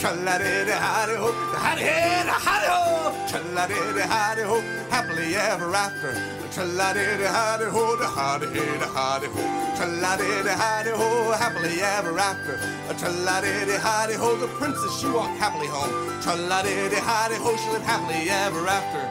Tra-la-di-di, 0.00 0.72
howdy-ho, 0.72 1.30
howdy-hi, 1.60 2.24
howdy-ho. 2.24 3.12
Tra-la-di-di, 3.28 4.00
howdy-ho, 4.00 4.60
happily 4.88 5.34
ever 5.36 5.74
after. 5.74 6.14
Tra-la-di-di, 6.50 7.24
howdy-ho, 7.24 7.96
da 7.96 8.08
howdy-hi, 8.08 8.78
da 8.78 8.86
howdy-ho. 8.86 9.42
Tra-la-di-di, 9.76 10.48
howdy-ho, 10.48 11.32
happily 11.32 11.82
ever 11.82 12.18
after. 12.18 12.56
Tra-la-di-di, 12.96 13.76
howdy-ho, 13.76 14.36
the 14.36 14.48
princess, 14.56 14.98
she 14.98 15.06
walked 15.10 15.36
happily 15.36 15.66
home. 15.66 15.92
Tra-la-di-di, 16.22 16.96
howdy-ho, 16.96 17.56
she 17.58 17.70
lived 17.70 17.84
happily 17.84 18.30
ever 18.30 18.66
after. 18.66 19.04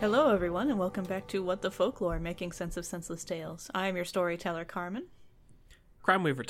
Hello, 0.00 0.34
everyone, 0.34 0.68
and 0.68 0.80
welcome 0.80 1.04
back 1.04 1.28
to 1.28 1.44
What 1.44 1.62
the 1.62 1.70
Folklore, 1.70 2.18
making 2.18 2.50
sense 2.50 2.76
of 2.76 2.84
senseless 2.84 3.22
tales. 3.22 3.70
I 3.72 3.86
am 3.86 3.94
your 3.94 4.04
storyteller, 4.04 4.64
Carman. 4.64 5.06
Crime 6.02 6.24
Weaver 6.24 6.42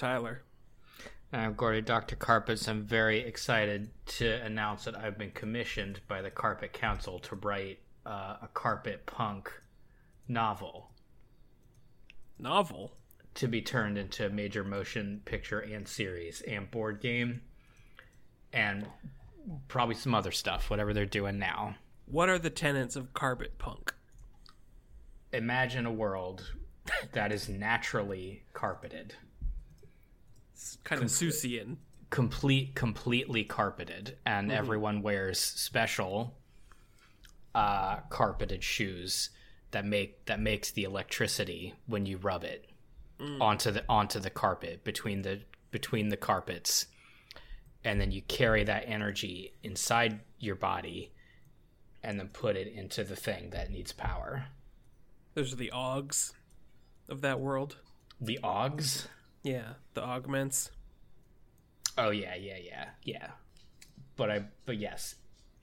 Tyler. 1.31 1.45
I'm 1.45 1.55
Gordy 1.55 1.81
Dr. 1.81 2.17
Carpets. 2.17 2.69
I'm 2.69 2.85
very 2.85 3.21
excited 3.21 3.91
to 4.07 4.43
announce 4.45 4.85
that 4.85 4.97
I've 4.97 5.19
been 5.19 5.31
commissioned 5.33 6.01
by 6.09 6.23
the 6.23 6.31
Carpet 6.31 6.73
Council 6.73 7.19
to 7.21 7.37
write 7.37 7.81
uh, 8.07 8.37
a 8.43 8.49
carpet 8.55 9.07
punk 9.07 9.51
novel 10.27 10.91
Novel. 12.39 12.93
to 13.35 13.49
be 13.49 13.61
turned 13.63 13.99
into 13.99 14.27
a 14.27 14.31
major 14.31 14.65
motion 14.65 15.23
picture 15.25 15.61
and 15.61 15.87
series 15.87 16.41
and 16.43 16.71
board 16.71 17.01
game 17.01 17.43
and 18.53 18.87
probably 19.69 19.95
some 19.95 20.15
other 20.15 20.31
stuff, 20.31 20.71
whatever 20.71 20.93
they're 20.95 21.07
doing 21.07 21.39
now. 21.39 21.75
What 22.07 22.29
are 22.29 22.39
the 22.39 22.51
tenets 22.51 22.97
of 22.97 23.13
carpet 23.13 23.59
punk? 23.59 23.95
Imagine 25.33 25.85
a 25.85 25.93
world 25.93 26.53
that 27.13 27.33
is 27.33 27.49
naturally 27.49 28.45
carpeted. 28.55 29.15
It's 30.59 30.77
kind 30.83 31.01
of 31.01 31.09
Seussian. 31.09 31.77
complete 32.11 32.75
completely 32.75 33.45
carpeted 33.45 34.17
and 34.27 34.51
everyone 34.51 35.03
wears 35.03 35.39
special 35.39 36.35
uh 37.55 38.01
carpeted 38.11 38.65
shoes 38.65 39.31
that 39.71 39.85
make 39.85 40.25
that 40.25 40.41
makes 40.41 40.73
the 40.73 40.83
electricity 40.83 41.75
when 41.87 42.07
you 42.07 42.17
rub 42.17 42.43
it 42.43 42.69
onto 43.41 43.71
the 43.71 43.85
onto 43.89 44.19
the 44.19 44.31
carpet 44.31 44.83
between 44.83 45.23
the 45.23 45.41
between 45.71 46.09
the 46.09 46.17
carpets. 46.17 46.87
And 47.85 48.01
then 48.01 48.11
you 48.11 48.23
carry 48.23 48.65
that 48.65 48.85
energy 48.87 49.53
inside 49.63 50.21
your 50.41 50.57
body 50.57 51.13
and 52.03 52.19
then 52.19 52.29
put 52.29 52.57
it 52.57 52.67
into 52.67 53.05
the 53.05 53.17
thing 53.17 53.51
that 53.51 53.71
needs 53.71 53.93
power. 53.93 54.47
Those 55.35 55.53
are 55.53 55.57
the 55.57 55.71
Augs 55.73 56.33
of 57.09 57.21
that 57.21 57.39
world. 57.39 57.77
the 58.21 58.41
augs 58.43 59.07
Yeah, 59.49 59.73
the 59.95 60.03
augments. 60.03 60.71
Oh 61.97 62.11
yeah, 62.11 62.35
yeah, 62.35 62.59
yeah, 62.63 62.89
yeah. 63.03 63.29
But 64.15 64.31
I, 64.31 64.43
but 64.67 64.77
yes, 64.77 65.15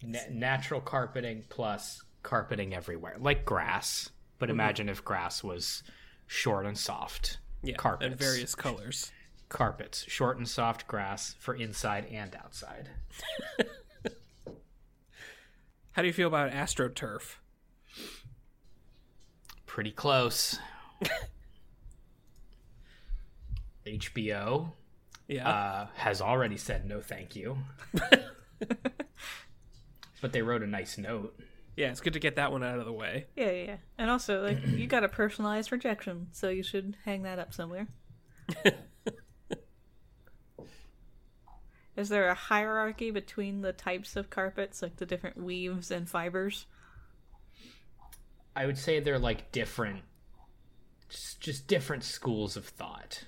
Na- 0.02 0.20
natural 0.32 0.82
carpeting 0.82 1.44
plus 1.50 2.04
carpeting 2.24 2.74
everywhere, 2.74 3.16
like 3.20 3.46
grass. 3.46 4.10
But 4.40 4.50
mm-hmm. 4.50 4.56
imagine 4.60 4.90
if 4.90 5.06
grass 5.06 5.44
was 5.44 5.84
short 6.26 6.66
and 6.66 6.76
soft. 6.76 7.38
Yeah, 7.62 7.76
carpets 7.76 8.10
and 8.10 8.18
various 8.18 8.56
colors. 8.56 9.12
carpets, 9.50 10.04
short 10.08 10.38
and 10.38 10.50
soft 10.50 10.88
grass 10.88 11.36
for 11.38 11.54
inside 11.54 12.08
and 12.12 12.36
outside. 12.36 12.90
How 15.92 16.02
do 16.02 16.08
you 16.08 16.14
feel 16.14 16.28
about 16.28 16.50
AstroTurf? 16.52 17.36
Pretty 19.68 19.92
close. 19.92 20.58
HBO 23.88 24.72
Yeah. 25.28 25.48
uh, 25.50 25.88
has 25.96 26.22
already 26.22 26.58
said 26.58 26.86
no, 26.88 27.02
thank 27.02 27.36
you. 27.36 27.58
but 30.22 30.32
they 30.32 30.42
wrote 30.42 30.64
a 30.64 30.68
nice 30.68 30.98
note. 30.98 31.38
yeah, 31.76 31.90
it's 31.92 32.02
good 32.02 32.14
to 32.14 32.20
get 32.20 32.36
that 32.38 32.52
one 32.52 32.64
out 32.64 32.80
of 32.80 32.86
the 32.86 32.94
way. 32.94 33.26
Yeah, 33.36 33.52
yeah, 33.52 33.64
yeah. 33.66 33.78
And 33.98 34.10
also, 34.10 34.42
like, 34.44 34.66
you 34.66 34.88
got 34.88 35.04
a 35.04 35.10
personalized 35.10 35.72
rejection, 35.72 36.28
so 36.32 36.50
you 36.50 36.64
should 36.64 36.96
hang 37.06 37.24
that 37.24 37.38
up 37.40 37.54
somewhere. 37.54 37.88
Is 41.96 42.10
there 42.10 42.28
a 42.28 42.34
hierarchy 42.36 43.10
between 43.12 43.62
the 43.62 43.72
types 43.72 44.16
of 44.18 44.30
carpets, 44.30 44.82
like 44.82 44.98
the 44.98 45.06
different 45.06 45.38
weaves 45.38 45.92
and 45.92 46.10
fibers? 46.10 46.66
I 48.56 48.66
would 48.66 48.78
say 48.78 49.00
they're 49.00 49.18
like 49.20 49.52
different, 49.54 50.02
just, 51.10 51.40
just 51.40 51.68
different 51.68 52.04
schools 52.04 52.58
of 52.58 52.66
thought. 52.66 53.24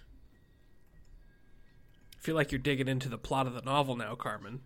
I 2.28 2.30
feel 2.30 2.36
like 2.36 2.52
you're 2.52 2.60
digging 2.60 2.90
into 2.90 3.08
the 3.08 3.18
plot 3.18 3.48
of 3.48 3.54
the 3.54 3.62
novel 3.62 3.96
now, 3.96 4.14
Carman. 4.14 4.60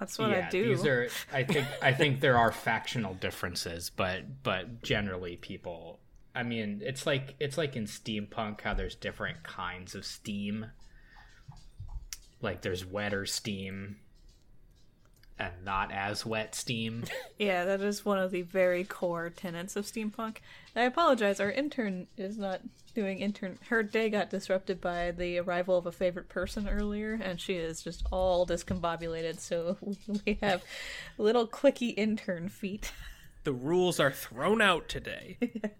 That's 0.00 0.18
what 0.18 0.30
yeah, 0.30 0.48
I 0.48 0.50
do. 0.50 0.74
these 0.74 0.84
are. 0.84 1.08
I 1.32 1.44
think. 1.44 1.68
I 1.82 1.92
think 1.92 2.18
there 2.18 2.36
are 2.36 2.50
factional 2.50 3.14
differences, 3.14 3.92
but 3.94 4.42
but 4.42 4.82
generally 4.82 5.36
people. 5.36 6.00
I 6.34 6.42
mean, 6.42 6.82
it's 6.84 7.06
like 7.06 7.36
it's 7.38 7.56
like 7.56 7.76
in 7.76 7.84
steampunk 7.84 8.62
how 8.62 8.74
there's 8.74 8.96
different 8.96 9.44
kinds 9.44 9.94
of 9.94 10.04
steam. 10.04 10.66
Like 12.42 12.62
there's 12.62 12.84
wetter 12.84 13.24
steam, 13.24 13.98
and 15.40 15.64
not 15.64 15.90
as 15.90 16.24
wet 16.26 16.54
steam. 16.54 17.04
Yeah, 17.38 17.64
that 17.64 17.80
is 17.80 18.04
one 18.04 18.18
of 18.18 18.32
the 18.32 18.42
very 18.42 18.84
core 18.84 19.30
tenets 19.30 19.74
of 19.74 19.86
steampunk. 19.86 20.36
I 20.76 20.82
apologize, 20.82 21.40
our 21.40 21.50
intern 21.50 22.06
is 22.18 22.36
not 22.36 22.60
doing 22.94 23.20
intern. 23.20 23.58
Her 23.70 23.82
day 23.82 24.10
got 24.10 24.28
disrupted 24.28 24.78
by 24.78 25.12
the 25.12 25.38
arrival 25.38 25.78
of 25.78 25.86
a 25.86 25.92
favorite 25.92 26.28
person 26.28 26.68
earlier, 26.68 27.18
and 27.22 27.40
she 27.40 27.54
is 27.54 27.80
just 27.82 28.04
all 28.12 28.46
discombobulated. 28.46 29.40
So 29.40 29.78
we 30.26 30.38
have 30.42 30.62
little 31.16 31.48
clicky 31.48 31.94
intern 31.96 32.50
feet. 32.50 32.92
The 33.44 33.54
rules 33.54 33.98
are 33.98 34.12
thrown 34.12 34.60
out 34.60 34.86
today. 34.90 35.38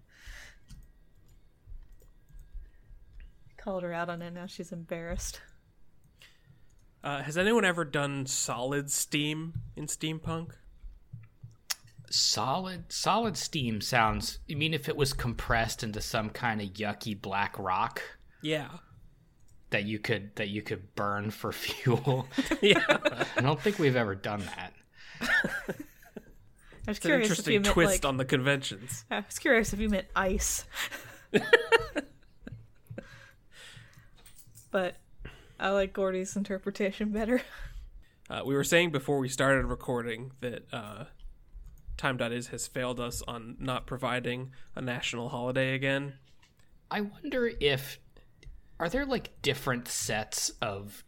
Called 3.59 3.82
her 3.82 3.93
out 3.93 4.09
on 4.09 4.22
it. 4.22 4.32
Now 4.32 4.47
she's 4.47 4.72
embarrassed. 4.72 5.43
Uh, 7.03 7.22
has 7.22 7.38
anyone 7.38 7.65
ever 7.65 7.84
done 7.84 8.27
solid 8.27 8.91
steam 8.91 9.55
in 9.77 9.87
steampunk? 9.87 10.53
solid 12.12 12.91
solid 12.93 13.37
steam 13.37 13.81
sounds. 13.81 14.41
I 14.50 14.55
mean, 14.55 14.75
if 14.75 14.88
it 14.88 14.97
was 14.97 15.12
compressed 15.12 15.84
into 15.84 16.00
some 16.00 16.28
kind 16.31 16.61
of 16.61 16.71
yucky 16.71 17.21
black 17.21 17.56
rock. 17.59 18.03
Yeah. 18.43 18.69
that 19.71 19.84
you 19.84 20.00
could 20.00 20.34
that 20.34 20.49
you 20.49 20.61
could 20.62 20.94
burn 20.97 21.31
for 21.31 21.53
fuel. 21.65 22.27
Yeah. 22.61 22.83
I 23.37 23.41
don't 23.41 23.61
think 23.61 23.78
we've 23.78 23.94
ever 23.97 24.15
done 24.17 24.41
that. 24.56 24.72
I 25.22 25.27
was 26.88 26.97
It's 26.97 27.05
an 27.05 27.11
curious 27.11 27.38
if 27.38 27.47
you 27.47 27.55
interesting 27.59 27.62
meant 27.62 27.67
twist 27.75 28.05
like. 28.05 28.09
on 28.09 28.17
the 28.17 28.25
conventions. 28.25 29.05
I 29.11 29.21
was 29.21 29.38
curious 29.38 29.72
if 29.72 29.78
you 29.78 29.88
meant 29.88 30.09
ice. 30.17 30.65
but 34.72 34.97
I 35.60 35.71
like 35.71 35.93
Gordy's 35.93 36.37
interpretation 36.37 37.10
better. 37.12 37.43
Uh, 38.28 38.43
we 38.47 38.54
were 38.54 38.62
saying 38.62 38.93
before 38.93 39.19
we 39.19 39.28
started 39.28 39.66
recording 39.66 40.31
that 40.41 40.65
uh, 40.72 41.03
Time.is 41.97 42.47
has 42.47 42.69
failed 42.69 43.00
us 43.00 43.22
on 43.26 43.56
not 43.59 43.88
providing 43.88 44.53
a 44.76 44.81
national 44.81 45.31
holiday 45.31 45.75
again. 45.75 46.12
I 46.93 47.00
wonder 47.00 47.50
if 47.58 47.99
are 48.79 48.88
there 48.88 49.05
like 49.05 49.43
different 49.43 49.88
sets 49.88 50.50
of 50.62 51.02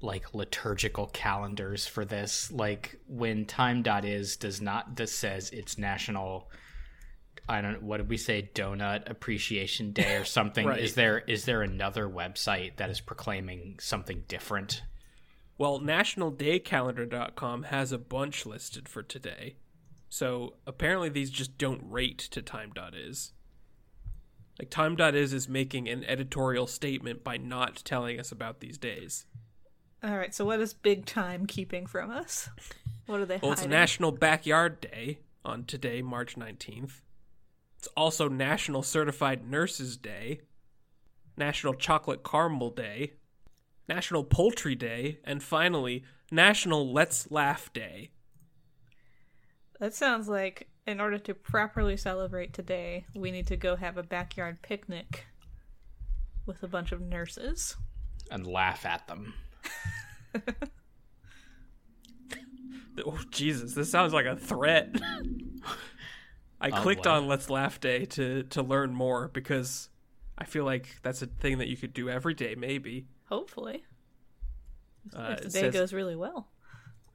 like 0.00 0.34
liturgical 0.34 1.06
calendars 1.06 1.86
for 1.86 2.04
this? 2.04 2.50
Like 2.50 2.98
when 3.06 3.46
time.is 3.46 4.36
does 4.36 4.60
not 4.60 4.96
this 4.96 5.14
says 5.14 5.50
it's 5.50 5.78
national 5.78 6.50
I 7.48 7.60
don't 7.60 7.72
know, 7.74 7.78
what 7.80 7.96
did 7.98 8.08
we 8.08 8.16
say 8.16 8.50
donut 8.54 9.10
appreciation 9.10 9.92
day 9.92 10.16
or 10.16 10.24
something 10.24 10.66
Right. 10.68 10.80
is 10.80 10.94
there 10.94 11.18
is 11.18 11.44
there 11.44 11.62
another 11.62 12.08
website 12.08 12.76
that 12.76 12.90
is 12.90 13.00
proclaiming 13.00 13.76
something 13.80 14.24
different? 14.28 14.82
Well, 15.58 15.80
nationaldaycalendar.com 15.80 17.64
has 17.64 17.92
a 17.92 17.98
bunch 17.98 18.46
listed 18.46 18.88
for 18.88 19.02
today. 19.02 19.56
So 20.08 20.54
apparently 20.66 21.08
these 21.08 21.30
just 21.30 21.58
don't 21.58 21.82
rate 21.84 22.18
to 22.18 22.42
time.is. 22.42 23.32
Like 24.58 24.70
time.is 24.70 25.32
is 25.32 25.48
making 25.48 25.88
an 25.88 26.04
editorial 26.04 26.66
statement 26.66 27.22
by 27.24 27.36
not 27.36 27.76
telling 27.84 28.18
us 28.20 28.32
about 28.32 28.60
these 28.60 28.78
days. 28.78 29.26
All 30.02 30.16
right, 30.16 30.34
so 30.34 30.44
what 30.46 30.60
is 30.60 30.72
big 30.72 31.04
time 31.04 31.46
keeping 31.46 31.86
from 31.86 32.10
us? 32.10 32.48
What 33.06 33.20
are 33.20 33.26
they 33.26 33.38
Well, 33.42 33.52
it's? 33.52 33.66
National 33.66 34.12
Backyard 34.12 34.80
Day 34.80 35.18
on 35.44 35.64
today, 35.64 36.00
March 36.02 36.36
19th. 36.36 37.00
It's 37.80 37.88
also 37.96 38.28
National 38.28 38.82
Certified 38.82 39.48
Nurses 39.48 39.96
Day, 39.96 40.42
National 41.38 41.72
Chocolate 41.72 42.22
Caramel 42.22 42.72
Day, 42.72 43.14
National 43.88 44.22
Poultry 44.22 44.74
Day, 44.74 45.18
and 45.24 45.42
finally, 45.42 46.04
National 46.30 46.92
Let's 46.92 47.30
Laugh 47.30 47.72
Day. 47.72 48.10
That 49.78 49.94
sounds 49.94 50.28
like 50.28 50.68
in 50.86 51.00
order 51.00 51.16
to 51.20 51.32
properly 51.32 51.96
celebrate 51.96 52.52
today, 52.52 53.06
we 53.14 53.30
need 53.30 53.46
to 53.46 53.56
go 53.56 53.76
have 53.76 53.96
a 53.96 54.02
backyard 54.02 54.60
picnic 54.60 55.24
with 56.44 56.62
a 56.62 56.68
bunch 56.68 56.92
of 56.92 57.00
nurses. 57.00 57.78
And 58.30 58.46
laugh 58.46 58.84
at 58.84 59.08
them. 59.08 59.32
Oh, 63.06 63.18
Jesus, 63.30 63.72
this 63.72 63.90
sounds 63.90 64.12
like 64.12 64.26
a 64.26 64.36
threat. 64.36 64.94
I 66.60 66.70
clicked 66.70 67.04
boy. 67.04 67.10
on 67.10 67.26
Let's 67.26 67.48
Laugh 67.48 67.80
Day 67.80 68.04
to, 68.06 68.42
to 68.44 68.62
learn 68.62 68.94
more 68.94 69.28
because 69.28 69.88
I 70.36 70.44
feel 70.44 70.64
like 70.64 70.98
that's 71.02 71.22
a 71.22 71.26
thing 71.26 71.58
that 71.58 71.68
you 71.68 71.76
could 71.76 71.94
do 71.94 72.08
every 72.10 72.34
day, 72.34 72.54
maybe. 72.54 73.06
Hopefully. 73.28 73.84
Uh, 75.14 75.36
if 75.38 75.44
the 75.44 75.48
day 75.48 75.60
says- 75.60 75.74
goes 75.74 75.92
really 75.92 76.16
well. 76.16 76.48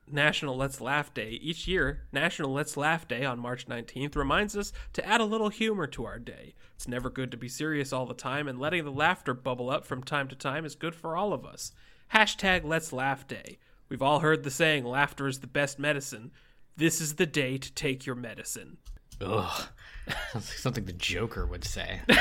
National 0.08 0.56
Let's 0.56 0.82
Laugh 0.82 1.14
Day. 1.14 1.32
Each 1.42 1.68
year, 1.68 2.02
National 2.12 2.54
Let's 2.54 2.78
Laugh 2.78 3.08
Day 3.08 3.26
on 3.26 3.40
March 3.40 3.68
19th 3.68 4.16
reminds 4.16 4.56
us 4.56 4.72
to 4.94 5.04
add 5.04 5.20
a 5.20 5.26
little 5.26 5.50
humor 5.50 5.88
to 5.88 6.06
our 6.06 6.20
day. 6.20 6.54
It's 6.76 6.88
never 6.88 7.10
good 7.10 7.32
to 7.32 7.38
be 7.38 7.50
serious 7.50 7.92
all 7.92 8.06
the 8.06 8.14
time, 8.14 8.48
and 8.48 8.60
letting 8.60 8.84
the 8.84 8.92
laughter 8.92 9.34
bubble 9.34 9.72
up 9.72 9.84
from 9.84 10.04
time 10.04 10.28
to 10.28 10.36
time 10.36 10.64
is 10.64 10.76
good 10.76 10.94
for 10.94 11.18
all 11.18 11.34
of 11.34 11.44
us. 11.44 11.72
Hashtag 12.14 12.64
Let's 12.64 12.94
Laugh 12.94 13.28
Day. 13.28 13.58
We've 13.90 14.02
all 14.02 14.20
heard 14.20 14.44
the 14.44 14.52
saying, 14.52 14.86
laughter 14.86 15.28
is 15.28 15.40
the 15.40 15.48
best 15.48 15.80
medicine. 15.80 16.32
This 16.78 17.02
is 17.02 17.16
the 17.16 17.26
day 17.26 17.58
to 17.58 17.74
take 17.74 18.06
your 18.06 18.16
medicine. 18.16 18.78
Ugh. 19.22 19.64
Sounds 20.32 20.50
like 20.50 20.58
something 20.60 20.86
the 20.86 20.94
Joker 20.94 21.46
would 21.46 21.64
say. 21.64 22.02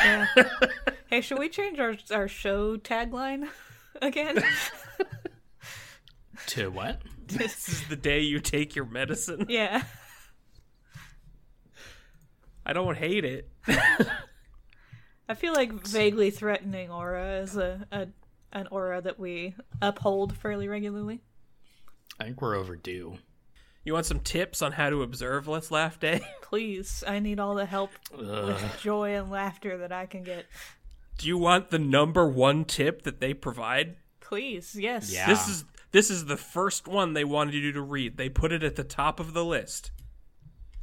Hey, 1.10 1.20
should 1.20 1.38
we 1.38 1.48
change 1.48 1.78
our 1.78 1.94
our 2.10 2.26
show 2.26 2.76
tagline 2.76 3.46
again? 4.02 4.42
to 6.46 6.70
what? 6.70 7.02
This 7.28 7.68
is 7.68 7.86
the 7.88 7.94
day 7.94 8.20
you 8.20 8.40
take 8.40 8.74
your 8.74 8.86
medicine. 8.86 9.46
yeah. 9.48 9.82
I 12.66 12.72
don't 12.72 12.96
hate 12.96 13.24
it. 13.24 13.48
I 15.28 15.34
feel 15.34 15.52
like 15.52 15.86
vaguely 15.86 16.30
threatening 16.30 16.90
aura 16.90 17.40
is 17.42 17.56
a, 17.56 17.86
a 17.92 18.08
an 18.52 18.66
aura 18.72 19.00
that 19.02 19.18
we 19.18 19.54
uphold 19.80 20.36
fairly 20.36 20.66
regularly. 20.66 21.22
I 22.18 22.24
think 22.24 22.40
we're 22.42 22.56
overdue. 22.56 23.18
You 23.84 23.92
want 23.92 24.06
some 24.06 24.20
tips 24.20 24.62
on 24.62 24.72
how 24.72 24.88
to 24.88 25.02
observe 25.02 25.46
Let's 25.46 25.70
Laugh 25.70 26.00
Day? 26.00 26.22
Please, 26.42 27.04
I 27.06 27.18
need 27.18 27.38
all 27.38 27.54
the 27.54 27.66
help 27.66 27.90
with 28.16 28.78
joy 28.80 29.14
and 29.14 29.30
laughter 29.30 29.76
that 29.78 29.92
I 29.92 30.06
can 30.06 30.22
get. 30.22 30.46
Do 31.18 31.28
you 31.28 31.36
want 31.36 31.68
the 31.68 31.78
number 31.78 32.26
one 32.26 32.64
tip 32.64 33.02
that 33.02 33.20
they 33.20 33.34
provide? 33.34 33.96
Please, 34.20 34.74
yes. 34.74 35.12
Yeah. 35.12 35.26
This 35.26 35.48
is 35.48 35.64
this 35.92 36.10
is 36.10 36.24
the 36.24 36.38
first 36.38 36.88
one 36.88 37.12
they 37.12 37.24
wanted 37.24 37.54
you 37.54 37.72
to 37.72 37.82
read. 37.82 38.16
They 38.16 38.30
put 38.30 38.52
it 38.52 38.62
at 38.62 38.76
the 38.76 38.84
top 38.84 39.20
of 39.20 39.34
the 39.34 39.44
list. 39.44 39.90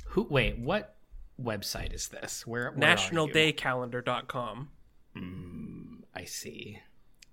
Who? 0.09 0.27
Wait, 0.29 0.59
what 0.59 0.95
website 1.41 1.93
is 1.93 2.09
this? 2.09 2.45
Where? 2.45 2.71
where 2.71 2.87
are 2.87 2.91
you? 2.91 2.95
NationalDayCalendar.com. 2.95 4.69
Hmm, 5.15 5.95
I 6.13 6.25
see. 6.25 6.79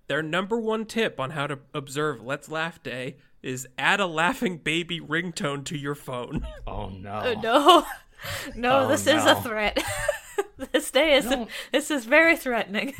Their 0.06 0.23
number 0.23 0.59
one 0.59 0.87
tip 0.87 1.21
on 1.21 1.31
how 1.31 1.47
to 1.47 1.59
observe 1.75 2.23
Let's 2.23 2.49
Laugh 2.49 2.82
Day 2.82 3.19
is 3.43 3.67
add 3.79 4.00
a 4.00 4.06
laughing 4.06 4.58
baby 4.58 5.00
ringtone 5.00 5.64
to 5.67 5.76
your 5.79 5.94
phone. 5.94 6.46
Oh 6.67 6.88
no. 6.88 7.12
Uh, 7.12 7.35
no, 7.43 7.87
no, 8.56 8.79
Oh, 8.81 8.88
this 8.88 9.06
is 9.06 9.25
a 9.25 9.35
threat. 9.43 9.79
this 10.73 10.90
day 10.90 11.14
is 11.17 11.25
No. 11.26 11.49
this 11.73 11.90
is 11.90 12.05
very 12.05 12.37
threatening. 12.37 12.94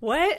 what? 0.00 0.38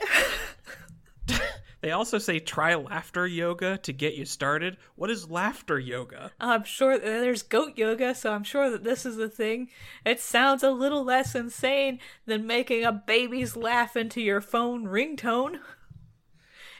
They 1.82 1.90
also 1.92 2.18
say 2.18 2.40
try 2.40 2.74
laughter 2.74 3.26
yoga 3.26 3.78
to 3.78 3.92
get 3.92 4.14
you 4.14 4.24
started. 4.24 4.76
What 4.96 5.10
is 5.10 5.30
laughter 5.30 5.78
yoga? 5.78 6.32
I'm 6.40 6.64
sure 6.64 6.98
there's 6.98 7.42
goat 7.42 7.76
yoga, 7.76 8.14
so 8.14 8.32
I'm 8.32 8.42
sure 8.44 8.70
that 8.70 8.82
this 8.82 9.06
is 9.06 9.18
a 9.18 9.28
thing. 9.28 9.68
It 10.04 10.18
sounds 10.18 10.62
a 10.64 10.70
little 10.70 11.04
less 11.04 11.34
insane 11.36 12.00
than 12.24 12.46
making 12.46 12.84
a 12.84 12.90
baby's 12.92 13.56
laugh 13.56 13.94
into 13.96 14.20
your 14.20 14.40
phone 14.40 14.86
ringtone. 14.86 15.60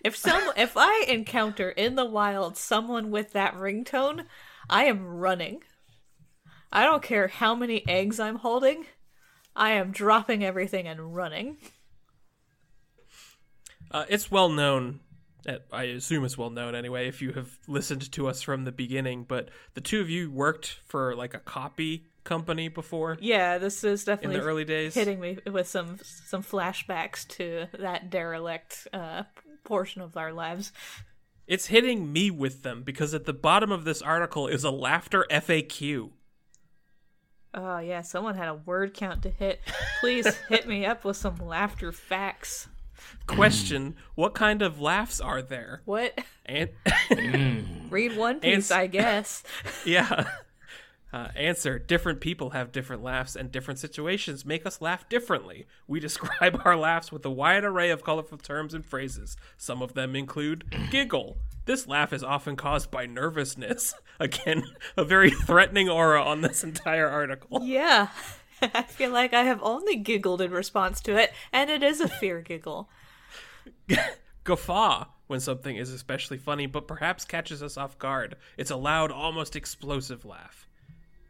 If 0.07 0.17
some 0.17 0.53
if 0.57 0.77
I 0.77 1.05
encounter 1.09 1.69
in 1.71 1.97
the 1.97 2.05
wild 2.05 2.57
someone 2.57 3.11
with 3.11 3.33
that 3.33 3.55
ringtone, 3.55 4.25
I 4.71 4.85
am 4.85 5.05
running. 5.05 5.63
I 6.73 6.85
don't 6.85 7.03
care 7.03 7.27
how 7.29 7.55
many 7.57 7.83
eggs 7.89 8.21
I'm 8.21 8.37
holding. 8.37 8.87
I 9.57 9.73
am 9.73 9.91
dropping 9.91 10.45
everything 10.45 10.87
and 10.87 11.15
running. 11.17 11.57
Uh, 13.91 14.05
it's 14.09 14.31
well 14.31 14.49
known. 14.49 15.01
uh, 15.49 15.55
I 15.73 15.85
assume 15.85 16.25
it's 16.25 16.39
well 16.39 16.51
known 16.51 16.75
anyway. 16.75 17.09
If 17.09 17.23
you 17.23 17.33
have 17.33 17.59
listened 17.67 18.11
to 18.13 18.29
us 18.29 18.43
from 18.43 18.65
the 18.65 18.73
beginning, 18.73 19.25
but 19.25 19.49
the 19.75 19.81
two 19.81 20.01
of 20.01 20.11
you 20.11 20.31
worked 20.31 20.79
for 20.87 21.15
like 21.17 21.35
a 21.35 21.39
copy 21.39 22.07
company 22.25 22.69
before 22.69 23.17
Yeah, 23.21 23.59
this 23.59 23.85
is 23.85 24.03
in 24.03 24.15
definitely 24.15 24.39
the 24.41 24.45
early 24.45 24.65
days. 24.65 24.95
hitting 24.95 25.21
me 25.21 25.39
with 25.47 25.69
some 25.69 25.99
some 26.03 26.43
flashbacks 26.43 27.27
to 27.29 27.67
that 27.79 28.11
derelict 28.11 28.89
uh, 28.93 29.23
portion 29.67 30.01
of 30.01 30.17
our 30.17 30.33
lives. 30.33 30.73
It's 31.47 31.67
hitting 31.67 32.13
me 32.13 32.31
with 32.31 32.63
them 32.63 32.83
because 32.83 33.13
at 33.15 33.25
the 33.25 33.33
bottom 33.33 33.71
of 33.71 33.85
this 33.85 34.01
article 34.03 34.49
is 34.49 34.65
a 34.65 34.71
laughter 34.71 35.27
FAQ. 35.31 36.11
Oh 37.55 37.79
yeah, 37.79 38.03
someone 38.03 38.37
had 38.37 38.49
a 38.49 38.55
word 38.55 38.95
count 38.95 39.23
to 39.23 39.31
hit. 39.31 39.61
Please 40.01 40.35
hit 40.49 40.67
me 40.67 40.85
up 40.85 41.05
with 41.05 41.17
some 41.17 41.37
laughter 41.37 41.93
facts. 41.93 42.69
Question: 43.27 43.97
What 44.15 44.35
kind 44.35 44.63
of 44.63 44.81
laughs 44.81 45.21
are 45.21 45.43
there? 45.43 45.83
What? 45.85 46.19
And 46.45 46.71
Read 47.91 48.17
One 48.17 48.41
Piece, 48.41 48.55
Ans- 48.55 48.71
I 48.71 48.87
guess. 48.87 49.43
yeah. 49.85 50.29
Uh, 51.17 51.29
answer: 51.35 51.79
Different 51.79 52.21
people 52.21 52.51
have 52.51 52.71
different 52.71 53.03
laughs, 53.03 53.37
and 53.37 53.51
different 53.51 53.81
situations 53.81 54.45
make 54.45 54.67
us 54.67 54.83
laugh 54.83 55.09
differently. 55.09 55.67
We 55.87 55.99
describe 56.09 56.61
our 56.63 56.77
laughs 56.77 57.11
with 57.11 57.25
a 57.25 57.31
wide 57.31 57.65
array 57.65 57.89
of 57.89 58.05
colorful 58.05 58.37
terms 58.37 58.75
and 58.75 58.85
phrases. 58.85 59.35
Some 59.57 59.81
of 59.81 59.95
them 59.95 60.15
include 60.15 60.67
giggle. 60.91 61.39
This 61.65 61.87
laugh 61.87 62.13
is 62.13 62.23
often 62.23 62.55
caused 62.55 62.91
by 62.91 63.07
nervousness. 63.07 63.95
Again, 64.21 64.65
a 64.99 65.07
very 65.07 65.31
threatening 65.31 65.89
aura 65.89 66.23
on 66.23 66.43
this 66.43 66.63
entire 66.63 67.09
article. 67.09 67.61
Yeah. 67.67 68.09
I 68.61 68.83
feel 68.83 69.11
like 69.11 69.33
I 69.33 69.45
have 69.45 69.63
only 69.63 69.97
giggled 69.97 70.43
in 70.43 70.51
response 70.51 71.01
to 71.03 71.17
it, 71.17 71.33
and 71.51 71.71
it 71.71 71.83
is 71.83 72.03
a 72.03 72.09
fear 72.09 72.43
giggle. 72.43 72.91
Guffaw 74.45 75.07
when 75.27 75.41
something 75.41 75.77
is 75.77 75.93
especially 75.93 76.39
funny, 76.39 76.67
but 76.67 76.87
perhaps 76.87 77.25
catches 77.25 77.63
us 77.63 77.79
off 77.79 77.99
guard. 77.99 78.37
It's 78.59 78.71
a 78.71 78.77
loud, 78.77 79.11
almost 79.11 79.57
explosive 79.57 80.25
laugh. 80.25 80.67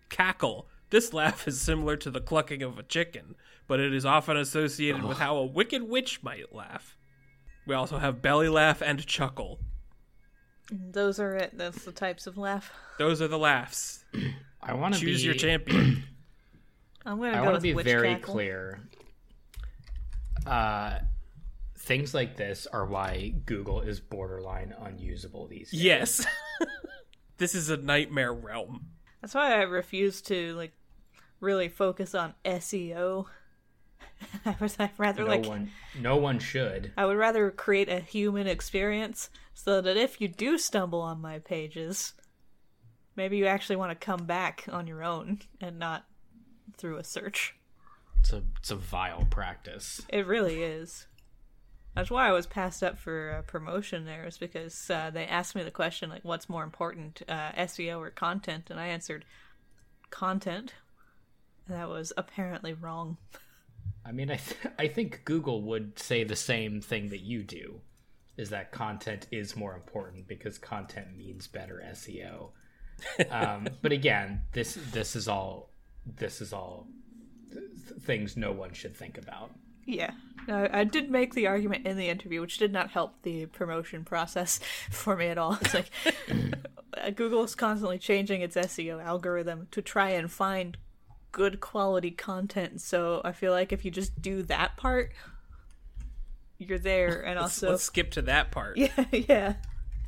Cackle. 0.09 0.69
This 0.91 1.13
laugh 1.13 1.49
is 1.49 1.61
similar 1.61 1.97
to 1.97 2.11
the 2.11 2.21
clucking 2.21 2.63
of 2.63 2.79
a 2.79 2.83
chicken, 2.83 3.35
but 3.67 3.81
it 3.81 3.93
is 3.93 4.07
often 4.07 4.37
associated 4.37 5.03
with 5.03 5.19
how 5.19 5.37
a 5.37 5.45
wicked 5.47 5.83
witch 5.83 6.23
might 6.23 6.55
laugh. 6.55 6.97
We 7.67 7.75
also 7.75 7.99
have 7.99 8.23
belly 8.23 8.49
laugh 8.49 8.81
and 8.83 9.05
chuckle. 9.05 9.59
Those 10.71 11.19
are 11.19 11.35
it. 11.35 11.53
That's 11.57 11.85
the 11.85 11.93
types 11.93 12.27
of 12.27 12.39
laugh. 12.39 12.73
Those 12.99 13.21
are 13.21 13.29
the 13.29 13.39
laughs. 13.39 14.05
I 14.63 14.75
want 14.75 14.95
to 14.95 15.01
Choose 15.01 15.21
be, 15.21 15.27
your 15.27 15.35
champion. 15.35 16.05
I'm 17.07 17.19
gonna 17.19 17.33
I 17.33 17.41
go 17.41 17.45
want 17.45 17.55
to 17.57 17.61
be 17.61 17.73
very 17.73 18.15
cackle. 18.15 18.35
clear. 18.35 18.81
Uh, 20.45 20.99
things 21.79 22.15
like 22.15 22.37
this 22.37 22.67
are 22.67 22.85
why 22.87 23.35
Google 23.45 23.81
is 23.81 24.01
borderline 24.01 24.75
unusable 24.81 25.47
these 25.47 25.71
days. 25.71 25.83
yes. 25.83 26.27
this 27.39 27.55
is 27.55 27.71
a 27.71 27.77
nightmare 27.77 28.33
realm. 28.33 28.87
That's 29.27 29.35
why 29.35 29.55
I 29.55 29.63
refuse 29.63 30.23
to 30.23 30.55
like 30.55 30.71
really 31.41 31.69
focus 31.69 32.15
on 32.15 32.35
SEO. 32.45 33.27
I 34.47 34.55
would 34.61 34.73
I'd 34.79 34.91
rather 34.99 35.25
No 35.25 35.27
like 35.27 35.47
one, 35.47 35.73
no 36.01 36.15
one 36.15 36.39
should. 36.39 36.93
I 36.97 37.07
would 37.07 37.17
rather 37.17 37.51
create 37.51 37.89
a 37.89 37.99
human 37.99 38.47
experience 38.47 39.29
so 39.53 39.81
that 39.81 39.97
if 39.97 40.21
you 40.21 40.29
do 40.29 40.59
stumble 40.59 41.01
on 41.01 41.21
my 41.21 41.41
pages, 41.41 42.13
maybe 43.17 43.37
you 43.37 43.47
actually 43.47 43.75
want 43.75 43.91
to 43.91 44.07
come 44.07 44.27
back 44.27 44.65
on 44.71 44.87
your 44.87 45.03
own 45.03 45.41
and 45.61 45.77
not 45.77 46.07
through 46.77 46.99
a 46.99 47.03
search. 47.03 47.57
It's 48.21 48.33
a 48.33 48.45
it's 48.61 48.71
a 48.71 48.77
vile 48.77 49.27
practice. 49.29 50.03
It 50.09 50.25
really 50.29 50.63
is. 50.63 51.09
That's 51.97 52.11
why 52.11 52.29
I 52.29 52.33
was 52.33 52.47
passed 52.47 52.83
up 52.83 52.99
for 52.99 53.39
uh, 53.39 53.43
promotion 53.51 54.05
there, 54.05 54.27
is 54.27 54.37
because 54.37 54.91
uh, 54.91 55.11
they 55.11 55.25
asked 55.25 55.55
me 55.55 55.63
the 55.63 55.71
question, 55.71 56.11
like, 56.11 56.25
what's 56.25 56.47
more 56.47 56.63
important, 56.63 57.23
uh, 57.27 57.53
SEO 57.53 57.99
or 57.99 58.11
content? 58.11 58.69
And 58.69 58.79
I 58.79 58.89
answered, 58.89 59.25
content. 60.11 60.75
And 61.67 61.75
that 61.75 61.89
was 61.89 62.13
apparently 62.19 62.75
wrong. 62.75 63.17
I 64.05 64.13
mean, 64.13 64.31
I 64.31 64.37
th- 64.37 64.75
I 64.79 64.89
think 64.89 65.23
Google 65.25 65.63
would 65.63 65.99
say 65.99 66.23
the 66.23 66.37
same 66.37 66.83
thing 66.83 67.09
that 67.09 67.23
you 67.23 67.43
do, 67.43 67.81
is 68.37 68.51
that 68.51 68.73
content 68.73 69.27
is 69.33 69.57
more 69.57 69.75
important 69.75 70.29
because 70.29 70.59
content 70.59 71.17
means 71.17 71.47
better 71.47 71.83
SEO. 71.93 72.51
Um, 73.31 73.69
but 73.83 73.93
again, 73.93 74.43
this 74.53 74.79
this 74.93 75.17
is 75.17 75.29
all 75.29 75.73
this 76.05 76.41
is 76.43 76.53
all 76.53 76.89
th- 77.53 77.65
th- 77.89 78.01
things 78.03 78.37
no 78.37 78.53
one 78.53 78.75
should 78.75 78.95
think 78.95 79.19
about. 79.19 79.51
Yeah. 79.87 80.11
No, 80.49 80.69
I 80.73 80.85
did 80.85 81.11
make 81.11 81.35
the 81.35 81.47
argument 81.47 81.87
in 81.87 81.97
the 81.97 82.09
interview, 82.09 82.41
which 82.41 82.59
did 82.59 82.73
not 82.73 82.91
help 82.91 83.23
the 83.23 83.47
promotion 83.47 84.05
process 84.05 84.61
for 84.91 85.17
me 85.17 85.27
at 85.27 85.39
all. 85.39 85.59
It's 85.61 85.75
like 85.75 85.91
Google 87.17 87.45
is 87.45 87.55
constantly 87.55 87.99
changing 87.99 88.43
its 88.43 88.57
SEO 88.57 89.03
algorithm 89.03 89.69
to 89.73 89.83
try 89.83 90.11
and 90.11 90.31
find 90.31 90.77
good 91.33 91.61
quality 91.61 92.11
content. 92.11 92.81
So 92.81 93.21
I 93.25 93.33
feel 93.33 93.53
like 93.53 93.73
if 93.73 93.85
you 93.85 93.91
just 93.91 94.21
do 94.23 94.43
that 94.45 94.77
part, 94.77 95.13
you're 96.59 96.79
there. 96.79 97.21
And 97.23 97.41
Let's, 97.41 97.63
also, 97.63 97.71
let's 97.71 97.83
skip 97.83 98.13
to 98.13 98.23
that 98.23 98.51
part. 98.51 98.77
yeah, 98.79 99.05
yeah, 99.13 99.55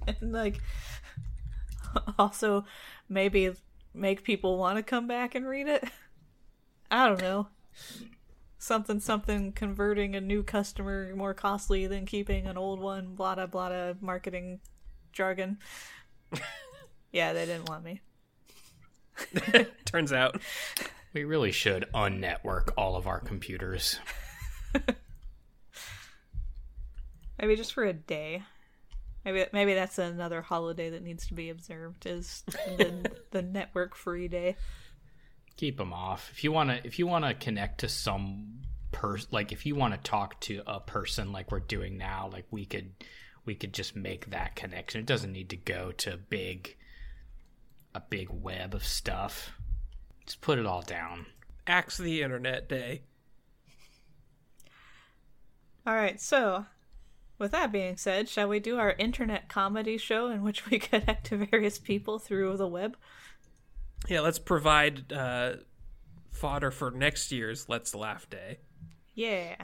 and 0.07 0.33
like 0.33 0.61
also 2.19 2.65
maybe 3.09 3.53
make 3.93 4.23
people 4.23 4.57
want 4.57 4.77
to 4.77 4.83
come 4.83 5.07
back 5.07 5.35
and 5.35 5.47
read 5.47 5.67
it. 5.67 5.85
I 6.91 7.09
don't 7.09 7.21
know. 7.21 7.49
Something, 8.59 8.99
something, 8.99 9.53
converting 9.53 10.17
a 10.17 10.21
new 10.21 10.43
customer 10.43 11.15
more 11.15 11.33
costly 11.33 11.87
than 11.87 12.07
keeping 12.07 12.47
an 12.47 12.59
old 12.59 12.81
one. 12.81 13.15
Blah 13.15 13.37
blah 13.37 13.47
blah. 13.47 13.93
Marketing 14.01 14.61
jargon. 15.13 15.59
yeah, 17.13 17.33
they 17.33 17.47
didn't 17.47 17.69
want 17.69 17.85
me. 17.85 18.01
Turns 19.85 20.13
out. 20.13 20.41
We 21.13 21.25
really 21.25 21.53
should 21.53 21.87
unnetwork 21.95 22.71
all 22.77 22.97
of 22.97 23.07
our 23.07 23.21
computers. 23.21 23.99
Maybe 27.41 27.57
just 27.57 27.73
for 27.73 27.85
a 27.85 27.93
day. 27.93 28.43
Maybe 29.25 29.47
maybe 29.53 29.75
that's 29.75 29.99
another 29.99 30.43
holiday 30.43 30.91
that 30.91 31.03
needs 31.03 31.27
to 31.29 31.35
be 31.35 31.51
observed. 31.51 32.07
Is 32.07 32.43
the 32.77 33.11
the 33.31 33.43
network 33.43 33.95
free 33.95 34.27
day. 34.27 34.57
Keep 35.59 35.77
them 35.77 35.93
off. 35.93 36.31
If 36.33 36.43
you 36.43 36.53
want 36.53 36.71
to 36.71 36.87
if 36.87 36.99
you 36.99 37.07
want 37.07 37.27
to 37.27 37.35
connect 37.35 37.81
to 37.81 37.89
some 37.89 38.61
person 38.91 39.29
like 39.31 39.53
if 39.53 39.67
you 39.67 39.75
want 39.75 39.93
to 39.93 40.01
talk 40.01 40.41
to 40.41 40.63
a 40.67 40.81
person 40.81 41.33
like 41.33 41.53
we're 41.53 41.61
doing 41.61 41.99
now, 41.99 42.31
like 42.33 42.47
we 42.51 42.65
could 42.65 42.93
we 43.45 43.55
could 43.55 43.75
just 43.75 43.95
make 43.95 44.31
that 44.31 44.57
connection. 44.57 45.01
It 45.01 45.07
doesn't 45.07 45.33
need 45.33 45.51
to 45.51 45.57
go 45.57 45.93
to 45.99 46.17
big 46.17 46.77
a 47.95 48.01
big 48.01 48.29
web 48.31 48.75
of 48.75 48.85
stuff. 48.85 49.53
Just 50.25 50.41
put 50.41 50.59
it 50.59 50.67
all 50.67 50.83
down. 50.83 51.27
Axe 51.67 51.99
the 51.99 52.23
Internet 52.23 52.69
Day. 52.69 53.03
All 55.87 55.95
right, 55.95 56.21
so 56.21 56.67
with 57.39 57.53
that 57.53 57.73
being 57.73 57.97
said, 57.97 58.29
shall 58.29 58.49
we 58.49 58.61
do 58.61 58.79
our 58.79 58.93
internet 58.93 59.49
comedy 59.49 59.97
show 59.97 60.29
in 60.29 60.43
which 60.43 60.69
we 60.69 60.79
connect 60.79 61.27
to 61.27 61.47
various 61.47 61.79
people 61.79 62.19
through 62.19 62.57
the 62.57 62.69
web? 62.69 62.97
Yeah, 64.09 64.21
let's 64.21 64.39
provide 64.39 65.13
uh, 65.13 65.55
fodder 66.31 66.71
for 66.71 66.91
next 66.91 67.33
year's 67.33 67.69
Let's 67.69 67.95
Laugh 67.95 68.29
Day. 68.31 68.59
Yeah. 69.15 69.57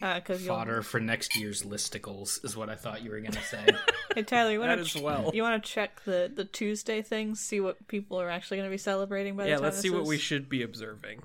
Because 0.00 0.46
Fodder 0.46 0.80
for 0.82 0.98
next 0.98 1.36
year's 1.36 1.62
listicles 1.62 2.42
is 2.42 2.56
what 2.56 2.70
I 2.70 2.74
thought 2.74 3.02
you 3.02 3.10
were 3.10 3.20
gonna 3.20 3.42
say. 3.42 3.66
Hey 4.14 4.22
Tyler, 4.22 4.52
you 4.52 4.60
That 4.60 4.68
want 4.68 4.80
as 4.80 4.92
to 4.94 5.02
well. 5.02 5.30
you 5.34 5.42
want 5.42 5.62
to 5.62 5.70
check 5.70 6.02
the 6.04 6.32
the 6.34 6.46
Tuesday 6.46 7.02
things, 7.02 7.40
see 7.40 7.60
what 7.60 7.86
people 7.86 8.18
are 8.20 8.30
actually 8.30 8.56
going 8.56 8.66
to 8.68 8.72
be 8.72 8.78
celebrating 8.78 9.36
by 9.36 9.44
the 9.44 9.50
Yeah, 9.50 9.58
let's 9.58 9.76
this 9.76 9.82
see 9.82 9.90
what 9.90 10.06
we 10.06 10.16
should 10.16 10.48
be 10.48 10.62
observing. 10.62 11.22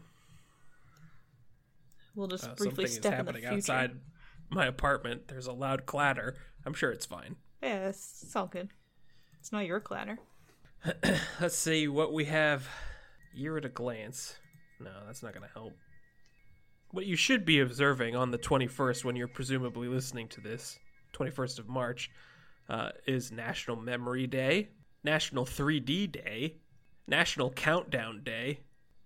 We'll 2.15 2.27
just 2.27 2.43
Uh, 2.43 2.53
briefly 2.55 2.67
something 2.67 2.86
is 2.86 2.93
step 2.96 3.05
in 3.05 3.12
the 3.12 3.15
happening 3.32 3.41
future. 3.43 3.55
outside 3.55 3.91
my 4.50 4.65
apartment. 4.65 5.29
There's 5.29 5.48
a 5.48 5.53
loud 5.53 5.86
clatter. 5.86 6.36
I'm 6.65 6.74
sure 6.74 6.91
it's 6.91 7.05
fine. 7.05 7.38
Yeah, 7.63 7.88
it's, 7.88 8.22
it's 8.24 8.36
all 8.36 8.48
good. 8.48 8.70
It's 9.39 9.51
not 9.53 9.65
your 9.65 9.79
clatter. 9.79 10.20
Let's 11.40 11.58
see 11.58 11.88
what 11.88 12.13
we 12.13 12.25
have. 12.25 12.68
Year 13.34 13.58
at 13.58 13.66
a 13.66 13.70
glance. 13.70 14.36
No, 14.80 14.92
that's 15.06 15.24
not 15.24 15.34
going 15.34 15.48
to 15.48 15.54
help. 15.54 15.74
What 16.92 17.06
you 17.06 17.16
should 17.16 17.46
be 17.46 17.60
observing 17.60 18.16
on 18.16 18.32
the 18.32 18.38
21st, 18.38 19.04
when 19.04 19.16
you're 19.16 19.28
presumably 19.28 19.88
listening 19.88 20.28
to 20.30 20.42
this, 20.42 20.78
21st 21.13 21.60
of 21.60 21.70
March, 21.70 22.12
uh, 22.70 22.90
is 23.08 23.32
National 23.32 23.75
Memory 23.75 24.28
Day, 24.28 24.70
National 25.04 25.46
3D 25.46 26.12
Day, 26.12 26.58
National 27.08 27.50
Countdown 27.50 28.22
Day, 28.24 28.60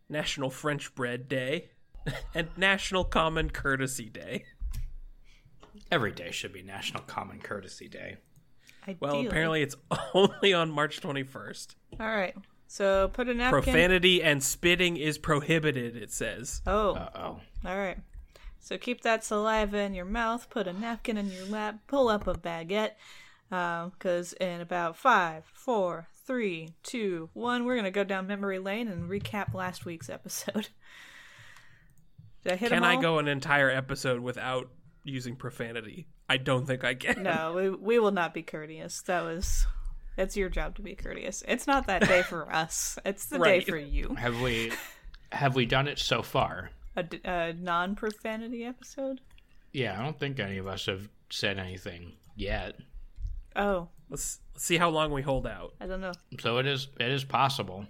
National 0.09 0.49
French 0.49 0.93
Bread 0.95 1.29
Day, 1.29 1.69
and 2.35 2.49
National 2.57 3.03
Common 3.03 3.49
Courtesy 3.49 4.09
Day. 4.09 4.43
Every 5.91 6.11
day 6.11 6.31
should 6.31 6.53
be 6.53 6.63
National 6.63 7.03
Common 7.03 7.39
Courtesy 7.39 7.87
Day. 7.87 8.17
Well, 8.99 9.25
apparently 9.25 9.61
it's 9.61 9.75
only 10.13 10.53
on 10.53 10.71
March 10.71 11.01
21st. 11.01 11.75
All 11.99 12.07
right. 12.07 12.35
So 12.67 13.09
put 13.13 13.29
a 13.29 13.33
napkin. 13.33 13.61
Profanity 13.63 14.21
and 14.23 14.43
spitting 14.43 14.97
is 14.97 15.17
prohibited, 15.17 15.95
it 15.95 16.11
says. 16.11 16.61
Oh, 16.67 16.95
Uh 16.95 17.09
oh. 17.15 17.39
all 17.65 17.77
right. 17.77 17.97
So 18.59 18.77
keep 18.77 19.01
that 19.01 19.23
saliva 19.23 19.77
in 19.79 19.93
your 19.93 20.05
mouth. 20.05 20.49
Put 20.49 20.67
a 20.67 20.73
napkin 20.73 21.17
in 21.17 21.31
your 21.31 21.45
lap. 21.45 21.79
Pull 21.87 22.09
up 22.09 22.27
a 22.27 22.33
baguette. 22.33 22.91
Because 23.49 24.33
in 24.33 24.59
about 24.59 24.97
five, 24.97 25.45
four, 25.53 26.07
three, 26.25 26.73
two, 26.83 27.29
one, 27.33 27.63
we're 27.63 27.77
gonna 27.77 27.91
go 27.91 28.03
down 28.03 28.27
memory 28.27 28.59
lane 28.59 28.89
and 28.89 29.09
recap 29.09 29.53
last 29.53 29.85
week's 29.85 30.09
episode. 30.09 30.67
Did 32.43 32.53
I 32.53 32.55
hit 32.57 32.71
'em 32.73 32.77
Can 32.77 32.83
I 32.83 32.95
all? 32.95 33.01
go 33.01 33.19
an 33.19 33.29
entire 33.29 33.69
episode 33.69 34.19
without 34.19 34.69
using 35.05 35.37
profanity? 35.37 36.07
I 36.29 36.37
don't 36.37 36.65
think 36.65 36.83
I 36.83 36.93
can. 36.95 37.23
No, 37.23 37.53
we 37.55 37.69
we 37.69 37.99
will 37.99 38.11
not 38.11 38.33
be 38.33 38.43
courteous. 38.43 39.01
That 39.03 39.23
was. 39.23 39.65
It's 40.17 40.35
your 40.35 40.49
job 40.49 40.75
to 40.77 40.81
be 40.81 40.95
courteous. 40.95 41.43
It's 41.47 41.67
not 41.67 41.85
that 41.87 42.01
day 42.07 42.23
for 42.23 42.51
us. 42.53 42.97
It's 43.05 43.25
the 43.25 43.37
Right. 43.39 43.63
day 43.63 43.71
for 43.71 43.77
you. 43.77 44.15
Have 44.15 44.41
we 44.41 44.71
have 45.31 45.55
we 45.55 45.65
done 45.65 45.87
it 45.87 45.99
so 45.99 46.21
far? 46.21 46.71
A 47.23 47.53
non-profanity 47.53 48.65
episode. 48.65 49.21
Yeah, 49.71 49.99
I 49.99 50.03
don't 50.03 50.17
think 50.19 50.39
any 50.39 50.57
of 50.57 50.65
us 50.65 50.87
have 50.87 51.07
said 51.29 51.59
anything 51.59 52.13
yet. 52.35 52.75
Oh, 53.55 53.89
Let's, 54.09 54.39
let's 54.55 54.65
see 54.65 54.77
how 54.77 54.89
long 54.89 55.11
we 55.11 55.21
hold 55.21 55.45
out. 55.45 55.75
I 55.79 55.85
don't 55.85 56.01
know. 56.01 56.13
So 56.39 56.57
it 56.57 56.65
is 56.65 56.87
it 56.99 57.09
is 57.11 57.23
possible. 57.23 57.85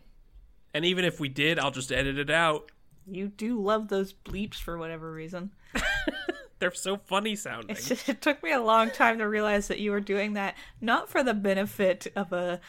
And 0.74 0.84
even 0.84 1.06
if 1.06 1.20
we 1.22 1.30
did, 1.30 1.58
I'll 1.60 1.72
just 1.72 1.92
edit 1.94 2.18
it 2.18 2.30
out. 2.30 2.70
You 3.10 3.30
do 3.30 3.62
love 3.62 3.88
those 3.88 4.14
bleeps 4.14 4.56
for 4.56 4.78
whatever 4.78 5.12
reason. 5.14 5.52
They're 6.60 6.74
so 6.74 6.98
funny 6.98 7.36
sounding. 7.36 7.76
Just, 7.76 8.10
it 8.10 8.22
took 8.22 8.42
me 8.42 8.52
a 8.52 8.62
long 8.62 8.90
time 8.90 9.20
to 9.20 9.28
realize 9.28 9.68
that 9.68 9.80
you 9.80 9.92
were 9.92 10.00
doing 10.00 10.34
that 10.34 10.56
not 10.82 11.10
for 11.10 11.24
the 11.24 11.34
benefit 11.34 12.08
of 12.16 12.34
a, 12.34 12.60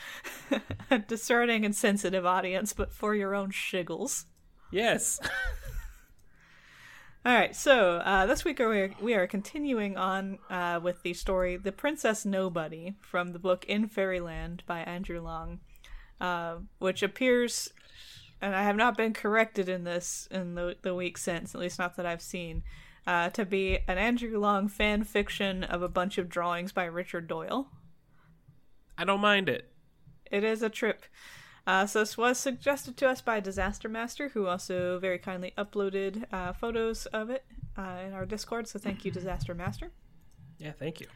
a 0.91 0.99
discerning 0.99 1.65
and 1.65 1.75
sensitive 1.75 2.27
audience, 2.27 2.73
but 2.73 2.93
for 2.93 3.15
your 3.15 3.35
own 3.35 3.51
shiggles. 3.51 4.27
yes. 4.71 5.21
All 7.27 7.35
right, 7.35 7.55
so 7.55 7.97
uh, 7.97 8.27
this 8.27 8.45
week 8.45 8.59
we 8.59 8.65
are, 8.65 8.95
we 9.03 9.15
are 9.15 9.27
continuing 9.27 9.97
on 9.97 10.39
uh, 10.49 10.81
with 10.83 11.03
the 11.03 11.13
story 11.13 11.57
"The 11.57 11.73
Princess 11.73 12.25
Nobody" 12.25 12.95
from 13.03 13.33
the 13.33 13.39
book 13.39 13.65
"In 13.67 13.89
Fairyland" 13.89 14.63
by 14.67 14.81
Andrew 14.81 15.21
Lang, 15.21 15.61
uh, 16.21 16.57
which 16.79 17.03
appears, 17.03 17.71
and 18.41 18.55
I 18.55 18.63
have 18.63 18.77
not 18.77 18.97
been 18.97 19.13
corrected 19.13 19.69
in 19.69 19.85
this 19.85 20.29
in 20.31 20.55
the 20.55 20.77
the 20.81 20.95
week 20.95 21.19
since, 21.19 21.55
at 21.55 21.61
least 21.61 21.79
not 21.79 21.97
that 21.97 22.07
I've 22.07 22.23
seen, 22.23 22.63
uh, 23.09 23.31
to 23.31 23.47
be 23.47 23.79
an 23.89 23.97
Andrew 23.97 24.39
Lang 24.39 24.69
fan 24.69 25.03
fiction 25.03 25.65
of 25.65 25.81
a 25.81 25.89
bunch 25.89 26.19
of 26.19 26.29
drawings 26.29 26.73
by 26.73 26.85
Richard 26.85 27.27
Doyle. 27.27 27.69
I 28.99 29.05
don't 29.07 29.23
mind 29.23 29.49
it. 29.49 29.73
It 30.31 30.45
is 30.45 30.63
a 30.63 30.69
trip. 30.69 31.05
Uh, 31.67 31.87
so 31.87 32.01
this 32.01 32.19
was 32.19 32.39
suggested 32.39 32.99
to 32.99 33.09
us 33.09 33.23
by 33.23 33.41
Disaster 33.41 33.89
Master, 33.89 34.29
who 34.29 34.47
also 34.47 34.99
very 34.99 35.19
kindly 35.19 35.55
uploaded 35.57 36.27
uh, 36.31 36.53
photos 36.53 37.07
of 37.07 37.31
it 37.31 37.47
uh, 37.79 38.03
in 38.07 38.13
our 38.13 38.27
Discord. 38.27 38.69
So 38.69 38.79
thank 38.79 39.07
you, 39.07 39.11
Disaster 39.11 39.55
Master. 39.55 39.91
Yeah, 40.59 40.73
thank 40.79 41.01
you. 41.01 41.07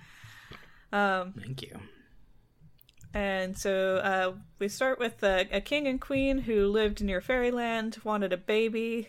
Thank 0.90 1.60
you. 1.60 1.78
And 3.12 3.54
so 3.58 3.96
uh, 3.96 4.32
we 4.58 4.68
start 4.68 4.98
with 4.98 5.22
a, 5.22 5.46
a 5.52 5.60
king 5.60 5.86
and 5.86 6.00
queen 6.00 6.38
who 6.38 6.68
lived 6.68 7.04
near 7.04 7.20
fairyland, 7.20 7.98
wanted 8.02 8.32
a 8.32 8.38
baby. 8.38 9.08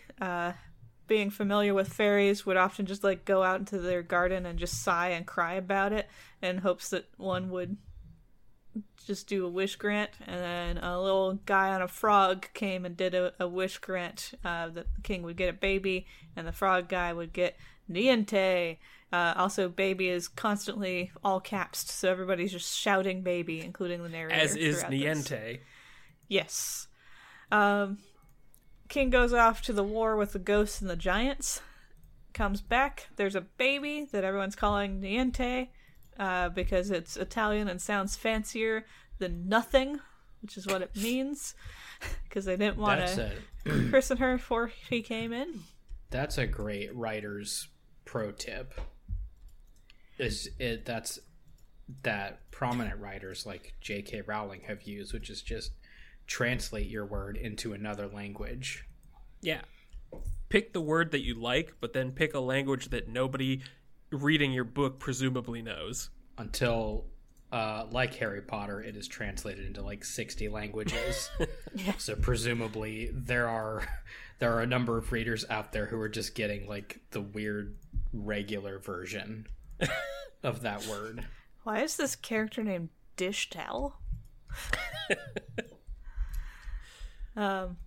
Being 1.06 1.30
familiar 1.30 1.74
with 1.74 1.92
fairies, 1.92 2.46
would 2.46 2.58
often 2.58 2.86
just 2.86 3.04
like 3.04 3.26
go 3.26 3.44
out 3.44 3.60
into 3.60 3.80
their 3.80 4.02
garden 4.02 4.46
and 4.46 4.58
just 4.58 4.84
sigh 4.84 5.10
and 5.10 5.26
cry 5.26 5.54
about 5.54 5.92
it, 5.92 6.08
in 6.42 6.60
hopes 6.60 6.90
that 6.90 7.10
one 7.18 7.50
would 7.50 7.78
just 9.06 9.28
do 9.28 9.46
a 9.46 9.50
wish 9.50 9.76
grant. 9.76 10.12
And 10.26 10.40
then 10.40 10.78
a 10.78 11.02
little 11.02 11.34
guy 11.46 11.74
on 11.74 11.82
a 11.82 11.88
frog 11.88 12.48
came 12.54 12.86
and 12.86 12.96
did 12.96 13.14
a, 13.14 13.34
a 13.40 13.48
wish 13.48 13.78
grant 13.80 14.32
uh, 14.46 14.70
that 14.70 14.88
the 14.96 15.02
king 15.02 15.24
would 15.24 15.36
get 15.36 15.50
a 15.50 15.54
baby, 15.54 16.06
and 16.36 16.48
the 16.48 16.54
frog 16.54 16.88
guy 16.88 17.12
would 17.12 17.34
get 17.34 17.58
niente. 17.92 18.78
Uh, 19.12 19.34
also, 19.36 19.70
baby 19.70 20.08
is 20.08 20.28
constantly 20.28 21.12
all 21.24 21.40
caps, 21.40 21.94
so 21.94 22.10
everybody's 22.10 22.52
just 22.52 22.76
shouting 22.76 23.22
baby, 23.22 23.62
including 23.62 24.02
the 24.02 24.10
narrator. 24.10 24.40
As 24.40 24.56
is 24.56 24.78
throughout 24.78 24.92
this. 24.92 25.30
Niente. 25.30 25.60
Yes. 26.28 26.88
Um, 27.52 28.00
King 28.90 29.10
goes 29.10 29.34
off 29.34 29.62
to 29.64 29.74
the 29.74 29.84
war 29.84 30.16
with 30.16 30.34
the 30.34 30.40
ghosts 30.40 30.82
and 30.82 30.90
the 30.90 30.96
giants. 30.96 31.62
Comes 32.34 32.62
back. 32.62 33.08
There's 33.16 33.36
a 33.36 33.42
baby 33.42 34.08
that 34.12 34.24
everyone's 34.24 34.56
calling 34.56 35.02
Niente 35.02 35.70
uh, 36.20 36.50
because 36.50 36.92
it's 36.92 37.16
Italian 37.18 37.68
and 37.68 37.82
sounds 37.82 38.16
fancier 38.16 38.86
than 39.20 39.48
nothing, 39.48 40.00
which 40.42 40.58
is 40.58 40.68
what 40.68 40.82
it 40.82 40.96
means, 40.96 41.56
because 42.24 42.46
they 42.46 42.58
didn't 42.58 42.78
want 42.78 43.02
to 43.66 43.90
christen 43.90 44.18
her 44.18 44.38
before 44.38 44.68
he 44.68 45.02
came 45.02 45.32
in. 45.32 45.62
that's 46.10 46.38
a 46.38 46.46
great 46.48 46.94
writer's 46.96 47.68
pro 48.06 48.32
tip. 48.32 48.74
Is 50.18 50.50
it 50.60 50.86
that's 50.86 51.20
that 52.04 52.50
prominent 52.52 53.00
writers 53.00 53.46
like 53.46 53.74
J.K. 53.82 54.22
Rowling 54.22 54.62
have 54.68 54.84
used, 54.84 55.14
which 55.14 55.30
is 55.30 55.42
just 55.42 55.72
translate 56.28 56.88
your 56.88 57.06
word 57.06 57.38
into 57.38 57.74
another 57.74 58.08
language. 58.08 58.86
Yeah. 59.42 59.62
Pick 60.50 60.74
the 60.74 60.82
word 60.82 61.12
that 61.12 61.24
you 61.24 61.34
like, 61.36 61.76
but 61.82 61.94
then 61.94 62.12
pick 62.12 62.34
a 62.34 62.40
language 62.40 62.90
that 62.90 63.08
nobody 63.08 63.62
reading 64.12 64.54
your 64.54 64.64
book 64.64 65.00
presumably 65.00 65.62
knows. 65.62 66.10
until 66.38 67.06
uh, 67.52 67.86
like 67.92 68.16
harry 68.16 68.42
potter 68.42 68.82
it 68.82 68.96
is 68.96 69.08
translated 69.08 69.64
into 69.66 69.82
like 69.84 70.04
60 70.04 70.50
languages 70.50 71.30
so 72.00 72.16
presumably 72.16 73.12
there 73.14 73.48
are 73.48 73.88
there 74.40 74.52
are 74.56 74.62
a 74.62 74.66
number 74.66 74.98
of 74.98 75.12
readers 75.12 75.46
out 75.52 75.72
there 75.72 75.86
who 75.86 76.00
are 76.00 76.10
just 76.10 76.34
getting 76.34 76.68
like 76.68 77.00
the 77.12 77.22
weird 77.22 77.76
regular 78.12 78.80
version 78.80 79.46
of 80.44 80.64
that 80.64 80.84
word 80.88 81.26
Why 81.64 81.82
is 81.82 81.96
this 81.98 82.16
character 82.16 82.64
named 82.64 82.90
Dish 83.18 83.50
Towel? 83.52 84.00
um, 87.36 87.78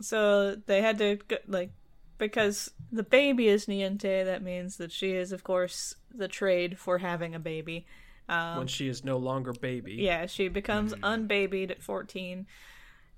so 0.00 0.54
they 0.54 0.82
had 0.82 0.98
to 0.98 1.16
go, 1.28 1.36
like 1.46 1.70
because 2.18 2.70
the 2.90 3.02
baby 3.02 3.48
is 3.48 3.66
Niente. 3.66 4.24
That 4.24 4.42
means 4.42 4.76
that 4.76 4.92
she 4.92 5.12
is, 5.12 5.32
of 5.32 5.44
course, 5.44 5.94
the 6.14 6.28
trade 6.28 6.78
for 6.78 6.98
having 6.98 7.34
a 7.34 7.38
baby. 7.38 7.86
Um, 8.28 8.58
when 8.58 8.66
she 8.66 8.88
is 8.88 9.04
no 9.04 9.18
longer 9.18 9.52
baby. 9.52 9.94
Yeah, 9.94 10.26
she 10.26 10.48
becomes 10.48 10.94
unbabied 11.02 11.70
at 11.70 11.82
14. 11.82 12.46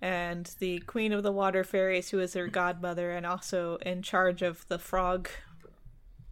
And 0.01 0.55
the 0.59 0.81
Queen 0.81 1.13
of 1.13 1.23
the 1.23 1.33
Water 1.33 1.65
Fairies, 1.65 2.11
who 2.11 2.21
is 2.21 2.35
her 2.35 2.47
godmother 2.47 3.11
and 3.11 3.27
also 3.27 3.77
in 3.77 4.03
charge 4.03 4.43
of 4.43 4.67
the 4.69 4.79
frog 4.79 5.29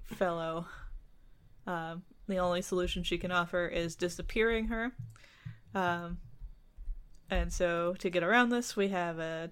fellow, 0.04 0.66
um, 1.66 2.02
the 2.28 2.38
only 2.38 2.62
solution 2.62 3.02
she 3.02 3.18
can 3.18 3.32
offer 3.32 3.66
is 3.66 3.96
disappearing 3.96 4.66
her. 4.66 4.92
Um, 5.74 6.18
and 7.30 7.52
so 7.52 7.94
to 7.98 8.10
get 8.10 8.22
around 8.22 8.50
this, 8.50 8.76
we 8.76 8.88
have 8.88 9.18
a, 9.18 9.50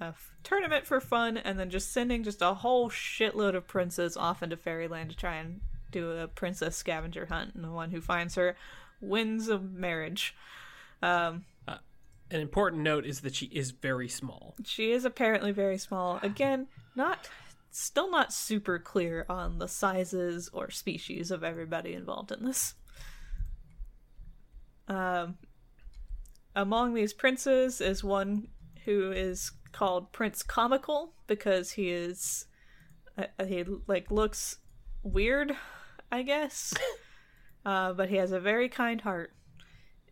a 0.00 0.04
f- 0.06 0.34
tournament 0.44 0.86
for 0.86 1.00
fun 1.00 1.36
and 1.36 1.58
then 1.58 1.70
just 1.70 1.92
sending 1.92 2.22
just 2.22 2.40
a 2.42 2.54
whole 2.54 2.88
shitload 2.90 3.54
of 3.54 3.66
princes 3.66 4.16
off 4.16 4.42
into 4.42 4.56
fairyland 4.56 5.10
to 5.10 5.16
try 5.16 5.36
and 5.36 5.60
do 5.90 6.10
a 6.12 6.28
princess 6.28 6.76
scavenger 6.76 7.26
hunt. 7.26 7.54
And 7.54 7.64
the 7.64 7.70
one 7.70 7.90
who 7.90 8.00
finds 8.00 8.34
her 8.36 8.56
wins 9.00 9.48
a 9.48 9.58
marriage. 9.58 10.34
Um, 11.02 11.44
An 11.66 12.40
important 12.40 12.82
note 12.82 13.06
is 13.06 13.20
that 13.22 13.34
she 13.34 13.46
is 13.46 13.70
very 13.70 14.08
small. 14.08 14.54
she 14.64 14.92
is 14.92 15.04
apparently 15.04 15.50
very 15.52 15.78
small. 15.78 16.18
Again, 16.22 16.66
not 16.94 17.28
still 17.70 18.10
not 18.10 18.32
super 18.32 18.78
clear 18.78 19.24
on 19.28 19.58
the 19.58 19.68
sizes 19.68 20.48
or 20.52 20.70
species 20.70 21.30
of 21.30 21.42
everybody 21.44 21.94
involved 21.94 22.32
in 22.32 22.44
this. 22.44 22.74
Um, 24.88 25.36
among 26.58 26.92
these 26.92 27.12
princes 27.12 27.80
is 27.80 28.02
one 28.02 28.48
who 28.84 29.12
is 29.12 29.52
called 29.70 30.12
Prince 30.12 30.42
Comical 30.42 31.12
because 31.28 31.70
he 31.72 31.90
is 31.90 32.46
uh, 33.16 33.44
he 33.46 33.64
like 33.86 34.10
looks 34.10 34.58
weird, 35.04 35.52
I 36.10 36.22
guess. 36.22 36.74
uh, 37.64 37.92
but 37.92 38.08
he 38.08 38.16
has 38.16 38.32
a 38.32 38.40
very 38.40 38.68
kind 38.68 39.00
heart, 39.00 39.32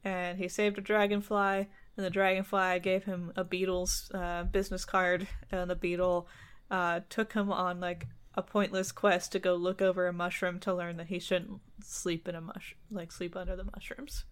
and 0.04 0.38
he 0.38 0.48
saved 0.48 0.78
a 0.78 0.80
dragonfly. 0.80 1.68
And 1.96 2.04
the 2.04 2.10
dragonfly 2.10 2.78
gave 2.80 3.04
him 3.04 3.32
a 3.36 3.42
beetle's 3.42 4.10
uh, 4.14 4.44
business 4.44 4.84
card, 4.84 5.26
and 5.50 5.68
the 5.68 5.74
beetle 5.74 6.28
uh, 6.70 7.00
took 7.08 7.32
him 7.32 7.50
on 7.50 7.80
like 7.80 8.06
a 8.34 8.42
pointless 8.42 8.92
quest 8.92 9.32
to 9.32 9.40
go 9.40 9.56
look 9.56 9.82
over 9.82 10.06
a 10.06 10.12
mushroom 10.12 10.60
to 10.60 10.74
learn 10.74 10.98
that 10.98 11.08
he 11.08 11.18
shouldn't 11.18 11.60
sleep 11.82 12.28
in 12.28 12.34
a 12.34 12.40
mush 12.40 12.76
like 12.90 13.10
sleep 13.10 13.34
under 13.34 13.56
the 13.56 13.64
mushrooms. 13.64 14.24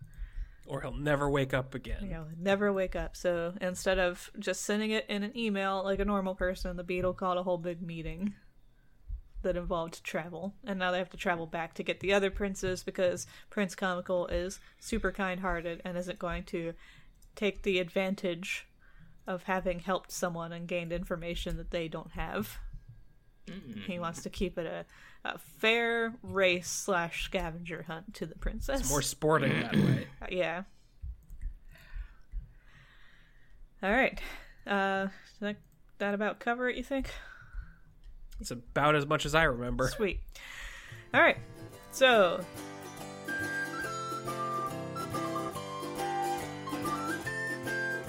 Or 0.67 0.81
he'll 0.81 0.97
never 0.97 1.29
wake 1.29 1.53
up 1.53 1.75
again. 1.75 1.99
You 2.03 2.11
know, 2.11 2.27
never 2.39 2.73
wake 2.73 2.97
up. 2.97 3.17
So 3.17 3.55
instead 3.61 3.99
of 3.99 4.31
just 4.39 4.63
sending 4.63 4.93
it 4.93 5.05
in 5.09 5.23
an 5.23 5.37
email 5.37 5.83
like 5.85 6.01
a 6.01 6.05
normal 6.05 6.35
person, 6.35 6.77
the 6.77 6.85
beetle 6.85 7.13
called 7.13 7.37
a 7.37 7.43
whole 7.43 7.59
big 7.59 7.83
meeting 7.83 8.35
that 9.43 9.57
involved 9.57 10.03
travel. 10.03 10.55
And 10.65 10.79
now 10.79 10.91
they 10.91 10.99
have 10.99 11.11
to 11.11 11.17
travel 11.17 11.47
back 11.47 11.75
to 11.75 11.83
get 11.83 12.01
the 12.01 12.15
other 12.15 12.31
princes 12.31 12.83
because 12.83 13.27
Prince 13.51 13.75
Comical 13.75 14.27
is 14.27 14.59
super 14.81 15.13
kind 15.13 15.41
hearted 15.41 15.83
and 15.85 15.97
isn't 15.99 16.19
going 16.19 16.45
to 16.45 16.73
take 17.37 17.63
the 17.63 17.79
advantage 17.79 18.67
of 19.27 19.45
having 19.45 19.81
helped 19.81 20.11
someone 20.11 20.53
and 20.53 20.67
gained 20.67 20.93
information 20.93 21.57
that 21.57 21.71
they 21.71 21.89
don't 21.89 22.13
have. 22.13 22.59
He 23.47 23.53
mm-hmm. 23.53 24.01
wants 24.01 24.23
to 24.23 24.31
keep 24.31 24.59
it 24.59 24.67
a, 24.67 24.87
a 25.25 25.39
fair 25.39 26.15
race 26.23 26.69
slash 26.69 27.25
scavenger 27.25 27.85
hunt 27.85 28.15
to 28.15 28.27
the 28.27 28.35
princess. 28.35 28.89
More 28.91 29.03
sporting 29.03 29.61
that 29.61 29.75
way. 29.75 30.07
Uh, 30.23 30.27
Yeah. 30.31 30.63
All 33.83 33.91
right. 33.91 34.19
Uh, 34.67 35.09
that, 35.41 35.57
that 35.99 36.15
about 36.15 36.41
cover 36.41 36.69
it, 36.71 36.77
you 36.77 36.83
think? 36.83 37.11
It's 38.41 38.51
about 38.51 38.95
as 38.95 39.07
much 39.07 39.27
as 39.27 39.35
I 39.35 39.45
remember. 39.45 39.89
Sweet. 39.89 40.21
All 41.13 41.21
right. 41.21 41.37
So. 41.93 42.41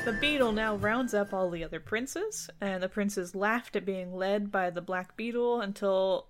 The 0.06 0.14
beetle 0.22 0.52
now 0.52 0.76
rounds 0.76 1.14
up 1.14 1.34
all 1.34 1.50
the 1.50 1.64
other 1.64 1.80
princes, 1.80 2.50
and 2.62 2.82
the 2.82 2.88
princes 2.90 3.34
laughed 3.36 3.76
at 3.76 3.86
being 3.86 4.14
led 4.14 4.52
by 4.52 4.70
the 4.70 4.82
black 4.82 5.18
beetle 5.18 5.62
until 5.62 6.28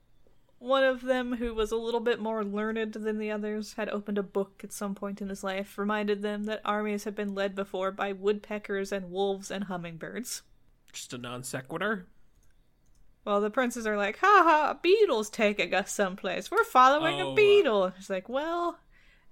one 0.60 0.84
of 0.84 1.02
them, 1.02 1.36
who 1.36 1.54
was 1.54 1.72
a 1.72 1.78
little 1.78 2.00
bit 2.00 2.20
more 2.20 2.44
learned 2.44 2.94
than 2.94 3.20
the 3.20 3.32
others, 3.32 3.74
had 3.74 3.90
opened 3.90 4.18
a 4.18 4.24
book 4.24 4.62
at 4.64 4.72
some 4.74 4.96
point 4.96 5.22
in 5.22 5.30
his 5.30 5.44
life, 5.44 5.78
reminded 5.78 6.22
them 6.22 6.46
that 6.46 6.62
armies 6.66 7.04
have 7.04 7.16
been 7.16 7.36
led 7.36 7.56
before 7.56 7.92
by 7.92 8.12
woodpeckers 8.14 8.92
and 8.92 9.12
wolves 9.12 9.52
and 9.52 9.66
hummingbirds. 9.66 10.42
Just 10.92 11.14
a 11.14 11.18
non 11.18 11.44
sequitur. 11.44 12.08
Well, 13.26 13.42
the 13.42 13.50
princes 13.50 13.88
are 13.88 13.98
like, 13.98 14.20
ha 14.20 14.44
ha, 14.46 14.72
a 14.72 14.80
beetle's 14.82 15.30
taking 15.30 15.74
us 15.74 15.92
someplace. 15.92 16.52
We're 16.52 16.64
following 16.64 17.20
Oh, 17.20 17.30
a 17.30 17.32
uh, 17.32 17.36
beetle. 17.36 17.86
It's 17.98 18.10
like, 18.10 18.30
well, 18.30 18.78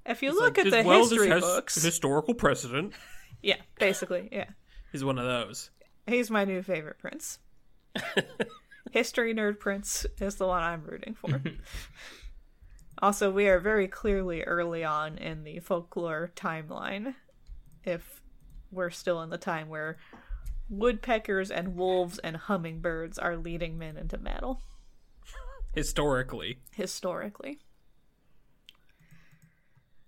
if 0.06 0.24
you 0.24 0.34
look 0.34 0.58
at 0.58 0.66
the 0.72 0.84
well, 0.84 1.08
history 1.08 1.30
books. 1.40 1.82
historical 1.82 2.34
precedent. 2.34 2.94
Yeah, 3.46 3.58
basically, 3.78 4.30
yeah. 4.32 4.46
He's 4.94 5.04
one 5.04 5.18
of 5.20 5.26
those. 5.26 5.70
He's 6.08 6.32
my 6.32 6.46
new 6.46 6.64
favorite 6.64 6.98
prince. 6.98 7.40
History 8.94 9.34
nerd 9.34 9.60
prince 9.60 10.06
is 10.22 10.36
the 10.36 10.46
one 10.46 10.62
I'm 10.62 10.84
rooting 10.84 11.16
for. 11.16 11.42
also, 13.02 13.32
we 13.32 13.48
are 13.48 13.60
very 13.60 13.88
clearly 13.88 14.44
early 14.44 14.84
on 14.84 15.18
in 15.18 15.44
the 15.44 15.62
folklore 15.62 16.32
timeline. 16.36 17.16
If 17.84 18.22
we're 18.70 18.92
still 18.92 19.24
in 19.24 19.32
the 19.32 19.40
time 19.40 19.68
where 19.68 19.98
woodpeckers 20.70 21.50
and 21.50 21.76
wolves 21.76 22.20
and 22.20 22.38
hummingbirds 22.38 23.18
are 23.18 23.36
leading 23.36 23.80
men 23.80 23.98
into 23.98 24.20
battle. 24.20 24.62
Historically. 25.74 26.60
historically. 26.74 27.62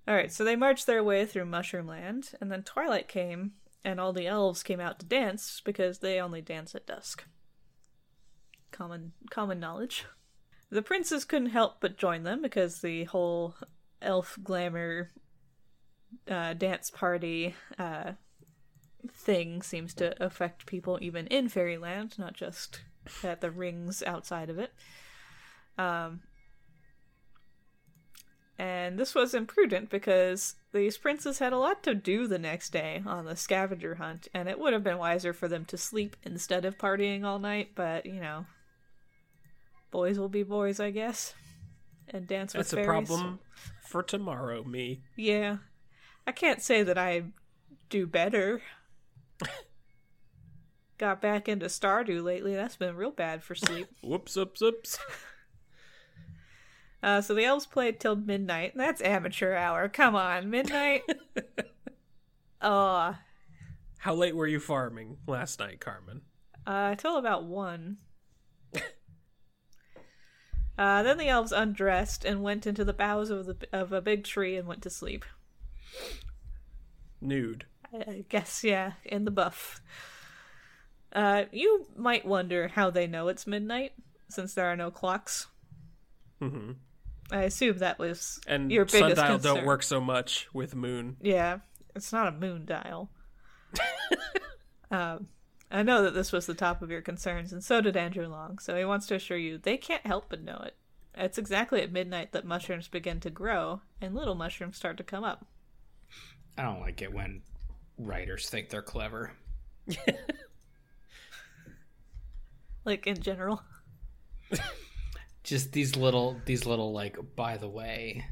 Alright, 0.07 0.31
so 0.31 0.43
they 0.43 0.55
marched 0.55 0.85
their 0.85 1.03
way 1.03 1.25
through 1.25 1.45
Mushroom 1.45 1.87
Land, 1.87 2.33
and 2.39 2.51
then 2.51 2.61
twilight 2.61 3.07
came, 3.07 3.53
and 3.83 3.99
all 3.99 4.13
the 4.13 4.27
elves 4.27 4.61
came 4.61 4.79
out 4.79 4.99
to 4.99 5.07
dance 5.07 5.59
because 5.65 5.97
they 5.97 6.21
only 6.21 6.43
dance 6.43 6.75
at 6.75 6.85
dusk. 6.85 7.25
Common 8.75 9.13
common 9.29 9.59
knowledge. 9.59 10.05
The 10.69 10.81
princes 10.81 11.23
couldn't 11.23 11.49
help 11.49 11.77
but 11.79 11.97
join 11.97 12.23
them 12.23 12.41
because 12.41 12.81
the 12.81 13.05
whole 13.05 13.55
elf 14.01 14.37
glamour 14.43 15.11
uh, 16.29 16.53
dance 16.53 16.91
party 16.91 17.55
uh, 17.79 18.13
thing 19.09 19.61
seems 19.61 19.93
to 19.93 20.21
affect 20.21 20.65
people 20.65 20.99
even 21.01 21.27
in 21.27 21.47
fairyland, 21.47 22.17
not 22.17 22.33
just 22.33 22.81
at 23.23 23.39
the 23.39 23.51
rings 23.51 24.03
outside 24.03 24.49
of 24.49 24.59
it. 24.59 24.73
Um, 25.77 26.21
and 28.57 28.97
this 28.97 29.13
was 29.13 29.33
imprudent 29.33 29.89
because 29.89 30.55
these 30.73 30.97
princes 30.97 31.39
had 31.39 31.53
a 31.53 31.57
lot 31.57 31.83
to 31.83 31.93
do 31.93 32.27
the 32.27 32.39
next 32.39 32.71
day 32.71 33.03
on 33.05 33.25
the 33.25 33.35
scavenger 33.35 33.95
hunt, 33.95 34.27
and 34.33 34.47
it 34.47 34.59
would 34.59 34.73
have 34.73 34.83
been 34.83 34.97
wiser 34.97 35.33
for 35.33 35.47
them 35.47 35.65
to 35.65 35.77
sleep 35.77 36.15
instead 36.23 36.65
of 36.65 36.77
partying 36.77 37.23
all 37.23 37.39
night, 37.39 37.71
but 37.75 38.05
you 38.05 38.19
know, 38.19 38.45
boys 39.95 40.19
will 40.19 40.27
be 40.27 40.43
boys, 40.43 40.81
I 40.81 40.91
guess, 40.91 41.33
and 42.09 42.27
dance 42.27 42.53
with 42.53 42.69
That's 42.69 42.73
a 42.73 42.75
fairies. 42.75 43.07
problem 43.07 43.39
for 43.87 44.03
tomorrow, 44.03 44.61
me. 44.65 44.99
Yeah. 45.15 45.57
I 46.27 46.33
can't 46.33 46.61
say 46.61 46.83
that 46.83 46.97
I 46.97 47.23
do 47.89 48.05
better. 48.05 48.61
Got 50.97 51.21
back 51.21 51.47
into 51.47 51.67
Stardew 51.67 52.21
lately. 52.23 52.53
That's 52.55 52.75
been 52.75 52.97
real 52.97 53.11
bad 53.11 53.41
for 53.41 53.55
sleep. 53.55 53.87
Whoops, 54.03 54.35
oops, 54.37 54.61
oops. 54.61 54.99
Uh, 57.03 57.21
so 57.21 57.35
the 57.35 57.45
elves 57.45 57.67
played 57.67 57.99
till 57.99 58.15
midnight. 58.15 58.71
That's 58.75 58.99
amateur 58.99 59.53
hour. 59.53 59.87
Come 59.87 60.15
on, 60.15 60.49
midnight. 60.49 61.03
Oh, 62.63 63.15
How 63.99 64.15
late 64.15 64.35
were 64.35 64.47
you 64.47 64.59
farming 64.59 65.17
last 65.27 65.59
night, 65.59 65.79
Carman? 65.79 66.21
Uh, 66.65 66.89
until 66.93 67.17
about 67.17 67.43
one. 67.43 67.97
Uh, 70.77 71.03
then 71.03 71.17
the 71.17 71.27
elves 71.27 71.51
undressed 71.51 72.25
and 72.25 72.43
went 72.43 72.67
into 72.67 72.83
the 72.83 72.93
boughs 72.93 73.29
of 73.29 73.45
the 73.45 73.57
of 73.71 73.91
a 73.91 74.01
big 74.01 74.23
tree 74.23 74.57
and 74.57 74.67
went 74.67 74.81
to 74.83 74.89
sleep. 74.89 75.25
Nude. 77.21 77.65
I, 77.93 77.97
I 77.97 78.25
guess, 78.29 78.63
yeah, 78.63 78.93
in 79.03 79.25
the 79.25 79.31
buff. 79.31 79.81
Uh, 81.13 81.45
you 81.51 81.87
might 81.95 82.25
wonder 82.25 82.67
how 82.67 82.89
they 82.89 83.07
know 83.07 83.29
it's 83.29 83.47
midnight, 83.47 83.93
since 84.29 84.53
there 84.53 84.65
are 84.65 84.75
no 84.75 84.91
clocks. 84.91 85.47
Mm-hmm. 86.41 86.71
I 87.31 87.43
assume 87.43 87.77
that 87.79 87.97
was 87.97 88.39
And 88.45 88.71
your 88.71 88.85
biggest 88.85 89.15
sundial 89.15 89.37
concern. 89.37 89.55
don't 89.55 89.65
work 89.65 89.81
so 89.81 89.99
much 90.01 90.47
with 90.53 90.75
moon. 90.75 91.17
Yeah, 91.21 91.59
it's 91.95 92.11
not 92.11 92.27
a 92.27 92.31
moon 92.31 92.65
dial. 92.65 93.09
um, 94.91 95.27
I 95.75 95.83
know 95.83 96.03
that 96.03 96.13
this 96.13 96.31
was 96.31 96.45
the 96.45 96.53
top 96.53 96.81
of 96.81 96.89
your 96.89 97.01
concerns, 97.01 97.51
and 97.51 97.63
so 97.63 97.81
did 97.81 97.97
Andrew 97.97 98.27
Lang. 98.27 98.59
So 98.59 98.77
he 98.77 98.85
wants 98.85 99.07
to 99.07 99.15
assure 99.15 99.37
you 99.37 99.57
they 99.57 99.77
can't 99.77 100.05
help 100.05 100.25
but 100.29 100.43
know 100.43 100.61
it. 100.65 100.75
It's 101.15 101.37
exactly 101.37 101.81
at 101.81 101.91
midnight 101.91 102.31
that 102.31 102.45
mushrooms 102.45 102.87
begin 102.87 103.19
to 103.21 103.29
grow, 103.29 103.81
and 104.01 104.15
little 104.15 104.35
mushrooms 104.35 104.77
start 104.77 104.97
to 104.97 105.03
come 105.03 105.23
up. 105.23 105.45
I 106.57 106.63
don't 106.63 106.81
like 106.81 107.01
it 107.01 107.13
when 107.13 107.41
writers 107.97 108.49
think 108.49 108.69
they're 108.69 108.81
clever. 108.81 109.33
Like 112.85 113.07
in 113.07 113.19
general. 113.19 113.63
Just 115.43 115.73
these 115.73 115.95
little 115.95 116.39
these 116.45 116.65
little 116.65 116.93
like 116.93 117.17
by 117.35 117.57
the 117.57 117.67
way, 117.67 118.23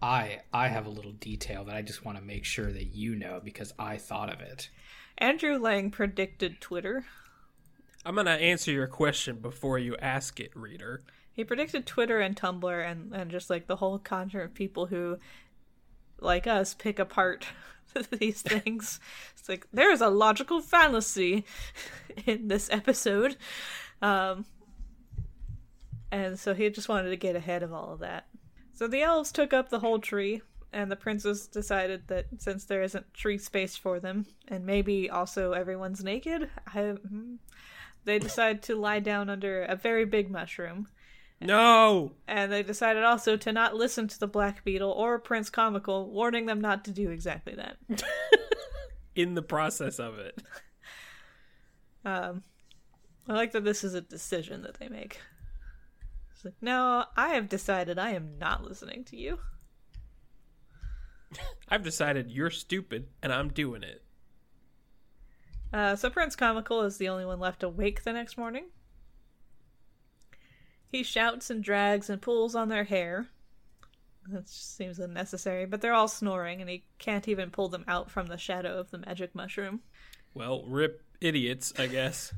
I 0.00 0.40
I 0.52 0.68
have 0.68 0.86
a 0.86 0.90
little 0.90 1.12
detail 1.12 1.64
that 1.64 1.76
I 1.76 1.82
just 1.82 2.04
want 2.04 2.18
to 2.18 2.24
make 2.24 2.44
sure 2.44 2.72
that 2.72 2.86
you 2.86 3.14
know 3.14 3.40
because 3.42 3.72
I 3.78 3.98
thought 3.98 4.32
of 4.32 4.40
it. 4.40 4.70
Andrew 5.20 5.58
Lang 5.58 5.90
predicted 5.90 6.60
Twitter. 6.60 7.04
I'm 8.06 8.14
gonna 8.14 8.30
answer 8.30 8.72
your 8.72 8.86
question 8.86 9.36
before 9.36 9.78
you 9.78 9.96
ask 10.00 10.40
it, 10.40 10.50
reader. 10.56 11.02
He 11.32 11.44
predicted 11.44 11.86
Twitter 11.86 12.20
and 12.20 12.34
Tumblr 12.34 12.90
and, 12.90 13.12
and 13.12 13.30
just 13.30 13.50
like 13.50 13.66
the 13.66 13.76
whole 13.76 13.98
conjure 13.98 14.42
of 14.42 14.54
people 14.54 14.86
who, 14.86 15.18
like 16.18 16.46
us, 16.46 16.72
pick 16.72 16.98
apart 16.98 17.46
these 18.10 18.40
things. 18.40 18.98
It's 19.38 19.48
like 19.48 19.66
there's 19.72 20.00
a 20.00 20.08
logical 20.08 20.62
fallacy 20.62 21.44
in 22.26 22.48
this 22.48 22.70
episode. 22.70 23.36
Um, 24.00 24.46
and 26.10 26.38
so 26.38 26.54
he 26.54 26.68
just 26.70 26.88
wanted 26.88 27.10
to 27.10 27.16
get 27.16 27.36
ahead 27.36 27.62
of 27.62 27.72
all 27.72 27.92
of 27.92 28.00
that. 28.00 28.26
So 28.72 28.88
the 28.88 29.02
elves 29.02 29.30
took 29.30 29.52
up 29.52 29.68
the 29.68 29.80
whole 29.80 29.98
tree, 29.98 30.40
and 30.72 30.90
the 30.90 30.96
princess 30.96 31.46
decided 31.46 32.08
that 32.08 32.26
since 32.38 32.64
there 32.64 32.82
isn't 32.82 33.12
tree 33.14 33.38
space 33.38 33.76
for 33.76 33.98
them, 34.00 34.26
and 34.48 34.64
maybe 34.64 35.10
also 35.10 35.52
everyone's 35.52 36.02
naked, 36.04 36.48
I, 36.72 36.80
hmm, 36.80 37.34
they 38.04 38.18
decide 38.18 38.62
to 38.64 38.76
lie 38.76 39.00
down 39.00 39.28
under 39.28 39.62
a 39.62 39.76
very 39.76 40.04
big 40.04 40.30
mushroom 40.30 40.88
No. 41.40 42.12
and 42.26 42.50
they 42.52 42.62
decided 42.62 43.04
also 43.04 43.36
to 43.36 43.52
not 43.52 43.74
listen 43.74 44.08
to 44.08 44.18
the 44.18 44.26
Black 44.26 44.64
Beetle 44.64 44.90
or 44.90 45.18
Prince 45.18 45.50
Comical, 45.50 46.10
warning 46.10 46.46
them 46.46 46.60
not 46.60 46.84
to 46.84 46.90
do 46.92 47.10
exactly 47.10 47.54
that. 47.56 47.76
In 49.14 49.34
the 49.34 49.42
process 49.42 49.98
of 49.98 50.18
it. 50.18 50.40
Um, 52.04 52.42
I 53.28 53.34
like 53.34 53.52
that 53.52 53.64
this 53.64 53.84
is 53.84 53.94
a 53.94 54.00
decision 54.00 54.62
that 54.62 54.78
they 54.78 54.88
make. 54.88 55.20
It's 56.34 56.44
like, 56.44 56.54
no, 56.62 57.04
I 57.16 57.30
have 57.34 57.48
decided 57.50 57.98
I 57.98 58.10
am 58.12 58.38
not 58.38 58.64
listening 58.64 59.04
to 59.04 59.16
you. 59.16 59.38
I've 61.68 61.82
decided 61.82 62.30
you're 62.30 62.50
stupid 62.50 63.08
and 63.22 63.32
I'm 63.32 63.48
doing 63.48 63.82
it. 63.82 64.02
Uh, 65.72 65.94
so 65.94 66.10
Prince 66.10 66.34
Comical 66.34 66.82
is 66.82 66.96
the 66.98 67.08
only 67.08 67.24
one 67.24 67.38
left 67.38 67.62
awake 67.62 68.02
the 68.02 68.12
next 68.12 68.36
morning. 68.36 68.66
He 70.88 71.04
shouts 71.04 71.50
and 71.50 71.62
drags 71.62 72.10
and 72.10 72.20
pulls 72.20 72.56
on 72.56 72.68
their 72.68 72.84
hair. 72.84 73.28
That 74.26 74.48
seems 74.48 74.98
unnecessary, 74.98 75.64
but 75.64 75.80
they're 75.80 75.94
all 75.94 76.08
snoring, 76.08 76.60
and 76.60 76.68
he 76.68 76.84
can't 76.98 77.28
even 77.28 77.50
pull 77.50 77.68
them 77.68 77.84
out 77.86 78.10
from 78.10 78.26
the 78.26 78.36
shadow 78.36 78.78
of 78.78 78.90
the 78.90 78.98
magic 78.98 79.34
mushroom. 79.34 79.80
Well, 80.34 80.64
rip 80.66 81.02
idiots, 81.20 81.72
I 81.78 81.86
guess. 81.86 82.34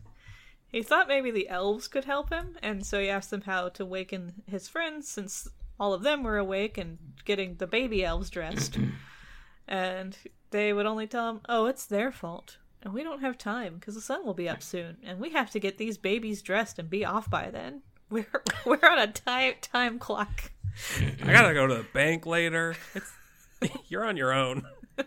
He 0.69 0.83
thought 0.83 1.09
maybe 1.09 1.31
the 1.31 1.49
elves 1.49 1.89
could 1.89 2.05
help 2.05 2.31
him, 2.31 2.57
and 2.63 2.87
so 2.87 3.01
he 3.01 3.09
asked 3.09 3.31
them 3.31 3.43
how 3.43 3.69
to 3.71 3.85
waken 3.85 4.43
his 4.47 4.69
friends 4.69 5.09
since 5.09 5.49
all 5.79 5.93
of 5.93 6.03
them 6.03 6.23
were 6.23 6.39
awake 6.39 6.79
and 6.79 6.99
getting 7.25 7.57
the 7.57 7.67
baby 7.67 8.05
elves 8.05 8.31
dressed. 8.31 8.79
and 9.69 10.17
they 10.51 10.73
would 10.73 10.87
only 10.87 11.07
tell 11.07 11.31
him, 11.31 11.41
oh, 11.49 11.67
it's 11.67 11.87
their 11.87 12.13
fault. 12.13 12.59
And 12.83 12.93
we 12.93 13.03
don't 13.03 13.21
have 13.21 13.39
time 13.39 13.75
because 13.75 13.95
the 13.95 14.01
sun 14.01 14.27
will 14.27 14.35
be 14.35 14.49
up 14.49 14.63
soon, 14.63 14.97
and 15.05 15.21
we 15.21 15.31
have 15.31 15.51
to 15.51 15.61
get 15.61 15.79
these 15.79 15.97
babies 15.97 16.43
dressed 16.43 16.81
and 16.81 16.91
be 16.91 17.05
off 17.05 17.31
by 17.31 17.49
then. 17.51 17.83
We're 18.11 18.27
we're 18.67 18.79
on 18.83 18.99
a 18.99 19.07
time 19.07 19.55
time 19.63 19.99
clock. 19.99 20.51
I 21.25 21.33
gotta 21.33 21.55
go 21.55 21.67
to 21.67 21.77
the 21.77 21.87
bank 21.95 22.27
later. 22.27 22.75
It's, 22.95 23.11
you're 23.89 24.05
on 24.05 24.19
your 24.19 24.35
own. 24.35 24.67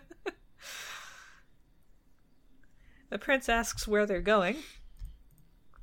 The 3.08 3.18
prince 3.18 3.48
asks 3.48 3.86
where 3.86 4.04
they're 4.04 4.20
going. 4.20 4.56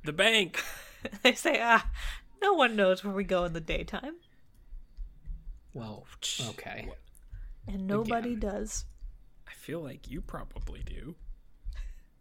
The 0.04 0.12
bank. 0.12 0.62
They 1.22 1.34
say, 1.34 1.58
ah, 1.60 1.90
no 2.40 2.54
one 2.54 2.76
knows 2.76 3.04
where 3.04 3.12
we 3.12 3.24
go 3.24 3.44
in 3.44 3.52
the 3.52 3.60
daytime, 3.60 4.14
Well, 5.74 6.06
okay. 6.50 6.88
and 7.66 7.86
nobody 7.86 8.32
Again. 8.34 8.50
does. 8.50 8.84
I 9.46 9.52
feel 9.52 9.80
like 9.80 10.10
you 10.10 10.20
probably 10.20 10.82
do. 10.84 11.16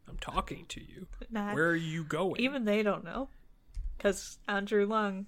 I'm 0.09 0.17
talking 0.17 0.65
to 0.69 0.81
you. 0.81 1.07
Nah, 1.29 1.53
Where 1.53 1.67
are 1.69 1.75
you 1.75 2.03
going? 2.03 2.41
Even 2.41 2.65
they 2.65 2.83
don't 2.83 3.03
know. 3.05 3.29
Because 3.95 4.39
Andrew 4.47 4.85
Lang 4.85 5.27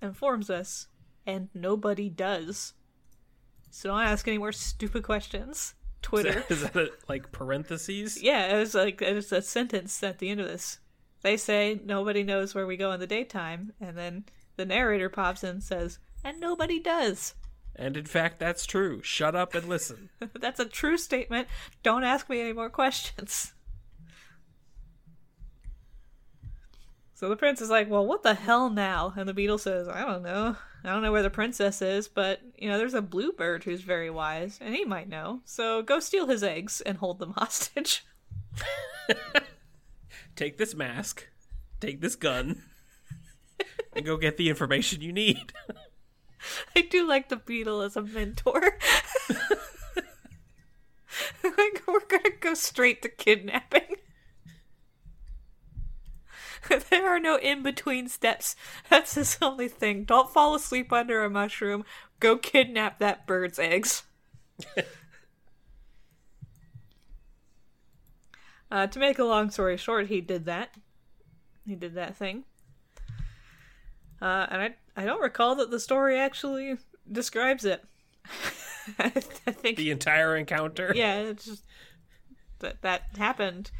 informs 0.00 0.48
us, 0.48 0.86
and 1.26 1.48
nobody 1.54 2.08
does. 2.08 2.74
So 3.70 3.90
don't 3.90 4.00
ask 4.00 4.26
any 4.28 4.38
more 4.38 4.52
stupid 4.52 5.02
questions. 5.02 5.56
is 5.56 5.74
Twitter. 6.02 6.32
that, 6.34 6.50
is 6.50 6.62
that 6.62 6.76
a, 6.76 6.90
like 7.08 7.32
parentheses? 7.32 8.22
yeah, 8.22 8.54
it 8.54 8.58
was 8.58 8.74
like 8.74 9.02
it 9.02 9.14
was 9.14 9.32
a 9.32 9.42
sentence 9.42 10.02
at 10.02 10.18
the 10.18 10.30
end 10.30 10.40
of 10.40 10.46
this. 10.46 10.78
They 11.22 11.36
say 11.36 11.80
nobody 11.84 12.22
knows 12.22 12.54
where 12.54 12.66
we 12.66 12.76
go 12.76 12.92
in 12.92 13.00
the 13.00 13.06
daytime, 13.06 13.72
and 13.80 13.96
then 13.96 14.24
the 14.56 14.66
narrator 14.66 15.08
pops 15.08 15.42
in 15.42 15.50
and 15.50 15.62
says, 15.62 15.98
and 16.24 16.40
nobody 16.40 16.80
does. 16.80 17.34
And 17.76 17.96
in 17.96 18.06
fact, 18.06 18.38
that's 18.38 18.66
true. 18.66 19.02
Shut 19.02 19.34
up 19.34 19.54
and 19.54 19.68
listen. 19.68 20.10
That's 20.40 20.60
a 20.60 20.64
true 20.64 20.96
statement. 20.96 21.48
Don't 21.82 22.04
ask 22.04 22.30
me 22.30 22.40
any 22.40 22.52
more 22.52 22.70
questions. 22.70 23.52
So 27.14 27.28
the 27.28 27.36
prince 27.36 27.60
is 27.60 27.70
like, 27.70 27.90
Well, 27.90 28.06
what 28.06 28.22
the 28.22 28.34
hell 28.34 28.70
now? 28.70 29.12
And 29.16 29.28
the 29.28 29.34
beetle 29.34 29.58
says, 29.58 29.88
I 29.88 30.04
don't 30.04 30.22
know. 30.22 30.56
I 30.84 30.92
don't 30.92 31.02
know 31.02 31.10
where 31.10 31.22
the 31.22 31.30
princess 31.30 31.80
is, 31.80 32.06
but, 32.06 32.40
you 32.58 32.68
know, 32.68 32.76
there's 32.78 32.94
a 32.94 33.02
bluebird 33.02 33.64
who's 33.64 33.80
very 33.80 34.10
wise, 34.10 34.58
and 34.60 34.74
he 34.74 34.84
might 34.84 35.08
know. 35.08 35.40
So 35.46 35.80
go 35.80 35.98
steal 35.98 36.26
his 36.26 36.44
eggs 36.44 36.80
and 36.82 36.98
hold 36.98 37.18
them 37.18 37.32
hostage. 37.36 38.04
Take 40.36 40.58
this 40.58 40.74
mask, 40.74 41.28
take 41.80 42.00
this 42.00 42.16
gun, 42.16 42.62
and 43.92 44.04
go 44.04 44.16
get 44.16 44.36
the 44.36 44.48
information 44.48 45.00
you 45.00 45.12
need. 45.12 45.52
I 46.76 46.82
do 46.82 47.06
like 47.06 47.28
the 47.28 47.36
beetle 47.36 47.82
as 47.82 47.96
a 47.96 48.02
mentor. 48.02 48.60
like, 51.44 51.82
we're 51.86 52.06
gonna 52.08 52.30
go 52.40 52.54
straight 52.54 53.02
to 53.02 53.08
kidnapping. 53.08 53.96
there 56.90 57.08
are 57.08 57.20
no 57.20 57.36
in 57.36 57.62
between 57.62 58.08
steps. 58.08 58.56
That's 58.88 59.14
his 59.14 59.38
only 59.42 59.68
thing. 59.68 60.04
Don't 60.04 60.32
fall 60.32 60.54
asleep 60.54 60.92
under 60.92 61.22
a 61.24 61.30
mushroom. 61.30 61.84
Go 62.20 62.36
kidnap 62.36 62.98
that 62.98 63.26
bird's 63.26 63.58
eggs. 63.58 64.04
uh, 68.70 68.86
to 68.86 68.98
make 68.98 69.18
a 69.18 69.24
long 69.24 69.50
story 69.50 69.76
short, 69.76 70.06
he 70.06 70.20
did 70.20 70.46
that. 70.46 70.74
He 71.66 71.74
did 71.74 71.94
that 71.94 72.16
thing. 72.16 72.44
Uh, 74.20 74.46
and 74.50 74.62
I 74.62 74.74
I 74.96 75.04
don't 75.04 75.20
recall 75.20 75.56
that 75.56 75.70
the 75.70 75.80
story 75.80 76.18
actually 76.18 76.76
describes 77.10 77.64
it. 77.64 77.84
I 78.98 79.08
think 79.10 79.76
The 79.76 79.90
entire 79.90 80.36
encounter. 80.36 80.92
yeah, 80.94 81.16
it's 81.20 81.44
just 81.46 81.64
that 82.60 82.82
that 82.82 83.02
happened, 83.18 83.70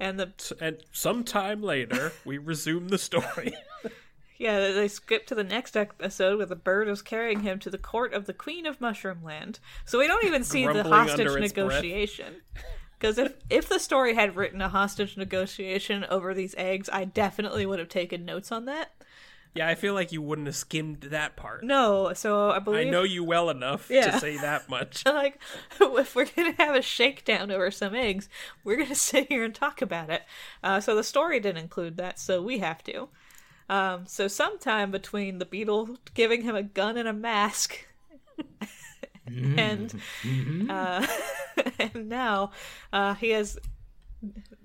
and 0.00 0.18
the 0.18 0.32
And 0.60 0.78
sometime 0.92 1.62
later, 1.62 2.12
we 2.24 2.38
resume 2.38 2.88
the 2.88 2.98
story. 2.98 3.54
yeah 4.38 4.72
they 4.72 4.88
skip 4.88 5.24
to 5.26 5.36
the 5.36 5.44
next 5.44 5.76
episode 5.76 6.38
where 6.38 6.46
the 6.46 6.56
bird 6.56 6.88
is 6.88 7.00
carrying 7.02 7.40
him 7.42 7.60
to 7.60 7.70
the 7.70 7.78
court 7.78 8.12
of 8.12 8.26
the 8.26 8.32
Queen 8.32 8.66
of 8.66 8.80
Mushroomland. 8.80 9.58
So 9.84 9.98
we 9.98 10.06
don't 10.08 10.24
even 10.24 10.42
see 10.42 10.66
the 10.66 10.82
hostage 10.82 11.20
under 11.26 11.38
its 11.38 11.52
breath. 11.52 11.66
negotiation. 11.68 12.34
Because 12.98 13.18
if 13.18 13.34
if 13.50 13.68
the 13.68 13.78
story 13.78 14.14
had 14.14 14.36
written 14.36 14.60
a 14.62 14.68
hostage 14.68 15.16
negotiation 15.16 16.04
over 16.04 16.34
these 16.34 16.54
eggs, 16.56 16.88
I 16.92 17.04
definitely 17.04 17.66
would 17.66 17.78
have 17.78 17.88
taken 17.88 18.24
notes 18.24 18.50
on 18.52 18.64
that. 18.66 18.90
Yeah, 19.54 19.68
I 19.68 19.74
feel 19.74 19.92
like 19.92 20.12
you 20.12 20.22
wouldn't 20.22 20.46
have 20.46 20.56
skimmed 20.56 21.02
that 21.02 21.36
part. 21.36 21.62
No, 21.62 22.14
so 22.14 22.50
I 22.50 22.58
believe 22.58 22.86
I 22.86 22.90
know 22.90 23.02
you 23.02 23.22
well 23.22 23.50
enough 23.50 23.90
Yeah. 23.90 24.10
to 24.10 24.18
say 24.18 24.38
that 24.38 24.68
much. 24.70 25.02
like 25.06 25.38
if 25.80 26.14
we're 26.16 26.24
gonna 26.24 26.54
have 26.58 26.74
a 26.74 26.80
shakedown 26.82 27.50
over 27.50 27.70
some 27.70 27.94
eggs, 27.94 28.28
we're 28.64 28.76
gonna 28.78 28.94
sit 29.10 29.28
here 29.28 29.44
and 29.44 29.54
talk 29.54 29.82
about 29.82 30.08
it. 30.08 30.22
Uh, 30.64 30.80
so 30.80 30.94
the 30.96 31.04
story 31.04 31.38
didn't 31.38 31.62
include 31.62 31.96
that, 31.98 32.18
so 32.18 32.40
we 32.42 32.58
have 32.60 32.82
to. 32.84 33.08
Um, 33.68 34.06
so 34.06 34.26
sometime 34.28 34.90
between 34.90 35.38
the 35.38 35.44
beetle 35.46 35.96
giving 36.14 36.42
him 36.42 36.56
a 36.56 36.62
gun 36.62 36.96
and 36.96 37.08
a 37.08 37.12
mask, 37.12 37.86
and 39.34 39.94
uh, 40.68 41.06
and 41.78 42.08
now 42.08 42.50
uh, 42.92 43.14
he 43.14 43.30
has 43.30 43.58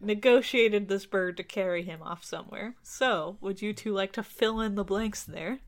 negotiated 0.01 0.87
this 0.87 1.05
bird 1.05 1.37
to 1.37 1.43
carry 1.43 1.83
him 1.83 2.01
off 2.01 2.23
somewhere. 2.23 2.75
So 2.83 3.37
would 3.41 3.61
you 3.61 3.73
two 3.73 3.93
like 3.93 4.13
to 4.13 4.23
fill 4.23 4.61
in 4.61 4.75
the 4.75 4.83
blanks 4.83 5.23
there? 5.23 5.59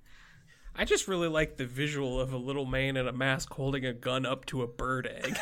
I 0.75 0.85
just 0.85 1.07
really 1.07 1.27
like 1.27 1.57
the 1.57 1.65
visual 1.65 2.19
of 2.19 2.31
a 2.31 2.37
little 2.37 2.65
man 2.65 2.95
in 2.95 3.07
a 3.07 3.11
mask 3.11 3.51
holding 3.53 3.85
a 3.85 3.93
gun 3.93 4.25
up 4.25 4.45
to 4.45 4.61
a 4.61 4.67
bird 4.67 5.07
egg. 5.07 5.37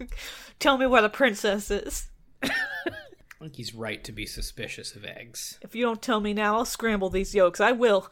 Tell 0.58 0.78
me 0.78 0.86
where 0.86 1.02
the 1.02 1.08
princess 1.08 1.70
is. 1.70 2.08
I 2.42 2.50
think 3.40 3.56
he's 3.56 3.74
right 3.74 4.02
to 4.02 4.10
be 4.10 4.26
suspicious 4.26 4.96
of 4.96 5.04
eggs. 5.04 5.58
If 5.62 5.76
you 5.76 5.84
don't 5.84 6.02
tell 6.02 6.18
me 6.18 6.34
now, 6.34 6.56
I'll 6.56 6.64
scramble 6.64 7.08
these 7.08 7.36
yolks. 7.36 7.60
I 7.60 7.70
will. 7.70 8.10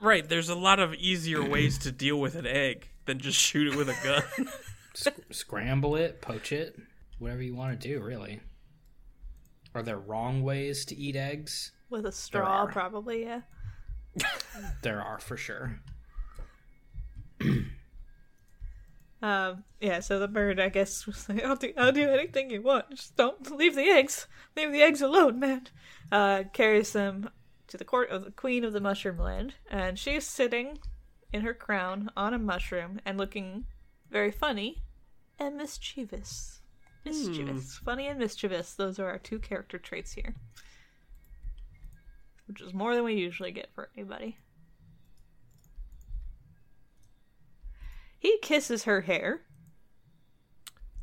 right, 0.00 0.28
there's 0.28 0.50
a 0.50 0.54
lot 0.54 0.78
of 0.78 0.92
easier 0.92 1.42
ways 1.42 1.78
to 1.78 1.92
deal 1.92 2.20
with 2.20 2.34
an 2.34 2.46
egg 2.46 2.88
than 3.06 3.18
just 3.18 3.40
shoot 3.40 3.72
it 3.72 3.76
with 3.78 3.88
a 3.88 3.96
gun. 4.04 4.48
Sc- 4.94 5.32
scramble 5.32 5.96
it, 5.96 6.20
poach 6.20 6.52
it, 6.52 6.78
whatever 7.18 7.42
you 7.42 7.54
want 7.54 7.80
to 7.80 7.88
do, 7.88 8.00
really. 8.00 8.40
Are 9.76 9.82
there 9.82 9.98
wrong 9.98 10.42
ways 10.42 10.86
to 10.86 10.96
eat 10.96 11.16
eggs? 11.16 11.72
With 11.90 12.06
a 12.06 12.12
straw, 12.12 12.64
probably, 12.64 13.24
yeah. 13.24 13.42
There 14.82 15.02
are 15.02 15.18
for 15.18 15.36
sure. 15.36 15.80
Um, 19.22 19.64
yeah, 19.80 20.00
so 20.00 20.18
the 20.18 20.28
bird, 20.28 20.60
I 20.60 20.68
guess, 20.68 21.06
was 21.06 21.26
like, 21.28 21.42
I'll 21.42 21.56
do, 21.56 21.72
I'll 21.76 21.90
do 21.90 22.08
anything 22.08 22.50
you 22.50 22.60
want. 22.60 22.90
Just 22.90 23.16
don't 23.16 23.50
leave 23.50 23.74
the 23.74 23.88
eggs. 23.88 24.26
Leave 24.54 24.72
the 24.72 24.82
eggs 24.82 25.00
alone, 25.00 25.40
man. 25.40 25.68
Uh, 26.12 26.44
carries 26.52 26.92
them 26.92 27.30
to 27.68 27.78
the 27.78 27.84
court 27.84 28.10
of 28.10 28.24
the 28.24 28.30
queen 28.30 28.62
of 28.62 28.74
the 28.74 28.80
mushroom 28.80 29.18
land, 29.18 29.54
and 29.70 29.98
she 29.98 30.14
is 30.14 30.26
sitting 30.26 30.78
in 31.32 31.40
her 31.40 31.54
crown 31.54 32.10
on 32.14 32.34
a 32.34 32.38
mushroom 32.38 33.00
and 33.06 33.16
looking 33.18 33.64
very 34.10 34.30
funny 34.30 34.82
and 35.38 35.56
mischievous. 35.56 36.60
Mischievous. 37.06 37.78
Hmm. 37.78 37.84
Funny 37.84 38.06
and 38.08 38.18
mischievous. 38.18 38.74
Those 38.74 38.98
are 38.98 39.08
our 39.08 39.18
two 39.18 39.38
character 39.38 39.78
traits 39.78 40.12
here. 40.12 40.34
Which 42.46 42.60
is 42.60 42.74
more 42.74 42.94
than 42.94 43.04
we 43.04 43.14
usually 43.14 43.52
get 43.52 43.70
for 43.74 43.90
anybody. 43.96 44.38
He 48.18 48.38
kisses 48.42 48.84
her 48.84 49.02
hair, 49.02 49.42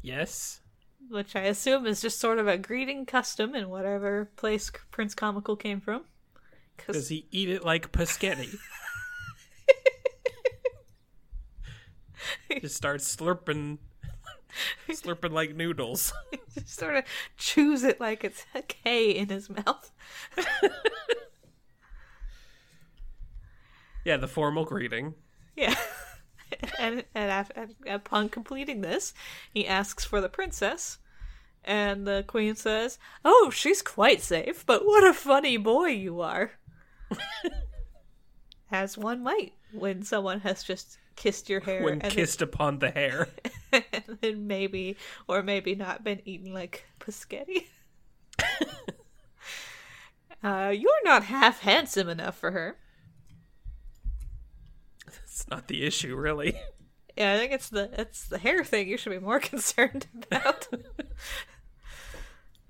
yes. 0.01 0.61
which 1.09 1.35
I 1.35 1.41
assume 1.41 1.85
is 1.85 2.01
just 2.01 2.19
sort 2.19 2.39
of 2.39 2.47
a 2.47 2.57
greeting 2.57 3.05
custom 3.05 3.55
in 3.55 3.69
whatever 3.69 4.31
place 4.35 4.71
Prince 4.91 5.13
Comical 5.15 5.55
came 5.55 5.79
from. 5.79 6.03
Does 6.87 7.09
he 7.09 7.27
eat 7.31 7.49
it 7.49 7.63
like 7.63 7.91
Pasketti? 7.91 8.57
just 12.61 12.75
starts 12.75 13.15
slurping, 13.15 13.77
slurping 14.89 15.31
like 15.31 15.55
noodles. 15.55 16.13
he 16.31 16.61
sort 16.65 16.95
of 16.95 17.03
chews 17.37 17.83
it 17.83 17.99
like 17.99 18.23
it's 18.23 18.45
a 18.53 18.61
K 18.61 19.11
in 19.11 19.29
his 19.29 19.49
mouth. 19.49 19.91
Yeah, 24.03 24.17
the 24.17 24.27
formal 24.27 24.65
greeting. 24.65 25.13
Yeah. 25.55 25.75
and 26.79 27.03
and 27.15 27.31
after, 27.31 27.69
upon 27.87 28.29
completing 28.29 28.81
this, 28.81 29.13
he 29.53 29.67
asks 29.67 30.03
for 30.03 30.19
the 30.19 30.29
princess, 30.29 30.99
and 31.63 32.05
the 32.05 32.23
queen 32.27 32.55
says, 32.55 32.99
"Oh, 33.23 33.49
she's 33.53 33.81
quite 33.81 34.21
safe, 34.21 34.65
but 34.65 34.85
what 34.85 35.03
a 35.03 35.13
funny 35.13 35.57
boy 35.57 35.87
you 35.87 36.21
are." 36.21 36.51
As 38.71 38.97
one 38.97 39.23
might 39.23 39.53
when 39.71 40.03
someone 40.03 40.41
has 40.41 40.63
just 40.63 40.97
kissed 41.15 41.49
your 41.49 41.59
hair 41.59 41.83
When 41.83 42.01
and 42.01 42.11
kissed 42.11 42.41
upon 42.41 42.79
the 42.79 42.89
hair. 42.89 43.29
and 43.71 44.17
then 44.21 44.47
maybe 44.47 44.97
or 45.27 45.43
maybe 45.43 45.75
not 45.75 46.03
been 46.03 46.21
eaten 46.25 46.53
like 46.53 46.85
Pasketti. 46.99 47.65
uh, 50.43 50.73
you're 50.75 51.03
not 51.03 51.23
half 51.23 51.61
handsome 51.61 52.09
enough 52.09 52.37
for 52.37 52.51
her. 52.51 52.77
That's 55.05 55.47
not 55.49 55.67
the 55.67 55.85
issue, 55.85 56.15
really. 56.15 56.59
Yeah, 57.17 57.33
I 57.33 57.37
think 57.37 57.51
it's 57.51 57.69
the 57.69 57.89
it's 57.93 58.27
the 58.27 58.39
hair 58.39 58.63
thing 58.63 58.87
you 58.87 58.97
should 58.97 59.11
be 59.11 59.19
more 59.19 59.39
concerned 59.51 60.07
about. 60.13 60.67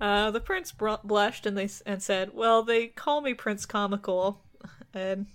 uh, 0.02 0.32
the 0.32 0.42
prince 0.42 0.72
br- 0.72 0.96
blushed 1.04 1.46
and 1.46 1.58
they 1.58 1.70
and 1.86 2.04
said, 2.04 2.32
"Well, 2.34 2.64
they 2.64 2.88
call 2.88 3.22
me 3.22 3.34
Prince 3.34 3.66
Comical, 3.66 4.42
and 4.94 5.28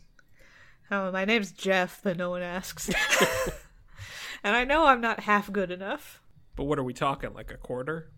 oh, 0.91 1.13
my 1.13 1.25
name's 1.25 1.53
Jeff, 1.53 2.01
but 2.03 2.17
no 2.17 2.31
one 2.31 2.43
asks. 2.43 2.89
and 4.45 4.57
I 4.57 4.65
know 4.65 4.87
I'm 4.87 5.01
not 5.01 5.21
half 5.21 5.53
good 5.53 5.71
enough. 5.71 6.23
But 6.57 6.65
what 6.65 6.79
are 6.79 6.85
we 6.85 6.95
talking? 6.95 7.35
Like 7.35 7.53
a 7.53 7.57
quarter? 7.57 8.11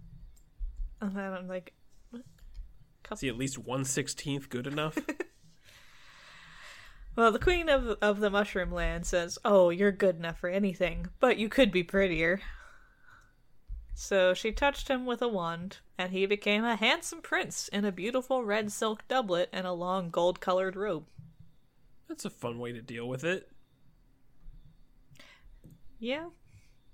And 1.01 1.17
then 1.17 1.33
I'm 1.33 1.49
like, 1.49 1.73
Is 3.11 3.21
he 3.21 3.29
at 3.29 3.37
least 3.37 3.59
one 3.59 3.85
sixteenth 3.85 4.49
good 4.49 4.67
enough? 4.67 4.99
well, 7.17 7.33
the 7.33 7.39
queen 7.39 7.69
of 7.69 7.99
of 8.01 8.21
the 8.21 8.31
Mushroom 8.31 8.73
Land 8.73 9.07
says, 9.07 9.39
"Oh, 9.45 9.71
you're 9.71 9.93
good 9.93 10.17
enough 10.17 10.39
for 10.39 10.49
anything, 10.49 11.09
but 11.19 11.39
you 11.39 11.49
could 11.49 11.73
be 11.73 11.83
prettier." 11.83 12.41
So 13.95 14.33
she 14.33 14.53
touched 14.53 14.89
him 14.89 15.05
with 15.05 15.21
a 15.21 15.29
wand, 15.29 15.79
and 15.99 16.13
he 16.13 16.25
became 16.25 16.65
a 16.65 16.77
handsome 16.77 17.21
prince 17.21 17.69
in 17.69 17.85
a 17.85 17.93
beautiful 17.93 18.45
red 18.45 18.73
silk 18.73 19.07
doublet 19.09 19.51
and 19.53 19.67
a 19.67 19.73
long 19.73 20.09
gold 20.09 20.41
colored 20.41 20.77
robe. 20.77 21.05
That's 22.11 22.25
a 22.25 22.31
fun 22.31 22.59
way 22.59 22.73
to 22.73 22.83
deal 22.83 23.07
with 23.09 23.23
it. 23.23 23.49
Yeah, 26.01 26.31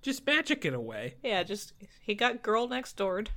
Just 0.02 0.26
magic 0.26 0.66
in 0.66 0.74
a 0.74 0.80
way. 0.80 1.14
yeah. 1.24 1.42
Just 1.42 1.72
he 2.02 2.14
got 2.14 2.42
girl 2.42 2.68
next 2.68 2.96
doored 2.98 3.30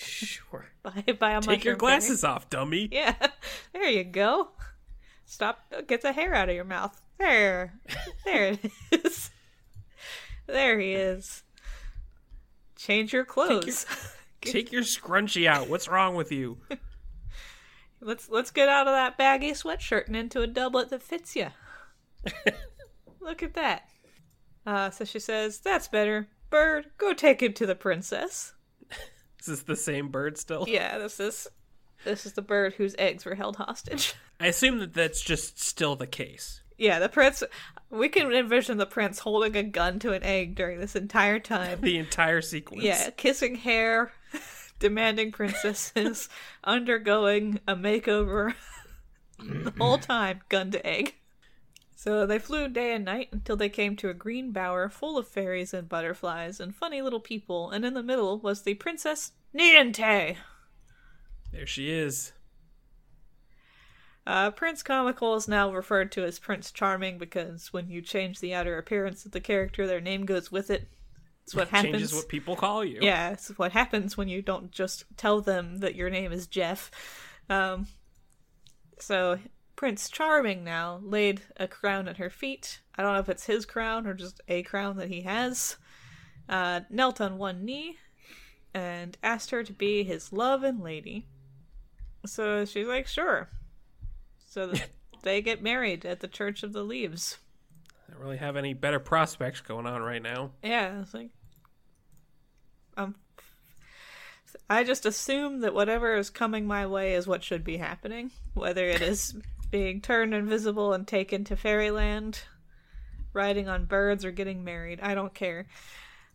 Sure. 0.00 0.64
by 0.82 1.04
by 1.18 1.32
a 1.32 1.40
Take 1.42 1.62
your 1.64 1.74
fairy. 1.74 1.78
glasses 1.78 2.24
off, 2.24 2.48
dummy. 2.48 2.88
Yeah, 2.90 3.14
there 3.74 3.84
you 3.90 4.02
go. 4.02 4.48
Stop. 5.26 5.74
Get 5.86 6.00
the 6.00 6.12
hair 6.12 6.34
out 6.34 6.48
of 6.48 6.54
your 6.54 6.64
mouth. 6.64 6.98
There, 7.18 7.74
there 8.24 8.52
it 8.52 8.72
is. 8.92 9.30
There 10.46 10.80
he 10.80 10.92
is. 10.94 11.42
Change 12.76 13.12
your 13.12 13.26
clothes. 13.26 13.84
Take 14.40 14.72
your 14.72 14.82
scrunchie 14.84 15.46
out. 15.46 15.68
What's 15.68 15.86
wrong 15.86 16.14
with 16.14 16.32
you? 16.32 16.56
Let's 18.00 18.28
let's 18.28 18.50
get 18.50 18.68
out 18.68 18.86
of 18.86 18.94
that 18.94 19.18
baggy 19.18 19.52
sweatshirt 19.52 20.06
and 20.06 20.16
into 20.16 20.42
a 20.42 20.46
doublet 20.46 20.90
that 20.90 21.02
fits 21.02 21.36
you. 21.36 21.48
Look 23.20 23.42
at 23.42 23.54
that. 23.54 23.88
Uh, 24.66 24.90
so 24.90 25.04
she 25.04 25.18
says, 25.18 25.58
"That's 25.58 25.88
better. 25.88 26.28
Bird, 26.50 26.86
go 26.98 27.12
take 27.12 27.42
him 27.42 27.52
to 27.54 27.66
the 27.66 27.74
princess." 27.74 28.54
Is 29.40 29.46
this 29.46 29.62
the 29.62 29.76
same 29.76 30.08
bird 30.08 30.36
still? 30.36 30.66
Yeah, 30.68 30.98
this 30.98 31.18
is 31.18 31.48
this 32.04 32.26
is 32.26 32.34
the 32.34 32.42
bird 32.42 32.74
whose 32.74 32.94
eggs 32.98 33.24
were 33.24 33.34
held 33.34 33.56
hostage. 33.56 34.14
I 34.40 34.46
assume 34.46 34.78
that 34.78 34.94
that's 34.94 35.22
just 35.22 35.58
still 35.58 35.96
the 35.96 36.06
case. 36.06 36.62
Yeah, 36.76 36.98
the 36.98 37.08
prince. 37.08 37.42
We 37.90 38.08
can 38.08 38.32
envision 38.32 38.78
the 38.78 38.86
prince 38.86 39.18
holding 39.18 39.56
a 39.56 39.62
gun 39.62 39.98
to 40.00 40.12
an 40.12 40.22
egg 40.22 40.54
during 40.54 40.78
this 40.78 40.96
entire 40.96 41.38
time. 41.38 41.80
The 41.80 41.98
entire 41.98 42.40
sequence. 42.40 42.82
Yeah, 42.84 43.10
kissing 43.10 43.54
hair, 43.56 44.12
demanding 44.80 45.30
princesses, 45.30 46.28
undergoing 46.64 47.60
a 47.68 47.76
makeover. 47.76 48.54
the 49.38 49.72
whole 49.78 49.98
time, 49.98 50.40
gun 50.48 50.72
to 50.72 50.84
egg. 50.84 51.14
So 51.94 52.26
they 52.26 52.38
flew 52.38 52.66
day 52.68 52.94
and 52.94 53.04
night 53.04 53.28
until 53.30 53.56
they 53.56 53.68
came 53.68 53.94
to 53.96 54.08
a 54.08 54.14
green 54.14 54.52
bower 54.52 54.88
full 54.88 55.18
of 55.18 55.28
fairies 55.28 55.74
and 55.74 55.88
butterflies 55.88 56.58
and 56.58 56.74
funny 56.74 57.02
little 57.02 57.20
people, 57.20 57.70
and 57.70 57.84
in 57.84 57.94
the 57.94 58.02
middle 58.02 58.38
was 58.38 58.62
the 58.62 58.74
Princess 58.74 59.32
Niente. 59.54 60.36
There 61.52 61.66
she 61.66 61.90
is. 61.90 62.32
Uh, 64.26 64.50
Prince 64.50 64.82
Comical 64.82 65.34
is 65.34 65.48
now 65.48 65.72
referred 65.72 66.12
to 66.12 66.24
as 66.24 66.38
Prince 66.38 66.70
Charming 66.70 67.18
because 67.18 67.72
when 67.72 67.90
you 67.90 68.00
change 68.00 68.40
the 68.40 68.54
outer 68.54 68.78
appearance 68.78 69.26
of 69.26 69.32
the 69.32 69.40
character, 69.40 69.86
their 69.86 70.00
name 70.00 70.24
goes 70.24 70.52
with 70.52 70.70
it. 70.70 70.88
It's 71.50 71.56
what 71.56 71.68
happens. 71.68 71.94
Changes 71.94 72.14
what 72.14 72.28
people 72.28 72.54
call 72.54 72.84
you. 72.84 73.00
Yeah, 73.02 73.30
it's 73.30 73.48
what 73.58 73.72
happens 73.72 74.16
when 74.16 74.28
you 74.28 74.40
don't 74.40 74.70
just 74.70 75.02
tell 75.16 75.40
them 75.40 75.78
that 75.78 75.96
your 75.96 76.08
name 76.08 76.30
is 76.30 76.46
Jeff. 76.46 76.92
Um, 77.48 77.88
so 79.00 79.40
Prince 79.74 80.08
Charming 80.08 80.62
now 80.62 81.00
laid 81.02 81.42
a 81.56 81.66
crown 81.66 82.06
at 82.06 82.18
her 82.18 82.30
feet. 82.30 82.78
I 82.96 83.02
don't 83.02 83.14
know 83.14 83.18
if 83.18 83.28
it's 83.28 83.46
his 83.46 83.66
crown 83.66 84.06
or 84.06 84.14
just 84.14 84.40
a 84.46 84.62
crown 84.62 84.96
that 84.98 85.08
he 85.08 85.22
has. 85.22 85.76
Uh, 86.48 86.82
knelt 86.88 87.20
on 87.20 87.36
one 87.36 87.64
knee 87.64 87.98
and 88.72 89.18
asked 89.20 89.50
her 89.50 89.64
to 89.64 89.72
be 89.72 90.04
his 90.04 90.32
love 90.32 90.62
and 90.62 90.80
lady. 90.80 91.26
So 92.26 92.64
she's 92.64 92.86
like, 92.86 93.08
sure. 93.08 93.48
so 94.46 94.72
they 95.24 95.42
get 95.42 95.64
married 95.64 96.06
at 96.06 96.20
the 96.20 96.28
Church 96.28 96.62
of 96.62 96.72
the 96.72 96.84
Leaves. 96.84 97.38
I 98.08 98.12
don't 98.12 98.22
really 98.22 98.36
have 98.36 98.56
any 98.56 98.72
better 98.72 99.00
prospects 99.00 99.60
going 99.60 99.88
on 99.88 100.00
right 100.00 100.22
now. 100.22 100.52
Yeah, 100.62 101.00
it's 101.00 101.12
like 101.12 101.30
um 102.96 103.14
I 104.68 104.84
just 104.84 105.06
assume 105.06 105.60
that 105.60 105.74
whatever 105.74 106.16
is 106.16 106.30
coming 106.30 106.66
my 106.66 106.86
way 106.86 107.14
is 107.14 107.26
what 107.26 107.42
should 107.42 107.64
be 107.64 107.76
happening, 107.76 108.30
whether 108.54 108.84
it 108.84 109.00
is 109.02 109.34
being 109.70 110.00
turned 110.00 110.34
invisible 110.34 110.92
and 110.92 111.06
taken 111.06 111.44
to 111.44 111.56
fairyland, 111.56 112.42
riding 113.32 113.68
on 113.68 113.84
birds 113.84 114.24
or 114.24 114.32
getting 114.32 114.64
married. 114.64 115.00
I 115.00 115.14
don't 115.14 115.34
care. 115.34 115.66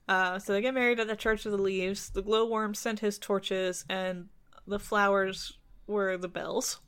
Uh, 0.08 0.40
so 0.40 0.54
they 0.54 0.62
get 0.62 0.74
married 0.74 1.00
at 1.00 1.08
the 1.08 1.16
Church 1.16 1.46
of 1.46 1.52
the 1.52 1.58
Leaves. 1.58 2.10
The 2.10 2.22
glowworm 2.22 2.76
sent 2.76 3.00
his 3.00 3.18
torches, 3.18 3.86
and 3.90 4.30
the 4.68 4.80
flowers 4.80 5.58
were 5.88 6.18
the 6.18 6.28
bells, 6.28 6.80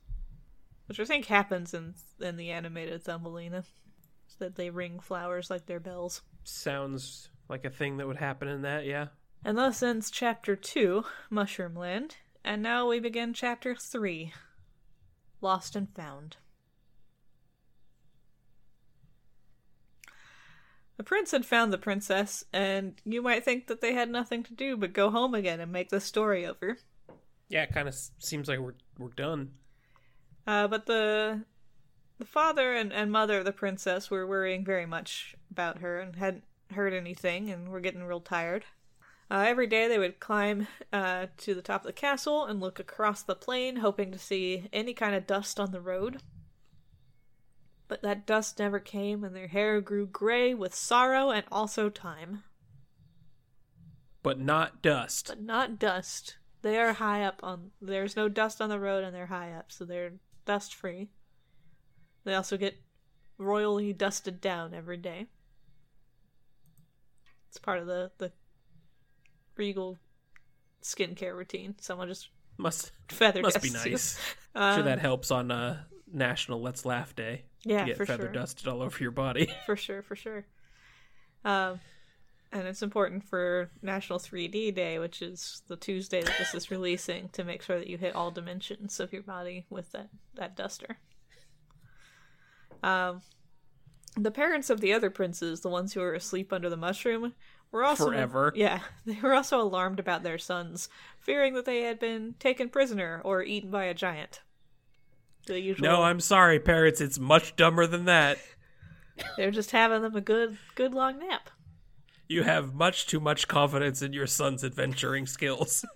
which 0.87 0.99
I 0.99 1.05
think 1.05 1.25
happens 1.25 1.73
in 1.73 1.95
in 2.19 2.37
the 2.37 2.51
animated 2.51 3.03
Thumbelina, 3.03 3.63
so 4.27 4.35
that 4.39 4.55
they 4.55 4.69
ring 4.69 4.99
flowers 4.99 5.49
like 5.49 5.65
they're 5.65 5.79
bells. 5.79 6.21
Sounds 6.43 7.29
like 7.49 7.65
a 7.65 7.69
thing 7.69 7.97
that 7.97 8.07
would 8.07 8.17
happen 8.17 8.47
in 8.47 8.61
that, 8.61 8.85
yeah. 8.85 9.07
And 9.43 9.57
thus 9.57 9.81
ends 9.81 10.11
Chapter 10.11 10.55
2, 10.55 11.03
Mushroomland, 11.31 12.13
and 12.43 12.61
now 12.61 12.87
we 12.87 12.99
begin 12.99 13.33
Chapter 13.33 13.75
3, 13.75 14.33
Lost 15.41 15.75
and 15.75 15.89
Found. 15.95 16.37
The 20.97 21.03
prince 21.03 21.31
had 21.31 21.45
found 21.45 21.71
the 21.71 21.77
princess, 21.77 22.43
and 22.51 22.99
you 23.05 23.21
might 23.21 23.45
think 23.45 23.67
that 23.67 23.81
they 23.81 23.93
had 23.93 24.09
nothing 24.09 24.43
to 24.43 24.53
do 24.53 24.75
but 24.75 24.93
go 24.93 25.11
home 25.11 25.35
again 25.35 25.59
and 25.59 25.71
make 25.71 25.89
the 25.89 26.01
story 26.01 26.45
over. 26.45 26.79
Yeah, 27.49 27.63
it 27.63 27.73
kind 27.73 27.87
of 27.87 27.95
seems 28.17 28.47
like 28.47 28.59
we're 28.59 28.73
we're 28.97 29.09
done. 29.09 29.51
Uh, 30.47 30.67
but 30.67 30.87
the 30.87 31.43
the 32.17 32.25
father 32.25 32.73
and, 32.73 32.91
and 32.91 33.11
mother 33.11 33.39
of 33.39 33.45
the 33.45 33.51
princess 33.51 34.09
were 34.09 34.25
worrying 34.25 34.65
very 34.65 34.87
much 34.87 35.35
about 35.51 35.79
her 35.79 35.99
and 35.99 36.15
hadn't 36.15 36.45
heard 36.71 36.93
anything 36.93 37.49
and 37.49 37.69
were 37.69 37.79
getting 37.79 38.03
real 38.03 38.19
tired. 38.19 38.65
Uh, 39.29 39.43
every 39.45 39.67
day 39.67 39.87
they 39.87 39.97
would 39.97 40.19
climb 40.19 40.67
uh, 40.93 41.27
to 41.37 41.53
the 41.53 41.61
top 41.61 41.81
of 41.81 41.87
the 41.87 41.93
castle 41.93 42.45
and 42.45 42.61
look 42.61 42.79
across 42.79 43.21
the 43.21 43.35
plain, 43.35 43.77
hoping 43.77 44.11
to 44.11 44.17
see 44.17 44.69
any 44.71 44.93
kind 44.93 45.13
of 45.13 45.27
dust 45.27 45.59
on 45.59 45.71
the 45.71 45.81
road. 45.81 46.21
But 47.89 48.01
that 48.03 48.25
dust 48.25 48.59
never 48.59 48.79
came, 48.79 49.23
and 49.23 49.35
their 49.35 49.47
hair 49.47 49.81
grew 49.81 50.07
gray 50.07 50.53
with 50.53 50.73
sorrow 50.73 51.29
and 51.29 51.45
also 51.51 51.89
time. 51.89 52.43
But 54.23 54.39
not 54.39 54.81
dust. 54.81 55.27
But 55.27 55.41
not 55.41 55.79
dust. 55.79 56.37
They 56.61 56.77
are 56.77 56.93
high 56.93 57.23
up 57.23 57.41
on. 57.43 57.71
There's 57.81 58.15
no 58.15 58.29
dust 58.29 58.61
on 58.61 58.69
the 58.69 58.79
road, 58.79 59.03
and 59.03 59.13
they're 59.13 59.27
high 59.27 59.51
up, 59.51 59.71
so 59.71 59.83
they're 59.83 60.13
dust 60.45 60.73
free. 60.73 61.09
They 62.23 62.33
also 62.33 62.57
get 62.57 62.75
royally 63.37 63.93
dusted 63.93 64.41
down 64.41 64.73
every 64.73 64.97
day. 64.97 65.27
It's 67.47 67.57
part 67.57 67.79
of 67.79 67.87
the 67.87 68.11
the 68.17 68.31
regal 69.57 69.97
skincare 70.81 71.35
routine. 71.35 71.75
Someone 71.79 72.07
just 72.07 72.29
Must 72.57 72.91
feather 73.09 73.41
must 73.41 73.61
be 73.61 73.69
nice. 73.69 74.19
Um, 74.55 74.77
sure 74.77 74.83
that 74.85 74.97
helps 74.97 75.29
on 75.29 75.51
uh, 75.51 75.83
National 76.11 76.59
Let's 76.59 76.83
Laugh 76.83 77.15
Day. 77.15 77.43
Yeah, 77.63 77.81
to 77.81 77.85
get 77.85 77.97
for 77.97 78.07
feather 78.07 78.23
sure. 78.23 78.31
dusted 78.31 78.67
all 78.67 78.81
over 78.81 78.97
your 78.99 79.11
body. 79.11 79.51
for 79.67 79.75
sure, 79.75 80.01
for 80.01 80.15
sure. 80.15 80.45
Um, 81.45 81.79
and 82.51 82.67
it's 82.67 82.81
important 82.81 83.23
for 83.23 83.69
National 83.83 84.17
3D 84.17 84.73
Day, 84.73 84.97
which 84.97 85.21
is 85.21 85.61
the 85.67 85.75
Tuesday 85.75 86.23
that 86.23 86.33
this 86.39 86.55
is 86.55 86.71
releasing, 86.71 87.29
to 87.29 87.43
make 87.43 87.61
sure 87.61 87.77
that 87.77 87.87
you 87.87 87.99
hit 87.99 88.15
all 88.15 88.31
dimensions 88.31 88.99
of 88.99 89.13
your 89.13 89.21
body 89.21 89.65
with 89.69 89.91
that 89.91 90.09
that 90.33 90.55
duster. 90.55 90.97
Um, 92.81 93.21
the 94.15 94.31
parents 94.31 94.69
of 94.69 94.81
the 94.81 94.93
other 94.93 95.09
princes, 95.09 95.61
the 95.61 95.69
ones 95.69 95.93
who 95.93 95.99
were 95.99 96.13
asleep 96.13 96.51
under 96.51 96.69
the 96.69 96.77
mushroom, 96.77 97.33
were 97.71 97.83
also 97.83 98.07
Forever. 98.07 98.53
Yeah, 98.55 98.79
they 99.05 99.19
were 99.21 99.33
also 99.33 99.61
alarmed 99.61 99.99
about 99.99 100.23
their 100.23 100.37
sons, 100.37 100.89
fearing 101.19 101.53
that 101.53 101.65
they 101.65 101.81
had 101.81 101.99
been 101.99 102.35
taken 102.39 102.69
prisoner 102.69 103.21
or 103.23 103.43
eaten 103.43 103.71
by 103.71 103.85
a 103.85 103.93
giant. 103.93 104.41
The 105.47 105.59
usual. 105.59 105.87
no, 105.87 106.03
I'm 106.03 106.19
sorry, 106.19 106.59
parents. 106.59 106.99
It's 106.99 107.19
much 107.19 107.55
dumber 107.55 107.87
than 107.87 108.05
that. 108.05 108.37
They're 109.37 109.51
just 109.51 109.71
having 109.71 110.01
them 110.01 110.15
a 110.15 110.21
good, 110.21 110.57
good 110.75 110.93
long 110.93 111.19
nap. 111.19 111.49
You 112.27 112.43
have 112.43 112.73
much 112.73 113.07
too 113.07 113.21
much 113.21 113.47
confidence 113.47 114.01
in 114.01 114.11
your 114.11 114.27
son's 114.27 114.63
adventuring 114.63 115.25
skills. 115.25 115.85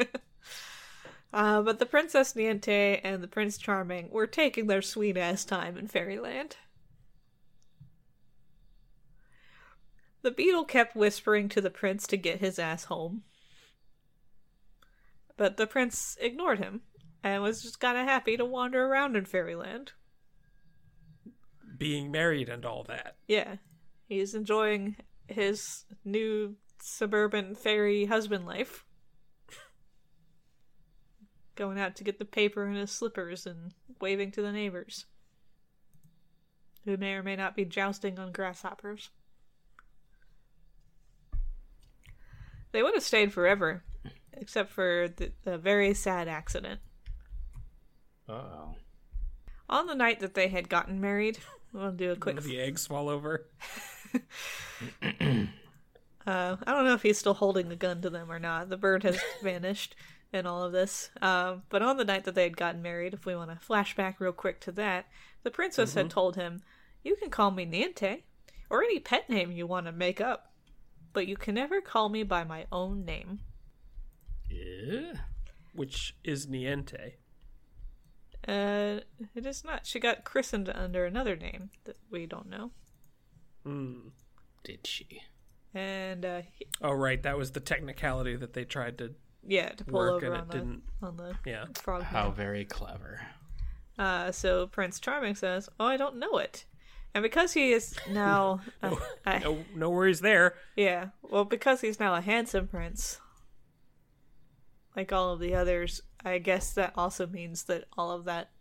Uh, 1.33 1.61
but 1.61 1.79
the 1.79 1.85
Princess 1.85 2.33
Niente 2.33 2.99
and 3.03 3.23
the 3.23 3.27
Prince 3.27 3.57
Charming 3.57 4.09
were 4.11 4.27
taking 4.27 4.67
their 4.67 4.81
sweet 4.81 5.15
ass 5.15 5.45
time 5.45 5.77
in 5.77 5.87
Fairyland. 5.87 6.57
The 10.21 10.31
beetle 10.31 10.65
kept 10.65 10.95
whispering 10.95 11.49
to 11.49 11.61
the 11.61 11.69
prince 11.69 12.05
to 12.07 12.17
get 12.17 12.39
his 12.39 12.59
ass 12.59 12.85
home. 12.85 13.23
But 15.35 15.57
the 15.57 15.65
prince 15.65 16.17
ignored 16.21 16.59
him 16.59 16.81
and 17.23 17.41
was 17.41 17.63
just 17.63 17.79
kind 17.79 17.97
of 17.97 18.05
happy 18.05 18.37
to 18.37 18.45
wander 18.45 18.85
around 18.85 19.15
in 19.15 19.25
Fairyland. 19.25 19.93
Being 21.77 22.11
married 22.11 22.49
and 22.49 22.65
all 22.65 22.83
that. 22.83 23.15
Yeah, 23.27 23.55
he's 24.07 24.35
enjoying 24.35 24.97
his 25.27 25.85
new 26.05 26.55
suburban 26.79 27.55
fairy 27.55 28.05
husband 28.05 28.45
life. 28.45 28.85
Going 31.55 31.79
out 31.79 31.95
to 31.95 32.03
get 32.03 32.19
the 32.19 32.25
paper 32.25 32.67
in 32.67 32.75
his 32.75 32.91
slippers 32.91 33.47
and 33.47 33.73
waving 33.99 34.31
to 34.31 34.41
the 34.41 34.51
neighbors. 34.51 35.05
Who 36.85 36.97
may 36.97 37.13
or 37.13 37.23
may 37.23 37.35
not 37.35 37.55
be 37.55 37.65
jousting 37.65 38.19
on 38.19 38.31
grasshoppers. 38.31 39.09
They 42.71 42.83
would 42.83 42.93
have 42.93 43.03
stayed 43.03 43.33
forever, 43.33 43.83
except 44.33 44.71
for 44.71 45.09
the, 45.15 45.31
the 45.43 45.57
very 45.57 45.93
sad 45.93 46.27
accident. 46.27 46.79
Oh. 48.29 48.75
On 49.69 49.87
the 49.87 49.95
night 49.95 50.19
that 50.19 50.33
they 50.33 50.47
had 50.47 50.69
gotten 50.69 51.01
married, 51.01 51.39
we'll 51.73 51.91
do 51.91 52.11
a 52.11 52.15
quick 52.15 52.41
the 52.41 52.59
eggs 52.59 52.87
fall 52.87 53.09
over. 53.09 53.47
Uh, 56.25 56.55
I 56.67 56.71
don't 56.71 56.85
know 56.85 56.93
if 56.93 57.01
he's 57.01 57.17
still 57.17 57.33
holding 57.33 57.69
the 57.69 57.75
gun 57.75 58.01
to 58.01 58.09
them 58.09 58.31
or 58.31 58.39
not. 58.39 58.69
The 58.69 58.77
bird 58.77 59.03
has 59.03 59.19
vanished 59.43 59.95
in 60.31 60.45
all 60.45 60.63
of 60.63 60.71
this. 60.71 61.09
Um, 61.21 61.63
but 61.69 61.81
on 61.81 61.97
the 61.97 62.05
night 62.05 62.25
that 62.25 62.35
they 62.35 62.43
had 62.43 62.57
gotten 62.57 62.81
married, 62.81 63.13
if 63.13 63.25
we 63.25 63.35
want 63.35 63.49
to 63.49 63.65
flashback 63.65 64.15
real 64.19 64.31
quick 64.31 64.59
to 64.61 64.71
that, 64.73 65.07
the 65.43 65.51
princess 65.51 65.95
had 65.95 66.09
told 66.09 66.35
him, 66.35 66.61
You 67.03 67.15
can 67.15 67.29
call 67.29 67.51
me 67.51 67.65
Niente, 67.65 68.21
or 68.69 68.83
any 68.83 68.99
pet 68.99 69.29
name 69.29 69.51
you 69.51 69.65
want 69.65 69.87
to 69.87 69.91
make 69.91 70.21
up, 70.21 70.50
but 71.13 71.27
you 71.27 71.35
can 71.37 71.55
never 71.55 71.81
call 71.81 72.09
me 72.09 72.23
by 72.23 72.43
my 72.43 72.65
own 72.71 73.05
name. 73.05 73.39
Yeah. 74.49 75.13
Which 75.73 76.15
is 76.23 76.47
Niente. 76.47 77.13
Uh, 78.47 78.99
it 79.35 79.45
is 79.45 79.63
not. 79.63 79.85
She 79.85 79.99
got 79.99 80.23
christened 80.23 80.69
under 80.69 81.05
another 81.05 81.35
name 81.35 81.69
that 81.85 81.97
we 82.09 82.25
don't 82.25 82.49
know. 82.49 82.71
Hmm. 83.63 84.09
Did 84.63 84.85
she? 84.87 85.21
And, 85.73 86.25
uh, 86.25 86.41
he- 86.51 86.67
Oh, 86.81 86.91
right. 86.93 87.21
That 87.23 87.37
was 87.37 87.51
the 87.51 87.59
technicality 87.59 88.35
that 88.35 88.53
they 88.53 88.65
tried 88.65 88.97
to. 88.97 89.13
yeah, 89.47 89.69
to 89.69 89.85
pull 89.85 89.99
Work, 89.99 90.23
over 90.23 90.25
and 90.33 90.35
on 90.35 90.41
it 90.41 90.47
the, 90.51 90.57
didn't- 90.57 90.83
on 91.01 91.17
the 91.17 91.37
Yeah. 91.45 91.65
frog. 91.75 92.03
How 92.03 92.31
very 92.31 92.65
clever. 92.65 93.21
Uh, 93.97 94.31
so 94.31 94.67
Prince 94.67 94.99
Charming 94.99 95.35
says, 95.35 95.69
"Oh, 95.79 95.85
I 95.85 95.97
don't 95.97 96.17
know 96.17 96.37
it," 96.39 96.65
and 97.13 97.21
because 97.23 97.53
he 97.53 97.71
is 97.73 97.95
now, 98.09 98.61
uh, 98.81 98.95
I- 99.25 99.39
No, 99.39 99.65
no 99.75 99.89
worries 99.89 100.21
there. 100.21 100.55
yeah, 100.75 101.09
well, 101.21 101.45
because 101.45 101.81
he's 101.81 101.99
now 101.99 102.15
a 102.15 102.21
handsome 102.21 102.67
prince, 102.67 103.19
like 104.95 105.11
all 105.11 105.31
of 105.33 105.39
the 105.39 105.55
others, 105.55 106.01
I 106.23 106.37
guess 106.37 106.73
that 106.73 106.93
also 106.95 107.27
means 107.27 107.63
that 107.63 107.85
all 107.97 108.11
of 108.11 108.25
that 108.25 108.51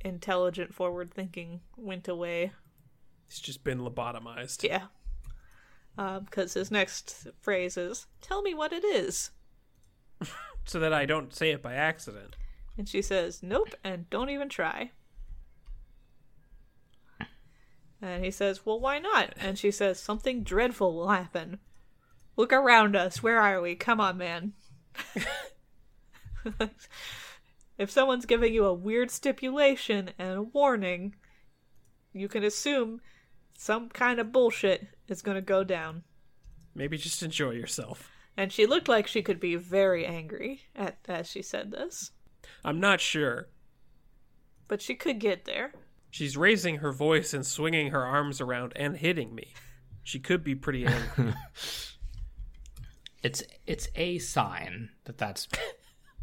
intelligent, 0.00 0.74
forward 0.74 1.12
thinking 1.14 1.60
went 1.76 2.06
away. 2.08 2.52
It's 3.26 3.40
just 3.40 3.64
been 3.64 3.78
lobotomized. 3.80 4.62
Yeah, 4.62 4.86
because 5.96 6.54
his 6.54 6.70
next 6.70 7.26
phrase 7.40 7.76
is, 7.76 8.06
"Tell 8.20 8.42
me 8.42 8.54
what 8.54 8.72
it 8.72 8.84
is," 8.84 9.30
So 10.64 10.78
that 10.80 10.92
I 10.92 11.06
don't 11.06 11.32
say 11.34 11.50
it 11.50 11.62
by 11.62 11.74
accident. 11.74 12.36
and 12.76 12.88
she 12.88 13.00
says, 13.02 13.42
"Nope," 13.42 13.74
and 13.82 14.08
don't 14.10 14.30
even 14.30 14.48
try. 14.48 14.90
And 18.02 18.24
he 18.24 18.30
says, 18.30 18.64
Well, 18.64 18.80
why 18.80 18.98
not? 18.98 19.34
And 19.38 19.58
she 19.58 19.70
says, 19.70 20.00
Something 20.00 20.42
dreadful 20.42 20.94
will 20.94 21.08
happen. 21.08 21.58
Look 22.36 22.52
around 22.52 22.96
us. 22.96 23.22
Where 23.22 23.40
are 23.40 23.60
we? 23.60 23.74
Come 23.74 24.00
on, 24.00 24.16
man. 24.16 24.52
if 27.78 27.90
someone's 27.90 28.26
giving 28.26 28.54
you 28.54 28.64
a 28.64 28.74
weird 28.74 29.10
stipulation 29.10 30.10
and 30.18 30.38
a 30.38 30.42
warning, 30.42 31.14
you 32.12 32.28
can 32.28 32.42
assume 32.44 33.00
some 33.56 33.88
kind 33.90 34.18
of 34.18 34.32
bullshit 34.32 34.88
is 35.08 35.22
going 35.22 35.34
to 35.34 35.42
go 35.42 35.64
down. 35.64 36.02
Maybe 36.74 36.96
just 36.96 37.22
enjoy 37.22 37.50
yourself. 37.50 38.10
And 38.36 38.52
she 38.52 38.64
looked 38.64 38.88
like 38.88 39.06
she 39.06 39.22
could 39.22 39.40
be 39.40 39.56
very 39.56 40.06
angry 40.06 40.62
at 40.74 40.98
as 41.08 41.28
she 41.28 41.42
said 41.42 41.72
this, 41.72 42.12
I'm 42.64 42.80
not 42.80 43.00
sure. 43.00 43.48
but 44.68 44.80
she 44.80 44.94
could 44.94 45.18
get 45.18 45.44
there. 45.44 45.72
She's 46.10 46.36
raising 46.36 46.76
her 46.76 46.92
voice 46.92 47.32
and 47.32 47.46
swinging 47.46 47.90
her 47.90 48.04
arms 48.04 48.40
around 48.40 48.72
and 48.76 48.96
hitting 48.96 49.34
me. 49.34 49.54
She 50.02 50.18
could 50.18 50.42
be 50.42 50.54
pretty 50.54 50.86
angry. 50.86 51.34
It's 53.22 53.42
it's 53.66 53.88
a 53.96 54.18
sign 54.18 54.90
that 55.04 55.18
that's 55.18 55.46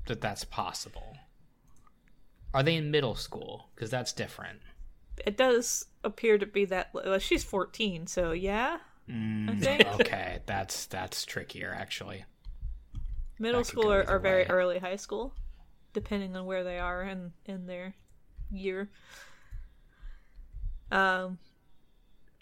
that 0.08 0.22
that's 0.22 0.44
possible. 0.44 1.18
Are 2.54 2.64
they 2.64 2.76
in 2.76 2.92
middle 2.92 3.16
school? 3.16 3.70
Because 3.76 3.90
that's 3.92 4.14
different. 4.14 4.60
It 5.26 5.38
does 5.38 5.86
appear 6.04 6.38
to 6.38 6.46
be 6.46 6.66
that 6.66 6.90
well, 6.94 7.20
she's 7.20 7.44
14, 7.44 8.08
so 8.08 8.32
yeah. 8.32 8.80
I 9.08 9.12
mm, 9.12 9.60
think 9.62 9.86
Okay, 10.02 10.40
that's 10.46 10.86
that's 10.88 11.26
trickier 11.26 11.74
actually. 11.78 12.26
middle 13.40 13.62
that 13.62 13.68
school 13.68 13.84
go 13.84 13.92
are, 13.92 14.20
very 14.20 14.46
early 14.48 14.80
high 14.80 14.96
school, 14.96 15.34
depending 15.94 16.36
on 16.36 16.46
where 16.46 16.64
they 16.64 16.80
are 16.80 17.04
in 17.04 17.32
in 17.46 17.68
their 17.68 17.96
year. 18.50 18.90
Um. 20.92 21.40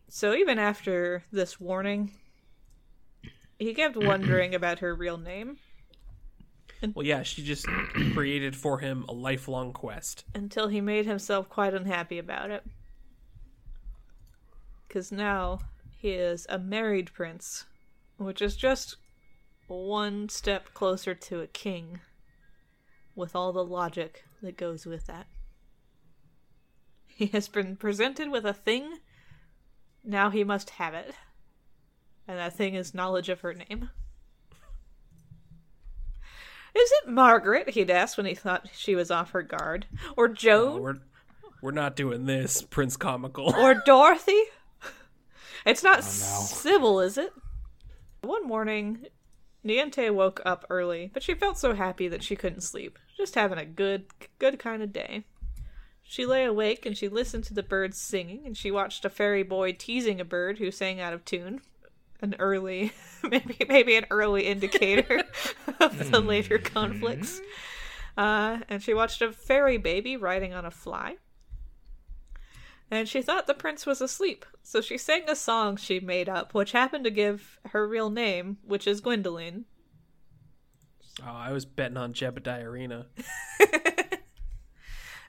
So 0.08 0.34
even 0.34 0.60
after 0.60 1.24
this 1.32 1.60
warning, 1.60 2.12
he 3.60 3.74
kept 3.74 3.98
wondering 3.98 4.56
about 4.56 4.80
her 4.80 4.94
real 4.96 5.18
name 5.18 5.58
well, 6.94 7.06
yeah, 7.06 7.24
she 7.24 7.44
just 7.44 7.66
created 8.14 8.56
for 8.56 8.80
him 8.80 9.06
a 9.08 9.14
lifelong 9.14 9.74
quest. 9.74 10.26
until 10.34 10.68
he 10.68 10.82
made 10.82 11.06
himself 11.06 11.50
quite 11.50 11.74
unhappy 11.74 12.20
about 12.20 12.52
it. 12.52 12.64
Because 14.88 15.12
now 15.12 15.60
he 15.98 16.12
is 16.12 16.46
a 16.50 16.60
married 16.60 17.12
prince, 17.14 17.66
which 18.18 18.42
is 18.42 18.56
just 18.56 18.98
one 19.68 20.30
step 20.30 20.74
closer 20.74 21.16
to 21.16 21.42
a 21.42 21.48
king, 21.48 22.02
with 23.16 23.36
all 23.36 23.52
the 23.52 23.66
logic 23.66 24.26
that 24.42 24.58
goes 24.58 24.86
with 24.86 25.08
that. 25.08 25.26
He 27.18 27.28
has 27.28 27.48
been 27.48 27.78
presented 27.78 28.30
with 28.30 28.46
a 28.46 28.54
thing, 28.54 28.98
now 30.04 30.30
he 30.30 30.44
must 30.44 30.72
have 30.72 30.94
it. 30.94 31.16
And 32.28 32.38
that 32.38 32.54
thing 32.58 32.74
is 32.76 32.94
knowledge 32.94 33.30
of 33.30 33.40
her 33.40 33.54
name. 33.54 33.90
Is 36.76 36.92
it 37.04 37.10
Margaret? 37.10 37.70
he'd 37.70 37.90
asked 37.90 38.18
when 38.18 38.26
he 38.26 38.36
thought 38.36 38.68
she 38.74 38.96
was 38.96 39.12
off 39.12 39.32
her 39.32 39.42
guard. 39.44 39.86
Or 40.18 40.26
Oh, 40.26 40.34
Joan? 40.34 40.82
we're 40.82 40.98
we're 41.62 41.72
not 41.72 41.96
doing 41.96 42.26
this, 42.26 42.62
Prince 42.62 42.98
Comical. 42.98 43.56
or 43.56 43.74
Dorothy? 43.86 44.42
It's 45.66 45.84
not 45.84 46.00
oh, 46.00 46.02
no. 46.02 46.02
Sybil, 46.02 47.00
is 47.00 47.18
it? 47.18 47.32
One 48.22 48.46
morning, 48.46 49.06
Niente 49.66 50.14
woke 50.14 50.42
up 50.46 50.66
early, 50.70 51.10
but 51.14 51.24
she 51.24 51.34
felt 51.34 51.58
so 51.58 51.74
happy 51.74 52.08
that 52.10 52.24
she 52.24 52.36
couldn't 52.36 52.62
sleep. 52.62 53.00
Just 53.18 53.36
having 53.36 53.58
a 53.58 53.66
good, 53.66 54.06
good 54.38 54.60
kind 54.60 54.84
of 54.84 54.92
day. 54.92 55.24
She 56.08 56.26
lay 56.26 56.46
awake 56.46 56.86
and 56.86 56.96
she 56.96 57.10
listened 57.10 57.44
to 57.46 57.54
the 57.54 57.64
birds 57.64 57.98
singing, 57.98 58.44
and 58.46 58.56
she 58.56 58.72
watched 58.72 59.04
a 59.06 59.10
fairy 59.10 59.44
boy 59.44 59.74
teasing 59.74 60.22
a 60.22 60.26
bird 60.26 60.60
who 60.60 60.72
sang 60.72 61.02
out 61.02 61.14
of 61.14 61.26
tune. 61.26 61.62
An 62.22 62.36
early, 62.40 62.94
maybe 63.24 63.58
maybe 63.68 63.96
an 63.96 64.06
early 64.10 64.48
indicator 64.48 65.24
of 65.80 66.12
the 66.12 66.22
later 66.22 66.58
conflicts. 66.58 67.42
Uh, 68.18 68.60
and 68.70 68.82
she 68.82 68.94
watched 68.94 69.22
a 69.22 69.34
fairy 69.34 69.78
baby 69.78 70.16
riding 70.16 70.54
on 70.54 70.64
a 70.64 70.72
fly 70.72 71.18
and 72.92 73.10
she 73.10 73.22
thought 73.22 73.48
the 73.48 73.54
prince 73.54 73.86
was 73.86 74.02
asleep. 74.02 74.46
So 74.64 74.82
she 74.82 74.98
sang 74.98 75.24
a 75.28 75.36
song 75.36 75.78
she 75.78 76.00
made 76.00 76.30
up, 76.30 76.54
which 76.54 76.72
happened 76.72 77.04
to 77.06 77.12
give 77.12 77.60
her 77.72 77.88
real 77.88 78.10
name, 78.10 78.58
which 78.64 78.88
is 78.88 79.02
Gwendoline. 79.02 79.64
Oh, 81.24 81.32
I 81.32 81.52
was 81.52 81.66
betting 81.66 81.98
on 81.98 82.14
Jebediah 82.14 82.64
Arena. 82.64 83.08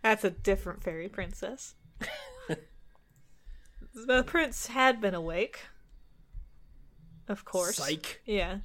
That's 0.06 0.22
a 0.22 0.30
different 0.30 0.84
fairy 0.84 1.08
princess. 1.08 1.74
the 4.06 4.22
prince 4.22 4.68
had 4.68 5.00
been 5.00 5.14
awake. 5.14 5.62
Of 7.26 7.44
course. 7.44 7.78
Psych. 7.78 8.22
Yeah. 8.24 8.58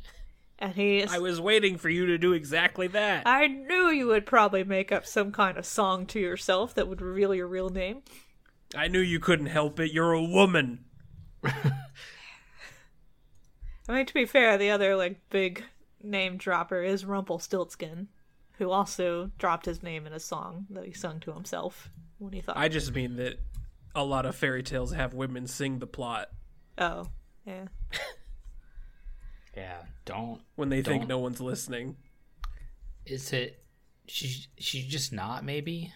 And 0.60 0.76
he 0.76 1.04
I 1.04 1.18
was 1.18 1.42
waiting 1.42 1.80
for 1.80 1.90
you 1.90 2.06
to 2.06 2.20
do 2.20 2.34
exactly 2.34 2.86
that. 2.90 3.24
I 3.26 3.48
knew 3.48 3.90
you 3.90 4.06
would 4.06 4.28
probably 4.28 4.64
make 4.64 4.92
up 4.92 5.08
some 5.08 5.32
kind 5.32 5.58
of 5.58 5.66
song 5.66 6.06
to 6.08 6.20
yourself 6.20 6.76
that 6.76 6.88
would 6.88 7.02
reveal 7.02 7.34
your 7.34 7.48
real 7.48 7.70
name. 7.70 8.04
I 8.76 8.88
knew 8.88 9.00
you 9.00 9.20
couldn't 9.20 9.48
help 9.48 9.80
it. 9.80 9.92
You're 9.92 10.14
a 10.14 10.22
woman. 10.22 10.86
I 11.44 11.54
mean, 13.90 14.06
to 14.06 14.14
be 14.14 14.26
fair, 14.26 14.60
the 14.60 14.70
other 14.70 14.96
like 14.96 15.28
big 15.32 15.64
name 16.04 16.38
dropper 16.38 16.84
is 16.84 17.04
Rumpelstiltskin, 17.04 18.10
who 18.62 18.70
also 18.70 19.32
dropped 19.40 19.66
his 19.66 19.82
name 19.82 20.06
in 20.06 20.14
a 20.14 20.20
song 20.20 20.68
that 20.70 20.86
he 20.86 20.94
sung 20.94 21.20
to 21.20 21.32
himself 21.34 21.90
when 22.20 22.32
he 22.32 22.42
thought, 22.42 22.56
I 22.56 22.68
just 22.68 22.94
mean 22.94 23.16
that 23.16 23.40
a 23.96 24.04
lot 24.04 24.28
of 24.28 24.36
fairy 24.36 24.62
tales 24.62 24.92
have 24.94 25.16
women 25.16 25.48
sing 25.48 25.80
the 25.80 25.88
plot 25.88 26.30
"Oh, 26.78 27.08
yeah." 27.44 27.66
Yeah, 29.58 29.82
don't. 30.06 30.42
when 30.56 30.70
they 30.70 30.84
think 30.84 31.02
Don't- 31.02 31.10
no 31.10 31.18
one's 31.18 31.42
listening. 31.42 31.98
Is 33.06 33.34
it? 33.34 33.64
She 34.08 34.46
she's 34.60 34.86
just 34.86 35.12
not 35.12 35.44
maybe. 35.44 35.92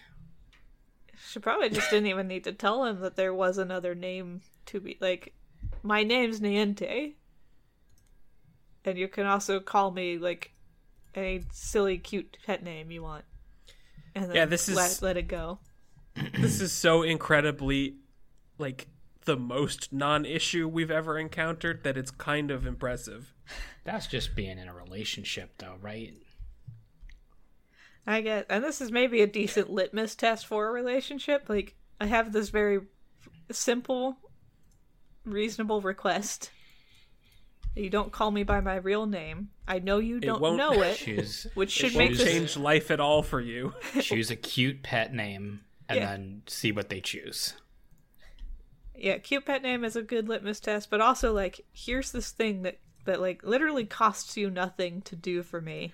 She 1.30 1.38
probably 1.38 1.70
just 1.70 1.88
didn't 1.90 2.08
even 2.08 2.26
need 2.26 2.44
to 2.44 2.52
tell 2.52 2.84
him 2.84 3.00
that 3.00 3.14
there 3.16 3.32
was 3.32 3.58
another 3.58 3.94
name 3.94 4.40
to 4.66 4.80
be 4.80 4.98
like. 5.00 5.34
My 5.82 6.02
name's 6.02 6.40
Niente, 6.40 7.14
and 8.84 8.98
you 8.98 9.06
can 9.08 9.24
also 9.26 9.60
call 9.60 9.90
me 9.92 10.18
like 10.18 10.52
a 11.16 11.42
silly, 11.52 11.98
cute 11.98 12.36
pet 12.46 12.62
name 12.62 12.90
you 12.90 13.02
want. 13.02 13.24
And 14.14 14.26
then 14.26 14.34
Yeah, 14.36 14.44
this 14.46 14.68
is- 14.68 14.76
let, 14.76 15.02
let 15.02 15.16
it 15.16 15.28
go. 15.28 15.58
this 16.38 16.60
is 16.60 16.72
so 16.72 17.02
incredibly 17.02 17.96
like 18.58 18.88
the 19.26 19.36
most 19.36 19.92
non-issue 19.92 20.66
we've 20.68 20.90
ever 20.90 21.18
encountered 21.18 21.82
that 21.84 21.96
it's 21.98 22.10
kind 22.10 22.50
of 22.50 22.66
impressive. 22.66 23.34
That's 23.84 24.06
just 24.06 24.34
being 24.34 24.58
in 24.58 24.68
a 24.68 24.74
relationship, 24.74 25.58
though, 25.58 25.76
right? 25.80 26.14
I 28.06 28.20
get, 28.20 28.46
and 28.48 28.62
this 28.62 28.80
is 28.80 28.92
maybe 28.92 29.20
a 29.20 29.26
decent 29.26 29.68
litmus 29.68 30.14
test 30.14 30.46
for 30.46 30.68
a 30.68 30.72
relationship. 30.72 31.48
Like, 31.48 31.74
I 32.00 32.06
have 32.06 32.32
this 32.32 32.50
very 32.50 32.80
simple, 33.50 34.16
reasonable 35.24 35.80
request. 35.80 36.50
You 37.76 37.90
don't 37.90 38.10
call 38.10 38.30
me 38.30 38.42
by 38.42 38.60
my 38.62 38.76
real 38.76 39.04
name. 39.06 39.50
I 39.68 39.78
know 39.80 39.98
you 39.98 40.18
don't 40.18 40.40
won't- 40.40 40.56
know 40.56 40.80
it, 40.82 40.96
Choose 40.96 41.46
which 41.54 41.70
should 41.70 41.94
Won't 41.94 42.10
make 42.10 42.18
this. 42.18 42.26
change 42.26 42.56
life 42.56 42.90
at 42.90 43.00
all 43.00 43.22
for 43.22 43.40
you. 43.40 43.74
choose 44.00 44.30
a 44.30 44.36
cute 44.36 44.82
pet 44.82 45.12
name 45.14 45.60
and 45.88 45.98
Yeah. 46.00 46.06
then 46.06 46.42
see 46.46 46.72
what 46.72 46.88
they 46.88 47.00
choose. 47.00 47.54
Yeah, 48.94 49.18
cute 49.18 49.44
pet 49.44 49.62
name 49.62 49.84
is 49.84 49.94
a 49.94 50.02
good 50.02 50.26
litmus 50.26 50.58
test, 50.58 50.88
but 50.88 51.02
also 51.02 51.32
like, 51.34 51.60
here's 51.72 52.12
this 52.12 52.30
thing 52.30 52.62
that 52.62 52.78
that 53.04 53.20
like 53.20 53.44
literally 53.44 53.84
costs 53.84 54.36
you 54.38 54.48
nothing 54.50 55.02
to 55.02 55.14
do 55.14 55.42
for 55.42 55.60
me. 55.60 55.92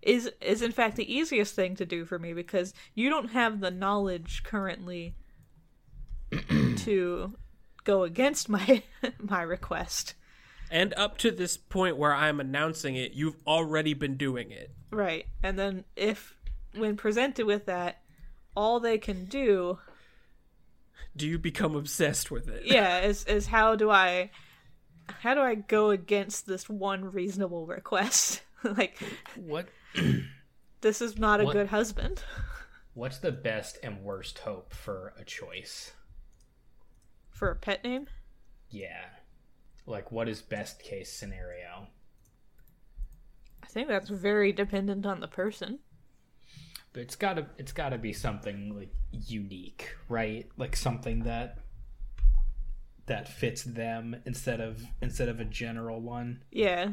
Is 0.00 0.30
is 0.40 0.62
in 0.62 0.72
fact 0.72 0.96
the 0.96 1.14
easiest 1.14 1.54
thing 1.54 1.76
to 1.76 1.84
do 1.86 2.04
for 2.06 2.18
me 2.18 2.32
because 2.32 2.72
you 2.94 3.10
don't 3.10 3.30
have 3.32 3.60
the 3.60 3.70
knowledge 3.70 4.42
currently 4.42 5.14
to 6.78 7.34
go 7.84 8.02
against 8.04 8.48
my 8.48 8.82
my 9.20 9.42
request. 9.42 10.14
And 10.74 10.92
up 10.96 11.18
to 11.18 11.30
this 11.30 11.56
point 11.56 11.96
where 11.96 12.12
I'm 12.12 12.40
announcing 12.40 12.96
it, 12.96 13.12
you've 13.12 13.36
already 13.46 13.94
been 13.94 14.16
doing 14.16 14.50
it. 14.50 14.72
Right. 14.90 15.26
And 15.40 15.56
then 15.56 15.84
if 15.94 16.34
when 16.74 16.96
presented 16.96 17.46
with 17.46 17.66
that, 17.66 18.00
all 18.56 18.80
they 18.80 18.98
can 18.98 19.26
do 19.26 19.78
Do 21.16 21.28
you 21.28 21.38
become 21.38 21.76
obsessed 21.76 22.32
with 22.32 22.48
it? 22.48 22.64
yeah, 22.66 23.02
is 23.02 23.24
is 23.26 23.46
how 23.46 23.76
do 23.76 23.88
I 23.88 24.30
how 25.06 25.34
do 25.34 25.40
I 25.42 25.54
go 25.54 25.90
against 25.90 26.46
this 26.48 26.68
one 26.68 27.04
reasonable 27.12 27.66
request? 27.66 28.42
like 28.64 28.98
What 29.36 29.68
this 30.80 31.00
is 31.00 31.16
not 31.16 31.40
a 31.40 31.44
What- 31.44 31.52
good 31.52 31.68
husband. 31.68 32.24
What's 32.94 33.18
the 33.18 33.30
best 33.32 33.78
and 33.82 34.02
worst 34.02 34.40
hope 34.40 34.72
for 34.72 35.14
a 35.16 35.24
choice? 35.24 35.92
For 37.30 37.48
a 37.50 37.56
pet 37.56 37.84
name? 37.84 38.06
Yeah. 38.70 39.04
Like, 39.86 40.10
what 40.10 40.28
is 40.28 40.40
best 40.40 40.82
case 40.82 41.12
scenario? 41.12 41.88
I 43.62 43.66
think 43.66 43.88
that's 43.88 44.08
very 44.08 44.52
dependent 44.52 45.04
on 45.04 45.20
the 45.20 45.28
person. 45.28 45.80
But 46.92 47.02
it's 47.02 47.16
gotta 47.16 47.46
it's 47.58 47.72
gotta 47.72 47.98
be 47.98 48.12
something 48.12 48.76
like 48.76 48.94
unique, 49.10 49.96
right? 50.08 50.48
Like 50.56 50.76
something 50.76 51.24
that 51.24 51.58
that 53.06 53.28
fits 53.28 53.64
them 53.64 54.16
instead 54.24 54.60
of 54.60 54.82
instead 55.02 55.28
of 55.28 55.40
a 55.40 55.44
general 55.44 56.00
one. 56.00 56.42
Yeah. 56.50 56.92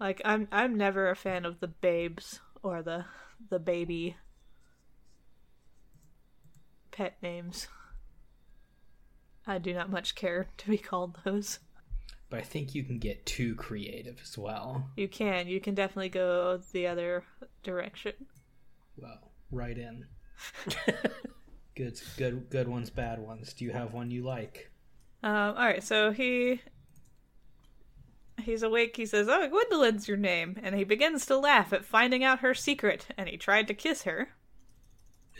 Like 0.00 0.20
I'm 0.24 0.48
I'm 0.50 0.76
never 0.76 1.08
a 1.08 1.16
fan 1.16 1.44
of 1.44 1.60
the 1.60 1.68
babes 1.68 2.40
or 2.62 2.82
the 2.82 3.04
the 3.48 3.58
baby 3.58 4.16
pet 6.90 7.16
names. 7.22 7.68
I 9.48 9.58
do 9.58 9.72
not 9.72 9.90
much 9.90 10.14
care 10.14 10.46
to 10.58 10.68
be 10.68 10.78
called 10.78 11.16
those. 11.24 11.58
But 12.30 12.40
I 12.40 12.42
think 12.42 12.74
you 12.74 12.84
can 12.84 12.98
get 12.98 13.24
too 13.24 13.54
creative 13.54 14.20
as 14.22 14.36
well. 14.36 14.90
You 14.96 15.08
can, 15.08 15.48
you 15.48 15.60
can 15.60 15.74
definitely 15.74 16.10
go 16.10 16.60
the 16.72 16.86
other 16.86 17.24
direction. 17.62 18.12
Well, 18.96 19.32
right 19.50 19.76
in. 19.76 20.04
Good, 21.78 22.00
good, 22.16 22.50
good 22.50 22.66
ones, 22.66 22.90
bad 22.90 23.20
ones. 23.20 23.52
Do 23.52 23.64
you 23.64 23.70
have 23.70 23.92
one 23.92 24.10
you 24.10 24.24
like? 24.24 24.72
Um, 25.22 25.54
all 25.56 25.64
right, 25.64 25.80
so 25.80 26.10
he 26.10 26.60
he's 28.42 28.64
awake. 28.64 28.96
He 28.96 29.06
says, 29.06 29.28
"Oh, 29.30 29.46
Gwendolyn's 29.46 30.08
your 30.08 30.16
name," 30.16 30.58
and 30.60 30.74
he 30.74 30.82
begins 30.82 31.24
to 31.26 31.38
laugh 31.38 31.72
at 31.72 31.84
finding 31.84 32.24
out 32.24 32.40
her 32.40 32.52
secret. 32.52 33.06
And 33.16 33.28
he 33.28 33.36
tried 33.36 33.68
to 33.68 33.74
kiss 33.74 34.02
her. 34.02 34.30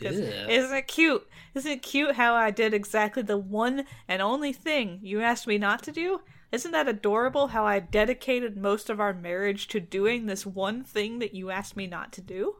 'Cause 0.01 0.17
Isn't 0.17 0.75
it 0.77 0.87
cute? 0.87 1.27
Isn't 1.53 1.71
it 1.71 1.81
cute 1.81 2.15
how 2.15 2.33
I 2.35 2.51
did 2.51 2.73
exactly 2.73 3.23
the 3.23 3.37
one 3.37 3.85
and 4.07 4.21
only 4.21 4.53
thing 4.53 4.99
you 5.01 5.21
asked 5.21 5.47
me 5.47 5.57
not 5.57 5.83
to 5.83 5.91
do? 5.91 6.21
Isn't 6.51 6.71
that 6.71 6.87
adorable 6.87 7.47
how 7.47 7.65
I 7.65 7.79
dedicated 7.79 8.57
most 8.57 8.89
of 8.89 8.99
our 8.99 9.13
marriage 9.13 9.67
to 9.69 9.79
doing 9.79 10.25
this 10.25 10.45
one 10.45 10.83
thing 10.83 11.19
that 11.19 11.35
you 11.35 11.51
asked 11.51 11.75
me 11.77 11.85
not 11.85 12.11
to 12.13 12.21
do? 12.21 12.55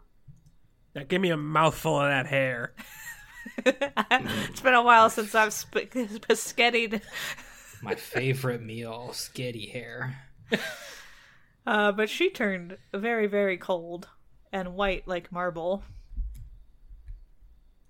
Now 0.96 1.04
give 1.08 1.22
me 1.22 1.30
a 1.30 1.38
mouthful 1.38 2.00
of 2.00 2.08
that 2.10 2.28
hair. 2.28 2.74
it's 3.66 4.62
been 4.62 4.74
a 4.74 4.84
while 4.84 5.10
since 5.10 5.34
I've 5.34 5.54
sp- 5.54 5.90
spaghettied 5.94 7.02
My 7.82 7.96
favorite 7.96 8.62
meal, 8.62 9.10
skitty 9.14 9.72
hair. 9.72 10.18
Uh, 11.66 11.92
but 11.92 12.10
she 12.10 12.30
turned 12.30 12.78
very, 12.94 13.28
very 13.28 13.58
cold 13.58 14.08
and 14.52 14.74
white 14.76 15.08
like 15.08 15.32
marble. 15.32 15.84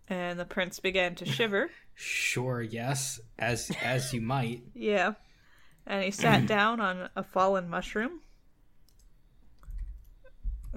And 0.09 0.39
the 0.39 0.45
prince 0.45 0.79
began 0.79 1.13
to 1.15 1.25
shiver. 1.25 1.69
Sure, 1.93 2.61
yes, 2.61 3.19
as 3.37 3.71
as 3.83 4.11
you 4.13 4.21
might. 4.21 4.63
yeah. 4.73 5.13
And 5.85 6.03
he 6.03 6.11
sat 6.11 6.45
down 6.47 6.79
on 6.79 7.09
a 7.15 7.23
fallen 7.23 7.69
mushroom. 7.69 8.21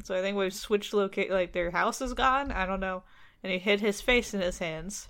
So 0.05 0.15
I 0.17 0.21
think 0.21 0.37
we've 0.37 0.55
switched 0.55 0.95
locate 0.95 1.31
like 1.31 1.53
their 1.53 1.71
house 1.71 2.01
is 2.01 2.15
gone. 2.15 2.51
I 2.51 2.67
don't 2.67 2.81
know. 2.81 3.03
And 3.43 3.53
he 3.53 3.59
hid 3.59 3.81
his 3.81 4.01
face 4.01 4.33
in 4.35 4.41
his 4.41 4.59
hands. 4.59 5.09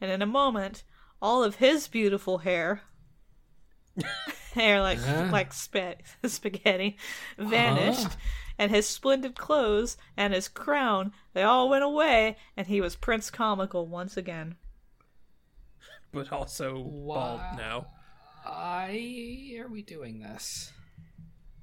And 0.00 0.10
in 0.10 0.22
a 0.22 0.26
moment, 0.26 0.84
all 1.20 1.42
of 1.44 1.56
his 1.56 1.86
beautiful 1.88 2.38
hair, 2.38 2.82
hair 4.54 4.80
like 4.80 4.98
Huh? 4.98 5.28
like 5.30 5.52
spa- 5.52 5.94
spaghetti, 6.24 6.96
vanished, 7.38 8.04
Huh? 8.04 8.10
And 8.60 8.70
his 8.70 8.86
splendid 8.86 9.34
clothes 9.36 9.96
and 10.18 10.34
his 10.34 10.46
crown 10.46 11.12
they 11.32 11.42
all 11.42 11.70
went 11.70 11.82
away, 11.82 12.36
and 12.58 12.66
he 12.66 12.82
was 12.82 12.94
Prince 12.94 13.30
Comical 13.30 13.86
once 13.86 14.18
again. 14.18 14.56
But 16.12 16.30
also 16.30 16.74
bald 16.74 17.40
Wow. 17.40 17.56
now. 17.56 17.86
I 18.44 19.56
are 19.58 19.68
we 19.68 19.80
doing 19.80 20.20
this? 20.20 20.72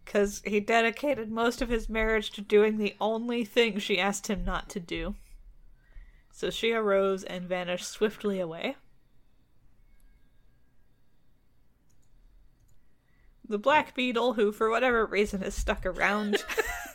Because 0.03 0.41
he 0.43 0.59
dedicated 0.59 1.29
most 1.29 1.61
of 1.61 1.69
his 1.69 1.87
marriage 1.87 2.31
to 2.31 2.41
doing 2.41 2.77
the 2.79 2.95
only 2.99 3.45
thing 3.45 3.77
she 3.77 3.99
asked 3.99 4.25
him 4.25 4.43
not 4.43 4.67
to 4.69 4.79
do. 4.79 5.13
So 6.31 6.49
she 6.49 6.71
arose 6.71 7.23
and 7.23 7.47
vanished 7.47 7.87
swiftly 7.87 8.39
away. 8.39 8.75
The 13.47 13.59
black 13.59 13.95
beetle, 13.95 14.33
who 14.33 14.51
for 14.51 14.69
whatever 14.69 15.05
reason 15.05 15.41
has 15.41 15.55
stuck 15.55 15.85
around, 15.85 16.43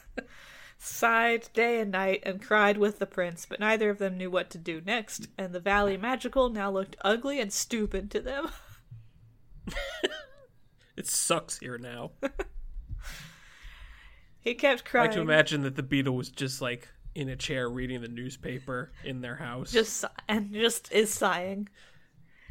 sighed 0.85 1.49
day 1.55 1.81
and 1.81 1.93
night 1.93 2.23
and 2.25 2.43
cried 2.43 2.77
with 2.77 2.99
the 2.99 3.07
prince, 3.07 3.47
but 3.47 3.61
neither 3.61 3.89
of 3.91 3.99
them 3.99 4.17
knew 4.17 4.31
what 4.31 4.51
to 4.51 4.59
do 4.59 4.81
next, 4.85 5.29
and 5.39 5.55
the 5.55 5.61
Valley 5.61 5.97
Magical 5.97 6.49
now 6.49 6.71
looked 6.71 6.97
ugly 7.03 7.41
and 7.41 7.53
stupid 7.53 8.11
to 8.11 8.21
them. 8.21 8.49
It 10.95 11.07
sucks 11.07 11.59
here 11.59 11.79
now. 11.79 12.11
He 14.41 14.55
kept 14.55 14.83
I 14.87 14.91
crying. 14.91 15.07
like 15.09 15.15
to 15.17 15.23
imagine 15.23 15.63
that 15.63 15.75
the 15.75 15.83
beetle 15.83 16.15
was 16.15 16.29
just 16.29 16.61
like 16.61 16.87
in 17.15 17.29
a 17.31 17.37
chair 17.37 17.69
reading 17.69 18.03
the 18.03 18.09
newspaper 18.09 18.93
in 19.03 19.21
their 19.23 19.37
house. 19.37 19.73
just 19.73 20.05
and 20.29 20.53
just 20.53 20.93
is 20.93 21.13
sighing. 21.13 21.69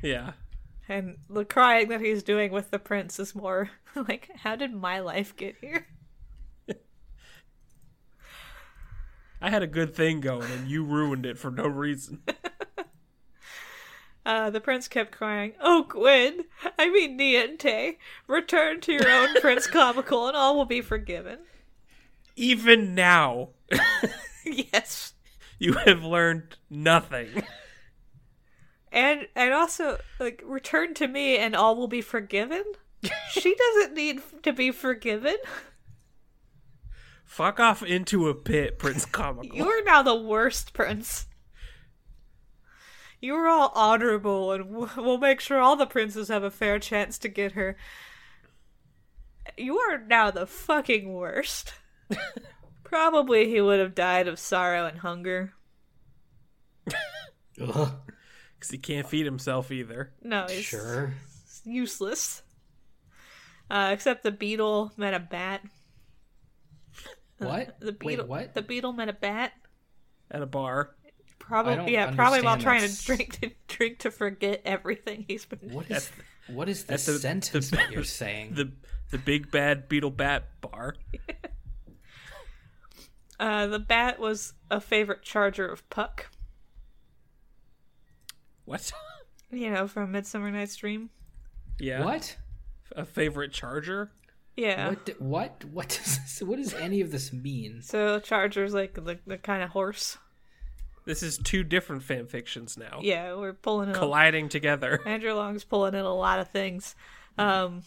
yeah. 0.01 0.31
And 0.89 1.17
the 1.29 1.45
crying 1.45 1.89
that 1.89 2.01
he's 2.01 2.23
doing 2.23 2.51
with 2.51 2.71
the 2.71 2.79
prince 2.79 3.19
is 3.19 3.35
more 3.35 3.69
like, 3.95 4.29
how 4.37 4.55
did 4.55 4.73
my 4.73 4.99
life 4.99 5.35
get 5.35 5.55
here? 5.61 5.85
I 9.41 9.49
had 9.49 9.63
a 9.63 9.67
good 9.67 9.95
thing 9.95 10.21
going 10.21 10.51
and 10.51 10.67
you 10.67 10.83
ruined 10.83 11.25
it 11.25 11.37
for 11.37 11.51
no 11.51 11.67
reason. 11.67 12.21
Uh, 14.23 14.51
the 14.51 14.61
prince 14.61 14.87
kept 14.87 15.11
crying, 15.11 15.53
Oh, 15.59 15.83
Gwen, 15.83 16.45
I 16.77 16.91
mean 16.91 17.17
Niente, 17.17 17.97
return 18.27 18.79
to 18.81 18.91
your 18.91 19.09
own 19.09 19.29
Prince 19.41 19.65
Comical 19.65 20.27
and 20.27 20.37
all 20.37 20.55
will 20.55 20.65
be 20.65 20.81
forgiven. 20.81 21.39
Even 22.35 22.93
now, 22.93 23.49
yes. 24.45 25.13
you 25.57 25.73
have 25.73 26.03
learned 26.03 26.55
nothing. 26.69 27.43
And 28.91 29.27
and 29.35 29.53
also, 29.53 29.97
like, 30.19 30.43
return 30.45 30.93
to 30.95 31.07
me 31.07 31.37
and 31.37 31.55
all 31.55 31.75
will 31.75 31.87
be 31.87 32.01
forgiven? 32.01 32.63
she 33.31 33.55
doesn't 33.55 33.95
need 33.95 34.21
to 34.43 34.53
be 34.53 34.69
forgiven. 34.69 35.37
Fuck 37.31 37.61
off 37.61 37.81
into 37.81 38.27
a 38.27 38.35
pit, 38.35 38.77
Prince 38.77 39.05
Comical. 39.11 39.55
You 39.55 39.65
are 39.65 39.81
now 39.85 40.03
the 40.03 40.17
worst 40.17 40.73
prince. 40.73 41.27
You 43.21 43.35
are 43.35 43.47
all 43.47 43.71
honorable, 43.73 44.51
and 44.51 44.69
we'll 44.69 45.17
make 45.17 45.39
sure 45.39 45.57
all 45.57 45.77
the 45.77 45.85
princes 45.85 46.27
have 46.27 46.43
a 46.43 46.51
fair 46.51 46.77
chance 46.77 47.17
to 47.19 47.29
get 47.29 47.53
her. 47.53 47.77
You 49.57 49.79
are 49.79 49.97
now 49.97 50.29
the 50.29 50.45
fucking 50.45 51.13
worst. 51.13 51.73
Probably 52.83 53.47
he 53.47 53.61
would 53.61 53.79
have 53.79 53.95
died 53.95 54.27
of 54.27 54.37
sorrow 54.37 54.85
and 54.85 54.99
hunger. 54.99 55.53
Ugh, 57.61 57.93
Because 58.55 58.71
he 58.71 58.77
can't 58.77 59.07
feed 59.07 59.25
himself 59.25 59.71
either. 59.71 60.11
No, 60.21 60.47
he's 60.49 60.65
sure. 60.65 61.13
useless. 61.63 62.41
Uh, 63.69 63.91
except 63.93 64.23
the 64.23 64.31
beetle 64.31 64.91
met 64.97 65.13
a 65.13 65.19
bat. 65.19 65.61
What? 67.47 67.77
The 67.79 67.91
beetle, 67.91 68.25
Wait, 68.25 68.29
what? 68.29 68.53
The 68.53 68.61
beetle 68.61 68.93
met 68.93 69.09
a 69.09 69.13
bat. 69.13 69.51
At 70.29 70.41
a 70.41 70.45
bar. 70.45 70.95
Probably, 71.39 71.91
yeah, 71.93 72.11
probably 72.11 72.41
while 72.41 72.53
understand 72.53 72.61
trying 72.61 72.81
this. 72.81 72.99
to 72.99 73.05
drink 73.05 73.39
to 73.41 73.51
drink 73.67 73.99
to 73.99 74.11
forget 74.11 74.61
everything 74.63 75.25
he's 75.27 75.43
been. 75.45 75.59
What 75.73 75.89
is 75.91 76.09
what 76.47 76.69
is 76.69 76.85
the 76.85 76.93
At 76.93 76.99
the- 77.01 77.13
sentence 77.19 77.69
the- 77.71 77.77
that 77.77 77.91
you're 77.91 78.03
saying? 78.03 78.53
The 78.53 78.71
the 79.09 79.17
big 79.17 79.51
bad 79.51 79.89
beetle 79.89 80.11
bat 80.11 80.45
bar. 80.61 80.95
Uh, 83.39 83.65
the 83.67 83.79
bat 83.79 84.19
was 84.19 84.53
a 84.69 84.79
favorite 84.79 85.23
charger 85.23 85.67
of 85.67 85.87
Puck. 85.89 86.27
What? 88.65 88.91
You 89.51 89.71
know, 89.71 89.87
from 89.87 90.11
Midsummer 90.11 90.51
Night's 90.51 90.75
Dream. 90.75 91.09
Yeah. 91.79 92.05
what? 92.05 92.37
A 92.95 93.03
favorite 93.05 93.51
charger? 93.51 94.11
Yeah. 94.55 94.89
What? 94.89 95.05
d- 95.05 95.13
What? 95.19 95.65
What 95.65 95.89
does 95.89 96.17
this, 96.19 96.41
what 96.41 96.57
does 96.57 96.73
any 96.73 97.01
of 97.01 97.11
this 97.11 97.31
mean? 97.33 97.81
So 97.81 98.19
Charger's 98.19 98.73
like 98.73 98.93
the, 98.93 99.19
the 99.25 99.37
kind 99.37 99.63
of 99.63 99.69
horse. 99.71 100.17
This 101.05 101.23
is 101.23 101.37
two 101.39 101.63
different 101.63 102.03
fan 102.03 102.27
fictions 102.27 102.77
now. 102.77 102.99
Yeah, 103.01 103.33
we're 103.35 103.53
pulling 103.53 103.89
in. 103.89 103.95
A, 103.95 103.97
Colliding 103.99 104.49
together. 104.49 104.99
Andrew 105.05 105.33
Lang's 105.33 105.63
pulling 105.63 105.95
in 105.95 106.05
a 106.05 106.13
lot 106.13 106.39
of 106.39 106.49
things. 106.49 106.95
Um, 107.39 107.81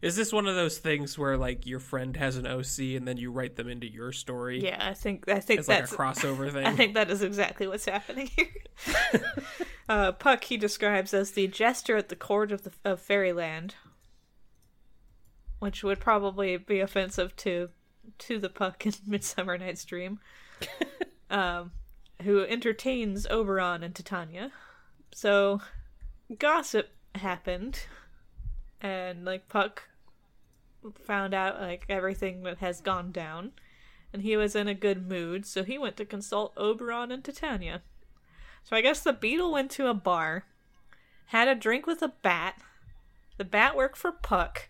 Is 0.00 0.16
this 0.16 0.32
one 0.32 0.46
of 0.46 0.54
those 0.54 0.78
things 0.78 1.18
where 1.18 1.36
like 1.36 1.66
your 1.66 1.80
friend 1.80 2.16
has 2.16 2.36
an 2.38 2.46
OC 2.46 2.78
and 2.96 3.06
then 3.06 3.18
you 3.18 3.30
write 3.30 3.56
them 3.56 3.68
into 3.68 3.86
your 3.90 4.10
story? 4.12 4.64
yeah, 4.64 4.78
I 4.88 4.94
think 4.94 5.28
I 5.28 5.40
think 5.40 5.60
It's 5.60 5.68
like 5.68 5.84
a 5.84 5.86
crossover 5.86 6.50
thing. 6.52 6.64
I 6.64 6.74
think 6.74 6.94
that 6.94 7.10
is 7.10 7.20
exactly 7.20 7.66
what's 7.66 7.84
happening 7.84 8.30
here. 8.34 8.46
uh, 9.88 10.12
Puck 10.12 10.44
he 10.44 10.56
describes 10.56 11.12
as 11.12 11.32
the 11.32 11.46
jester 11.46 11.96
at 11.96 12.08
the 12.08 12.16
court 12.16 12.52
of 12.52 12.62
the 12.62 12.72
of 12.84 13.00
Fairyland, 13.00 13.74
which 15.64 15.82
would 15.82 15.98
probably 15.98 16.56
be 16.56 16.80
offensive 16.80 17.34
to 17.36 17.70
to 18.18 18.38
the 18.38 18.48
Puck 18.48 18.84
in 18.86 18.92
Midsummer 19.06 19.58
Night's 19.58 19.84
Dream, 19.84 20.20
um, 21.30 21.72
who 22.22 22.44
entertains 22.44 23.26
Oberon 23.28 23.82
and 23.82 23.94
Titania. 23.94 24.52
So, 25.12 25.60
gossip 26.38 26.90
happened, 27.14 27.86
and 28.80 29.24
like 29.24 29.48
Puck 29.48 29.88
found 31.02 31.32
out 31.34 31.60
like 31.60 31.86
everything 31.88 32.42
that 32.42 32.58
has 32.58 32.80
gone 32.80 33.10
down 33.10 33.52
and 34.14 34.22
he 34.22 34.36
was 34.36 34.54
in 34.54 34.68
a 34.68 34.74
good 34.74 35.08
mood, 35.08 35.44
so 35.44 35.64
he 35.64 35.76
went 35.76 35.96
to 35.96 36.04
consult 36.04 36.56
Oberon 36.56 37.10
and 37.10 37.24
Titania. 37.24 37.82
So 38.62 38.76
I 38.76 38.80
guess 38.80 39.00
the 39.00 39.12
beetle 39.12 39.50
went 39.50 39.72
to 39.72 39.88
a 39.88 39.94
bar, 39.94 40.44
had 41.26 41.48
a 41.48 41.56
drink 41.56 41.84
with 41.84 42.00
a 42.00 42.12
bat. 42.22 42.56
The 43.38 43.44
bat 43.44 43.74
worked 43.74 43.96
for 43.96 44.12
Puck. 44.12 44.68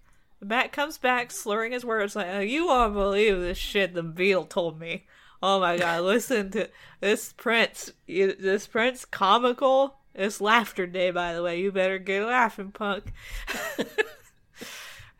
Bat 0.49 0.72
comes 0.72 0.99
back 0.99 1.30
slurring 1.30 1.72
his 1.72 1.84
words 1.84 2.16
like, 2.16 2.28
oh, 2.28 2.40
"You 2.40 2.66
won't 2.66 2.95
believe 2.95 3.40
this 3.40 3.59
shit 3.59 3.95
the 3.95 4.03
beetle 4.03 4.45
told 4.45 4.78
me." 4.78 5.07
Oh 5.42 5.61
my 5.61 5.76
god! 5.76 6.03
Listen 6.05 6.51
to 6.53 6.70
this 7.01 7.32
prince. 7.32 7.92
You, 8.07 8.34
this 8.34 8.66
prince 8.66 9.05
comical. 9.05 9.97
It's 10.14 10.40
laughter 10.40 10.86
day, 10.86 11.11
by 11.11 11.34
the 11.34 11.42
way. 11.42 11.61
You 11.61 11.72
better 11.72 11.99
get 11.99 12.24
laughing, 12.24 12.70
Puck. 12.70 13.12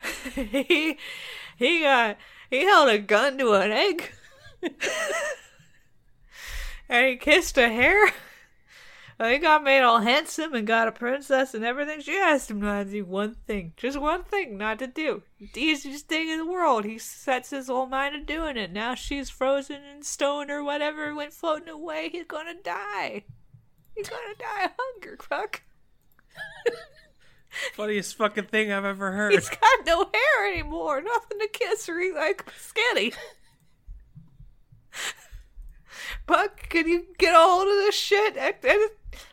he 0.35 0.99
he 1.57 1.81
got 1.81 2.17
he 2.51 2.65
held 2.65 2.89
a 2.89 2.99
gun 2.99 3.39
to 3.39 3.53
an 3.53 3.71
egg 3.71 4.13
and 6.89 7.07
he 7.07 7.17
kissed 7.17 7.59
a 7.59 7.69
hare 7.69 8.13
He 9.23 9.39
got 9.39 9.63
made 9.63 9.81
all 9.81 10.01
handsome 10.01 10.55
and 10.55 10.67
got 10.67 10.89
a 10.89 10.93
princess 10.93 11.55
and 11.55 11.65
everything. 11.65 12.01
She 12.01 12.17
asked 12.17 12.51
him 12.51 12.61
not 12.61 12.87
to 12.87 12.91
do 12.91 13.05
one 13.05 13.37
thing, 13.47 13.73
just 13.77 13.99
one 13.99 14.25
thing 14.25 14.59
not 14.59 14.81
to 14.81 14.87
do. 14.89 15.23
The 15.39 15.61
easiest 15.61 16.09
thing 16.09 16.29
in 16.31 16.39
the 16.39 16.47
world. 16.47 16.85
He 16.85 16.99
sets 16.99 17.51
his 17.51 17.69
whole 17.69 17.87
mind 17.87 18.15
to 18.15 18.21
doing 18.21 18.57
it. 18.57 18.73
Now 18.73 18.95
she's 18.97 19.31
frozen 19.31 19.83
in 19.85 20.03
stone 20.03 20.51
or 20.51 20.65
whatever, 20.65 21.15
went 21.15 21.33
floating 21.33 21.69
away. 21.69 22.09
He's 22.11 22.27
gonna 22.27 22.55
die. 22.63 23.25
He's 23.95 24.09
gonna 24.09 24.35
die 24.39 24.65
of 24.65 24.71
hunger, 24.79 25.17
fuck. 25.23 25.63
Funniest 27.75 28.17
fucking 28.17 28.47
thing 28.47 28.73
I've 28.73 28.85
ever 28.85 29.13
heard. 29.13 29.33
He's 29.33 29.49
got 29.49 29.87
no 29.87 30.11
hair 30.13 30.53
anymore, 30.53 31.01
nothing 31.01 31.39
to 31.39 31.47
kiss 31.49 31.89
or 31.89 32.01
eat 32.01 32.15
like 32.17 32.45
skinny. 32.59 33.13
Puck, 36.27 36.69
can 36.69 36.89
you 36.89 37.07
get 37.19 37.35
a 37.35 37.39
hold 37.39 37.69
of 37.69 37.75
this 37.75 37.95
shit? 37.95 38.37
I- 38.39 38.55
I- 38.65 38.89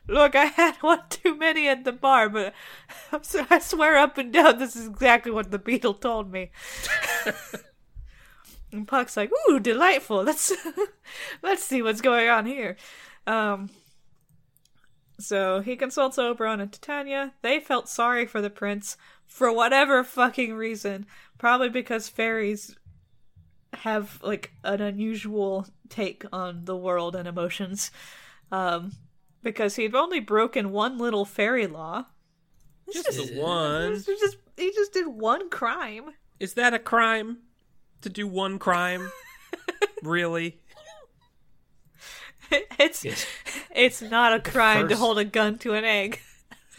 Look, 0.08 0.36
I 0.36 0.46
had 0.46 0.76
one 0.82 1.02
too 1.10 1.36
many 1.36 1.68
at 1.68 1.84
the 1.84 1.92
bar, 1.92 2.30
but 2.30 2.54
I 3.50 3.60
swear 3.60 3.98
up 3.98 4.18
and 4.18 4.32
down 4.32 4.60
this 4.60 4.76
is 4.76 4.88
exactly 4.88 5.32
what 5.32 5.52
the 5.52 5.60
beetle 5.60 5.94
told 5.94 6.32
me. 6.32 6.52
and 8.72 8.88
Puck's 8.88 9.18
like, 9.18 9.32
"Ooh, 9.50 9.60
delightful. 9.60 10.24
Let's 10.24 10.52
let's 11.42 11.64
see 11.64 11.82
what's 11.82 12.02
going 12.02 12.30
on 12.30 12.46
here." 12.46 12.78
Um, 13.28 13.70
so 15.20 15.60
he 15.62 15.76
consults 15.76 16.18
Oberon 16.18 16.60
and 16.60 16.72
Titania. 16.72 17.34
They 17.42 17.60
felt 17.60 17.88
sorry 17.88 18.26
for 18.26 18.42
the 18.42 18.50
prince 18.50 18.98
for 19.28 19.54
whatever 19.54 20.04
fucking 20.04 20.54
reason. 20.54 21.06
Probably 21.38 21.70
because 21.70 22.10
fairies 22.10 22.76
have 23.74 24.20
like 24.22 24.52
an 24.64 24.82
unusual 24.82 25.68
take 25.90 26.26
on 26.34 26.66
the 26.66 26.76
world 26.76 27.16
and 27.16 27.28
emotions. 27.28 27.92
Um, 28.52 28.94
because 29.44 29.76
he'd 29.76 29.96
only 29.96 30.20
broken 30.20 30.72
one 30.72 30.98
little 30.98 31.26
fairy 31.26 31.68
law. 31.68 32.06
just 32.92 33.12
the 33.12 33.40
one. 33.40 33.94
He 33.96 34.16
just 34.20 34.38
he 34.58 34.72
just 34.74 34.94
did 34.94 35.08
one 35.08 35.50
crime. 35.50 36.12
Is 36.40 36.54
that 36.56 36.74
a 36.74 36.80
crime? 36.80 37.40
To 38.02 38.10
do 38.10 38.28
one 38.28 38.58
crime? 38.60 39.12
really? 40.04 40.60
It's 42.80 43.06
Yes. 43.06 43.26
it's 43.74 44.02
not 44.02 44.34
a 44.34 44.40
crime 44.42 44.90
to 44.90 44.96
hold 44.98 45.18
a 45.20 45.24
gun 45.24 45.58
to 45.60 45.74
an 45.74 45.86
egg. 45.86 46.20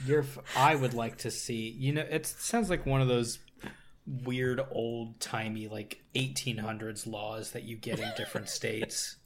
Your, 0.04 0.20
f- 0.20 0.38
I 0.56 0.74
would 0.74 0.92
like 0.94 1.18
to 1.18 1.30
see. 1.30 1.70
You 1.70 1.92
know, 1.94 2.02
it 2.10 2.26
sounds 2.26 2.68
like 2.68 2.84
one 2.84 3.00
of 3.00 3.08
those 3.08 3.38
weird 4.24 4.60
old 4.72 5.20
timey 5.20 5.68
like 5.68 6.02
1800s 6.16 7.06
laws 7.06 7.52
that 7.52 7.62
you 7.62 7.76
get 7.76 8.00
in 8.00 8.10
different 8.16 8.48
states. 8.50 9.16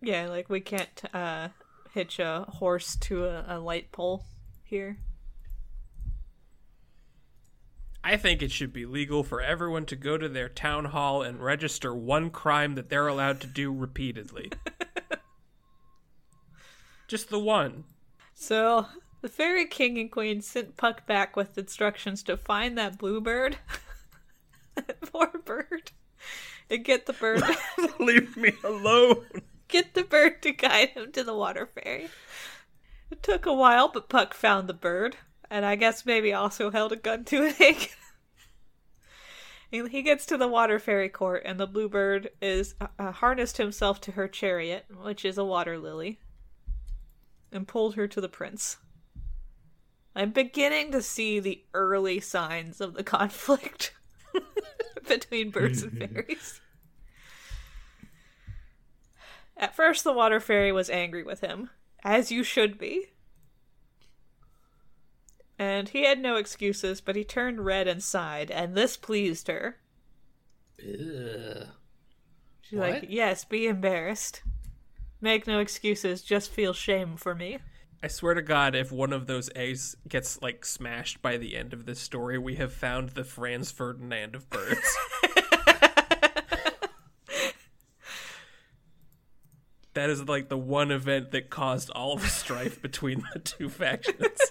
Yeah, 0.00 0.28
like 0.28 0.48
we 0.48 0.60
can't 0.60 1.14
uh 1.14 1.48
hitch 1.92 2.18
a 2.18 2.44
horse 2.48 2.96
to 2.96 3.24
a, 3.24 3.44
a 3.48 3.58
light 3.58 3.90
pole 3.92 4.24
here. 4.64 4.98
I 8.04 8.16
think 8.16 8.42
it 8.42 8.52
should 8.52 8.72
be 8.72 8.86
legal 8.86 9.22
for 9.22 9.42
everyone 9.42 9.84
to 9.86 9.96
go 9.96 10.16
to 10.16 10.28
their 10.28 10.48
town 10.48 10.86
hall 10.86 11.22
and 11.22 11.42
register 11.42 11.94
one 11.94 12.30
crime 12.30 12.74
that 12.76 12.88
they're 12.88 13.08
allowed 13.08 13.40
to 13.42 13.46
do 13.46 13.72
repeatedly. 13.72 14.50
Just 17.08 17.28
the 17.28 17.38
one. 17.38 17.84
So 18.34 18.86
the 19.20 19.28
fairy 19.28 19.66
king 19.66 19.98
and 19.98 20.10
queen 20.10 20.40
sent 20.40 20.76
Puck 20.76 21.06
back 21.06 21.36
with 21.36 21.58
instructions 21.58 22.22
to 22.24 22.36
find 22.36 22.78
that 22.78 22.98
bluebird. 22.98 23.58
that 24.74 25.00
poor 25.00 25.30
bird. 25.44 25.90
And 26.70 26.84
get 26.84 27.06
the 27.06 27.12
bird 27.12 27.42
Leave 27.98 28.36
me 28.36 28.52
alone. 28.62 29.24
Get 29.68 29.94
the 29.94 30.04
bird 30.04 30.42
to 30.42 30.52
guide 30.52 30.90
him 30.90 31.12
to 31.12 31.22
the 31.22 31.34
water 31.34 31.66
fairy. 31.66 32.08
It 33.10 33.22
took 33.22 33.46
a 33.46 33.54
while, 33.54 33.88
but 33.88 34.08
Puck 34.08 34.34
found 34.34 34.68
the 34.68 34.74
bird, 34.74 35.16
and 35.50 35.64
I 35.64 35.76
guess 35.76 36.04
maybe 36.04 36.32
also 36.32 36.70
held 36.70 36.92
a 36.92 36.96
gun 36.96 37.24
to 37.26 37.46
an 37.46 37.54
egg. 37.60 37.90
And 39.70 39.88
he 39.90 40.02
gets 40.02 40.24
to 40.26 40.38
the 40.38 40.48
water 40.48 40.78
fairy 40.78 41.08
court, 41.08 41.42
and 41.44 41.60
the 41.60 41.66
bluebird 41.66 42.30
is 42.40 42.74
uh, 42.80 43.12
harnessed 43.12 43.58
himself 43.58 44.00
to 44.02 44.12
her 44.12 44.26
chariot, 44.26 44.86
which 45.02 45.24
is 45.24 45.36
a 45.36 45.44
water 45.44 45.78
lily, 45.78 46.18
and 47.52 47.68
pulled 47.68 47.94
her 47.94 48.08
to 48.08 48.20
the 48.20 48.28
prince. 48.28 48.78
I'm 50.14 50.30
beginning 50.30 50.92
to 50.92 51.02
see 51.02 51.38
the 51.38 51.64
early 51.74 52.18
signs 52.20 52.80
of 52.80 52.94
the 52.94 53.04
conflict 53.04 53.94
between 55.08 55.50
birds 55.50 55.82
and 55.82 55.98
fairies. 55.98 56.60
At 59.58 59.74
first, 59.74 60.04
the 60.04 60.12
water 60.12 60.38
fairy 60.40 60.70
was 60.72 60.88
angry 60.88 61.24
with 61.24 61.40
him, 61.40 61.70
as 62.04 62.30
you 62.30 62.44
should 62.44 62.78
be. 62.78 63.06
And 65.58 65.88
he 65.88 66.04
had 66.06 66.20
no 66.20 66.36
excuses, 66.36 67.00
but 67.00 67.16
he 67.16 67.24
turned 67.24 67.64
red 67.64 67.88
and 67.88 68.02
sighed, 68.02 68.50
and 68.50 68.76
this 68.76 68.96
pleased 68.96 69.48
her. 69.48 69.78
Ugh. 70.80 71.66
She's 72.62 72.78
What? 72.78 72.90
like, 72.90 73.06
Yes, 73.08 73.44
be 73.44 73.66
embarrassed. 73.66 74.42
Make 75.20 75.48
no 75.48 75.58
excuses, 75.58 76.22
just 76.22 76.50
feel 76.52 76.72
shame 76.72 77.16
for 77.16 77.34
me. 77.34 77.58
I 78.00 78.06
swear 78.06 78.34
to 78.34 78.42
God, 78.42 78.76
if 78.76 78.92
one 78.92 79.12
of 79.12 79.26
those 79.26 79.50
eggs 79.56 79.96
gets 80.06 80.40
like 80.40 80.64
smashed 80.64 81.20
by 81.20 81.36
the 81.36 81.56
end 81.56 81.72
of 81.72 81.84
this 81.86 81.98
story, 81.98 82.38
we 82.38 82.54
have 82.54 82.72
found 82.72 83.08
the 83.10 83.24
Franz 83.24 83.72
Ferdinand 83.72 84.36
of 84.36 84.48
birds. 84.48 84.96
that 89.94 90.10
is 90.10 90.28
like 90.28 90.48
the 90.48 90.58
one 90.58 90.90
event 90.90 91.30
that 91.32 91.50
caused 91.50 91.90
all 91.90 92.16
the 92.16 92.26
strife 92.28 92.80
between 92.88 93.24
the 93.32 93.38
two 93.38 93.68
factions. 93.68 94.40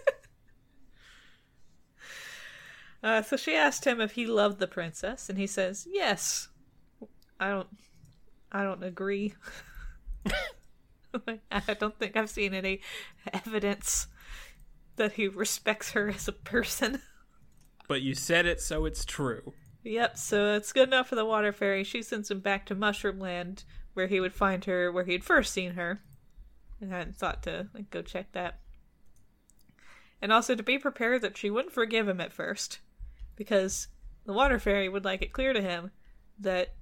Uh, 3.03 3.21
so 3.21 3.37
she 3.37 3.55
asked 3.55 3.85
him 3.85 4.01
if 4.01 4.13
he 4.13 4.25
loved 4.25 4.57
the 4.59 4.67
princess, 4.67 5.29
and 5.29 5.37
he 5.37 5.45
says, 5.45 5.87
Yes. 5.89 6.49
I 7.39 7.49
don't. 7.49 7.67
I 8.51 8.63
don't 8.63 8.83
agree. 8.83 9.35
I 11.51 11.73
don't 11.79 11.97
think 11.97 12.17
I've 12.17 12.29
seen 12.29 12.53
any 12.53 12.81
evidence 13.31 14.07
that 14.95 15.13
he 15.13 15.27
respects 15.27 15.91
her 15.91 16.09
as 16.09 16.27
a 16.27 16.31
person. 16.31 17.01
but 17.87 18.01
you 18.01 18.15
said 18.15 18.45
it, 18.45 18.61
so 18.61 18.85
it's 18.85 19.05
true. 19.05 19.53
Yep, 19.83 20.17
so 20.17 20.55
it's 20.55 20.73
good 20.73 20.87
enough 20.89 21.07
for 21.07 21.15
the 21.15 21.25
water 21.25 21.53
fairy. 21.53 21.83
She 21.83 22.01
sends 22.01 22.29
him 22.31 22.39
back 22.39 22.65
to 22.65 22.75
Mushroom 22.75 23.19
Land, 23.19 23.63
where 23.97 24.05
he 24.05 24.19
would 24.19 24.35
find 24.35 24.63
her 24.65 24.91
where 24.91 25.05
he'd 25.05 25.23
first 25.23 25.51
seen 25.51 25.71
her. 25.73 26.03
And 26.79 26.91
hadn't 26.91 27.17
thought 27.17 27.41
to 27.43 27.67
like 27.73 27.89
go 27.89 28.03
check 28.03 28.31
that. 28.33 28.59
And 30.21 30.31
also 30.31 30.53
to 30.53 30.61
be 30.61 30.77
prepared 30.77 31.23
that 31.23 31.35
she 31.35 31.49
wouldn't 31.49 31.73
forgive 31.73 32.07
him 32.07 32.21
at 32.21 32.31
first. 32.31 32.77
Because 33.35 33.87
the 34.27 34.33
water 34.33 34.59
fairy 34.59 34.87
would 34.87 35.03
like 35.03 35.23
it 35.23 35.33
clear 35.33 35.51
to 35.51 35.61
him 35.61 35.89
that 36.39 36.75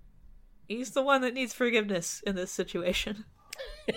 he's 0.68 0.92
the 0.92 1.02
one 1.02 1.22
that 1.22 1.34
needs 1.34 1.54
forgiveness 1.54 2.22
in 2.28 2.36
this 2.36 2.52
situation. 2.52 3.24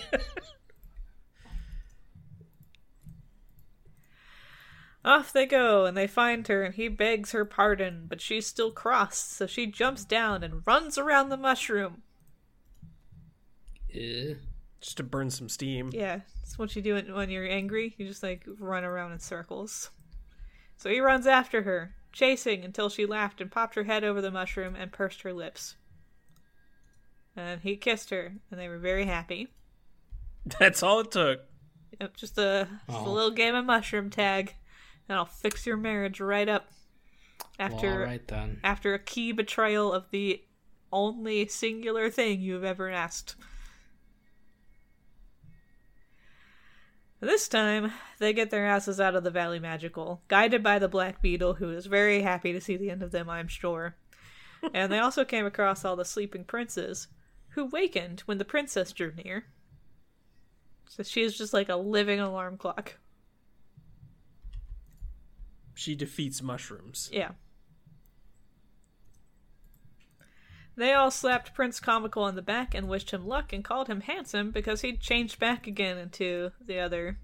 Off 5.03 5.33
they 5.33 5.45
go, 5.45 5.85
and 5.85 5.97
they 5.97 6.07
find 6.07 6.47
her, 6.47 6.63
and 6.63 6.75
he 6.75 6.87
begs 6.87 7.31
her 7.31 7.43
pardon, 7.43 8.05
but 8.07 8.21
she's 8.21 8.47
still 8.47 8.71
cross, 8.71 9.17
so 9.17 9.45
she 9.47 9.65
jumps 9.65 10.05
down 10.05 10.43
and 10.43 10.65
runs 10.65 10.97
around 10.97 11.27
the 11.29 11.37
mushroom. 11.37 12.03
Ugh. 13.95 14.37
Just 14.81 14.97
to 14.97 15.03
burn 15.03 15.29
some 15.29 15.49
steam. 15.49 15.89
Yeah, 15.93 16.21
it's 16.41 16.57
what 16.57 16.75
you 16.75 16.81
do 16.81 16.93
when- 16.93 17.13
when 17.13 17.29
you're 17.29 17.47
angry. 17.47 17.95
You 17.97 18.07
just 18.07 18.23
like 18.23 18.43
run 18.59 18.83
around 18.85 19.11
in 19.11 19.19
circles. 19.19 19.91
So 20.77 20.89
he 20.89 21.01
runs 21.01 21.27
after 21.27 21.63
her, 21.63 21.95
chasing 22.13 22.63
until 22.63 22.87
she 22.89 23.05
laughed 23.05 23.41
and 23.41 23.51
popped 23.51 23.75
her 23.75 23.83
head 23.83 24.05
over 24.05 24.21
the 24.21 24.31
mushroom 24.31 24.75
and 24.75 24.93
pursed 24.93 25.23
her 25.23 25.33
lips. 25.33 25.75
And 27.35 27.61
he 27.61 27.75
kissed 27.75 28.09
her, 28.09 28.33
and 28.49 28.59
they 28.59 28.67
were 28.69 28.77
very 28.77 29.05
happy. 29.05 29.49
That's 30.59 30.81
all 30.81 31.01
it 31.01 31.11
took. 31.11 31.41
Yep, 31.99 32.15
just 32.17 32.37
a, 32.37 32.67
just 32.87 32.97
a 32.97 33.01
Oh. 33.01 33.11
little 33.11 33.31
game 33.31 33.55
of 33.55 33.65
mushroom 33.65 34.09
tag, 34.09 34.55
and 35.09 35.17
I'll 35.17 35.25
fix 35.25 35.65
your 35.65 35.75
marriage 35.77 36.21
right 36.21 36.47
up. 36.47 36.69
Well, 37.59 37.67
After 37.73 37.91
all 37.91 37.97
right 38.07 38.25
then. 38.27 38.59
after 38.63 38.93
a 38.93 38.99
key 38.99 39.33
betrayal 39.33 39.91
of 39.91 40.09
the 40.11 40.41
only 40.93 41.47
singular 41.47 42.09
thing 42.09 42.39
you 42.39 42.53
have 42.53 42.63
ever 42.63 42.89
asked. 42.89 43.35
This 47.21 47.49
time, 47.49 47.91
they 48.19 48.31
get 48.31 48.49
their 48.49 48.65
asses 48.65 48.99
out 48.99 49.15
of 49.15 49.23
the 49.25 49.31
Valley 49.31 49.59
Magical, 49.59 50.21
guided 50.29 50.63
by 50.63 50.79
the 50.79 50.87
Black 50.87 51.21
Beetle, 51.21 51.55
who 51.55 51.69
is 51.71 51.85
very 51.85 52.21
happy 52.21 52.53
to 52.53 52.61
see 52.61 52.77
the 52.77 52.89
end 52.89 53.03
of 53.03 53.11
them, 53.11 53.29
I'm 53.29 53.49
sure. 53.49 53.97
and 54.73 54.91
they 54.91 54.99
also 54.99 55.25
came 55.25 55.45
across 55.45 55.83
all 55.83 55.97
the 55.97 56.05
sleeping 56.05 56.45
princes, 56.45 57.07
who 57.49 57.65
wakened 57.65 58.21
when 58.21 58.37
the 58.37 58.45
princess 58.45 58.93
drew 58.93 59.11
near. 59.23 59.45
So 60.87 61.03
she 61.03 61.21
is 61.21 61.37
just 61.37 61.53
like 61.53 61.67
a 61.69 61.75
living 61.75 62.21
alarm 62.21 62.57
clock. 62.57 62.97
She 65.73 65.95
defeats 65.95 66.41
mushrooms. 66.41 67.09
Yeah. 67.11 67.31
They 70.79 70.93
all 70.93 71.11
slapped 71.11 71.53
Prince 71.53 71.81
Comical 71.81 72.23
on 72.23 72.35
the 72.35 72.41
back 72.41 72.73
and 72.73 72.87
wished 72.87 73.11
him 73.11 73.27
luck 73.27 73.51
and 73.51 73.65
called 73.65 73.89
him 73.89 73.99
handsome 73.99 74.51
because 74.51 74.79
he'd 74.79 75.01
changed 75.01 75.37
back 75.37 75.67
again 75.67 75.97
into 75.97 76.51
the 76.65 76.79
other 76.79 77.19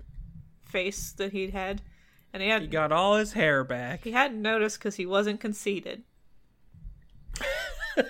face 0.66 1.14
that 1.14 1.32
he'd 1.32 1.52
had. 1.52 1.82
And 2.34 2.44
he, 2.44 2.50
had, 2.50 2.64
He 2.64 2.68
got 2.68 2.92
all 2.92 3.16
his 3.16 3.32
hair 3.32 3.64
back. 3.64 4.04
he 4.04 4.12
hadn't 4.12 4.42
noticed 4.42 4.78
because 4.80 4.96
he 4.96 5.06
wasn't 5.06 5.40
conceited. 5.40 6.04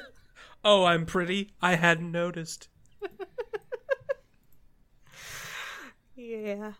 Oh, 0.68 0.86
I'm 0.86 1.06
pretty. 1.06 1.52
I 1.62 1.76
hadn't 1.76 2.12
noticed. 2.12 2.68
Yeah. 6.16 6.72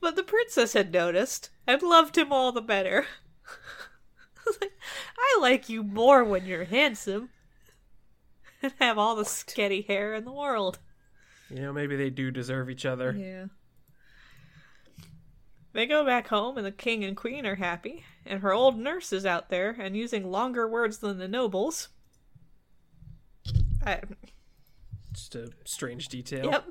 but 0.00 0.16
the 0.16 0.22
princess 0.22 0.74
had 0.74 0.92
noticed 0.92 1.48
and 1.66 1.80
loved 1.80 2.18
him 2.18 2.32
all 2.34 2.52
the 2.52 2.60
better. 2.60 3.06
I 5.18 5.38
like 5.40 5.68
you 5.68 5.82
more 5.82 6.24
when 6.24 6.44
you're 6.46 6.64
handsome 6.64 7.30
and 8.62 8.72
have 8.80 8.98
all 8.98 9.16
the 9.16 9.24
sketty 9.24 9.86
hair 9.86 10.14
in 10.14 10.24
the 10.24 10.32
world. 10.32 10.78
You 11.50 11.60
know, 11.62 11.72
maybe 11.72 11.96
they 11.96 12.10
do 12.10 12.30
deserve 12.30 12.70
each 12.70 12.86
other. 12.86 13.12
Yeah. 13.12 13.46
They 15.72 15.86
go 15.86 16.06
back 16.06 16.28
home 16.28 16.56
and 16.56 16.64
the 16.64 16.72
king 16.72 17.04
and 17.04 17.16
queen 17.16 17.44
are 17.46 17.56
happy, 17.56 18.04
and 18.24 18.40
her 18.40 18.52
old 18.52 18.78
nurse 18.78 19.12
is 19.12 19.26
out 19.26 19.50
there 19.50 19.76
and 19.78 19.96
using 19.96 20.30
longer 20.30 20.68
words 20.68 20.98
than 20.98 21.18
the 21.18 21.26
nobles. 21.26 21.88
I, 23.84 24.00
Just 25.12 25.34
a 25.34 25.50
strange 25.64 26.08
detail. 26.08 26.44
yep. 26.46 26.64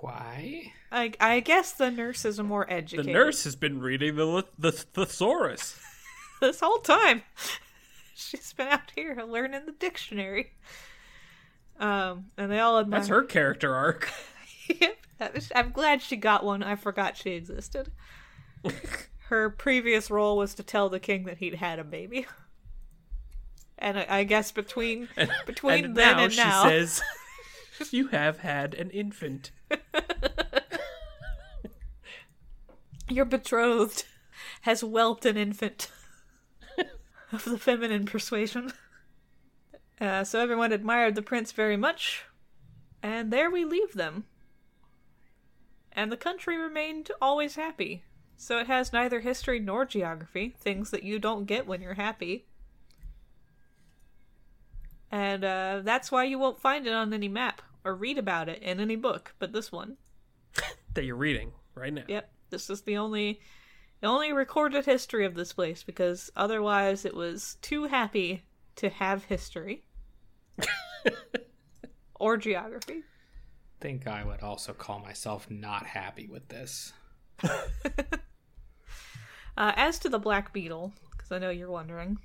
Why? 0.00 0.72
I, 0.92 1.12
I 1.20 1.40
guess 1.40 1.72
the 1.72 1.90
nurses 1.90 2.40
are 2.40 2.44
more 2.44 2.70
educated. 2.70 3.06
The 3.06 3.12
nurse 3.12 3.44
has 3.44 3.56
been 3.56 3.80
reading 3.80 4.16
the 4.16 4.44
the 4.58 4.72
thesaurus. 4.72 5.78
This 6.40 6.60
whole 6.60 6.78
time. 6.78 7.22
She's 8.14 8.52
been 8.52 8.68
out 8.68 8.92
here 8.94 9.16
learning 9.26 9.62
the 9.66 9.72
dictionary. 9.72 10.52
Um, 11.78 12.26
and 12.36 12.50
they 12.50 12.60
all 12.60 12.78
admire. 12.78 13.00
That's 13.00 13.08
her 13.08 13.22
character 13.22 13.74
arc. 13.74 14.08
Yep. 14.80 14.98
I'm 15.56 15.72
glad 15.72 16.00
she 16.00 16.14
got 16.14 16.44
one. 16.44 16.62
I 16.62 16.76
forgot 16.76 17.16
she 17.16 17.30
existed. 17.30 17.90
her 19.22 19.50
previous 19.50 20.12
role 20.12 20.36
was 20.36 20.54
to 20.54 20.62
tell 20.62 20.88
the 20.88 21.00
king 21.00 21.24
that 21.24 21.38
he'd 21.38 21.54
had 21.54 21.80
a 21.80 21.84
baby. 21.84 22.24
And 23.76 23.98
I, 23.98 24.06
I 24.08 24.24
guess 24.24 24.52
between 24.52 25.08
between 25.46 25.86
and 25.86 25.96
then 25.96 26.16
now 26.16 26.22
and 26.22 26.36
now, 26.36 26.62
she 26.62 26.68
says, 26.68 27.02
"You 27.90 28.06
have 28.08 28.38
had 28.38 28.74
an 28.74 28.90
infant." 28.90 29.50
your 33.08 33.24
betrothed 33.24 34.04
has 34.60 34.82
whelped 34.82 35.26
an 35.26 35.36
infant 35.36 35.90
of 37.32 37.44
the 37.44 37.58
feminine 37.58 38.06
persuasion. 38.06 38.72
Uh, 40.00 40.24
so 40.24 40.40
everyone 40.40 40.72
admired 40.72 41.14
the 41.14 41.20
prince 41.20 41.52
very 41.52 41.76
much, 41.76 42.24
and 43.02 43.30
there 43.30 43.50
we 43.50 43.66
leave 43.66 43.92
them. 43.92 44.24
And 45.92 46.10
the 46.10 46.16
country 46.16 46.56
remained 46.56 47.10
always 47.20 47.56
happy. 47.56 48.04
So 48.34 48.56
it 48.56 48.66
has 48.66 48.94
neither 48.94 49.20
history 49.20 49.60
nor 49.60 49.84
geography, 49.84 50.54
things 50.58 50.90
that 50.90 51.02
you 51.02 51.18
don't 51.18 51.44
get 51.44 51.66
when 51.66 51.82
you're 51.82 51.92
happy. 51.92 52.46
And 55.10 55.44
uh, 55.44 55.80
that's 55.84 56.10
why 56.10 56.24
you 56.24 56.38
won't 56.38 56.62
find 56.62 56.86
it 56.86 56.94
on 56.94 57.12
any 57.12 57.28
map 57.28 57.60
or 57.84 57.94
read 57.94 58.16
about 58.16 58.48
it 58.48 58.62
in 58.62 58.80
any 58.80 58.96
book, 58.96 59.34
but 59.38 59.52
this 59.52 59.70
one. 59.70 59.96
That 60.94 61.04
you're 61.04 61.14
reading 61.14 61.52
right 61.76 61.92
now. 61.92 62.02
Yep, 62.08 62.32
this 62.48 62.68
is 62.68 62.80
the 62.80 62.96
only 62.96 63.40
only 64.06 64.32
recorded 64.32 64.86
history 64.86 65.24
of 65.26 65.34
this 65.34 65.52
place 65.52 65.82
because 65.82 66.30
otherwise 66.36 67.04
it 67.04 67.14
was 67.14 67.56
too 67.62 67.84
happy 67.84 68.44
to 68.76 68.88
have 68.88 69.24
history 69.24 69.84
or 72.14 72.36
geography. 72.36 73.02
think 73.80 74.06
I 74.06 74.24
would 74.24 74.40
also 74.42 74.72
call 74.72 74.98
myself 75.00 75.50
not 75.50 75.86
happy 75.86 76.26
with 76.26 76.48
this. 76.48 76.92
Uh, 79.56 79.72
as 79.76 79.98
to 79.98 80.08
the 80.08 80.18
Black 80.18 80.52
Beetle, 80.54 80.92
because 81.10 81.30
I 81.30 81.38
know 81.38 81.50
you're 81.50 81.70
wondering, 81.70 82.18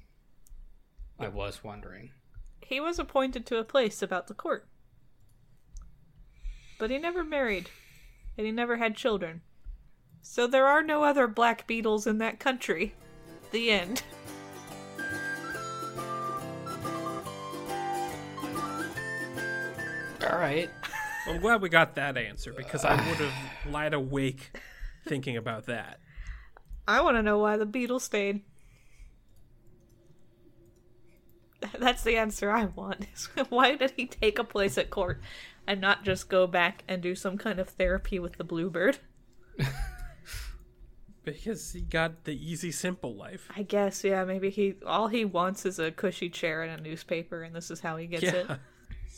I 1.20 1.28
was 1.28 1.64
wondering. 1.66 2.12
he 2.62 2.80
was 2.80 2.98
appointed 2.98 3.46
to 3.48 3.58
a 3.58 3.64
place 3.66 4.02
about 4.02 4.28
the 4.28 4.34
court, 4.34 4.70
but 6.80 6.90
he 6.90 6.98
never 6.98 7.26
married, 7.26 7.70
and 8.38 8.46
he 8.46 8.54
never 8.54 8.78
had 8.78 8.96
children. 8.96 9.42
So 10.28 10.48
there 10.48 10.66
are 10.66 10.82
no 10.82 11.04
other 11.04 11.28
Black 11.28 11.68
Beetles 11.68 12.08
in 12.08 12.18
that 12.18 12.40
country. 12.40 12.96
The 13.52 13.70
end. 13.70 14.02
All 20.28 20.38
right. 20.38 20.68
I'm 21.28 21.40
glad 21.40 21.62
we 21.62 21.70
got 21.70 21.94
that 21.96 22.18
answer 22.18 22.52
because 22.52 22.84
I 22.84 22.96
would 22.96 23.18
have 23.18 23.72
lied 23.72 23.94
awake 23.94 24.52
thinking 25.08 25.38
about 25.38 25.68
that. 25.68 26.00
I 26.88 27.02
want 27.02 27.18
to 27.18 27.24
know 27.24 27.38
why 27.38 27.56
the 27.58 27.66
beetle 27.68 28.00
stayed. 28.00 28.42
That's 31.78 32.04
the 32.04 32.18
answer 32.18 32.52
I 32.52 32.66
want. 32.66 33.06
why 33.50 33.76
did 33.76 33.94
he 33.96 34.08
take 34.08 34.40
a 34.40 34.44
place 34.44 34.78
at 34.80 34.90
court 34.90 35.22
and 35.68 35.80
not 35.80 36.04
just 36.04 36.30
go 36.30 36.48
back 36.48 36.84
and 36.88 37.02
do 37.02 37.14
some 37.14 37.38
kind 37.38 37.60
of 37.60 37.70
therapy 37.70 38.18
with 38.18 38.38
the 38.38 38.44
bluebird? 38.44 38.98
Because 41.26 41.74
he 41.74 41.82
got 41.82 42.24
the 42.24 42.34
easy, 42.34 42.72
simple 42.72 43.16
life. 43.16 43.50
I 43.56 43.64
guess, 43.64 44.04
yeah, 44.04 44.24
maybe 44.24 44.50
he 44.50 44.76
all 44.86 45.08
he 45.08 45.26
wants 45.26 45.66
is 45.66 45.80
a 45.80 45.92
cushy 45.92 46.30
chair 46.30 46.64
and 46.64 46.80
a 46.80 46.84
newspaper, 46.84 47.42
and 47.42 47.56
this 47.56 47.70
is 47.72 47.82
how 47.82 47.98
he 47.98 48.08
gets 48.08 48.24
it. 48.24 48.48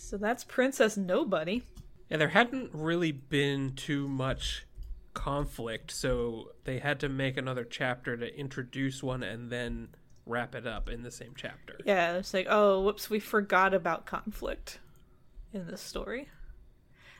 So 0.07 0.15
that's 0.15 0.45
Princess 0.45 0.95
Nobody. 0.95 1.63
Yeah, 2.09 2.15
there 2.15 2.29
hadn't 2.29 2.69
really 2.71 3.11
been 3.11 3.73
too 3.75 4.07
much 4.07 4.65
conflict, 5.13 5.91
so 5.91 6.51
they 6.63 6.79
had 6.79 7.01
to 7.01 7.09
make 7.09 7.35
another 7.35 7.65
chapter 7.65 8.15
to 8.15 8.39
introduce 8.39 9.03
one 9.03 9.21
and 9.21 9.51
then 9.51 9.89
wrap 10.25 10.55
it 10.55 10.65
up 10.65 10.87
in 10.87 11.03
the 11.03 11.11
same 11.11 11.33
chapter. 11.35 11.77
Yeah, 11.85 12.13
it's 12.13 12.33
like, 12.33 12.47
oh, 12.49 12.81
whoops, 12.83 13.09
we 13.09 13.19
forgot 13.19 13.73
about 13.73 14.05
conflict 14.05 14.79
in 15.51 15.67
this 15.67 15.81
story. 15.81 16.29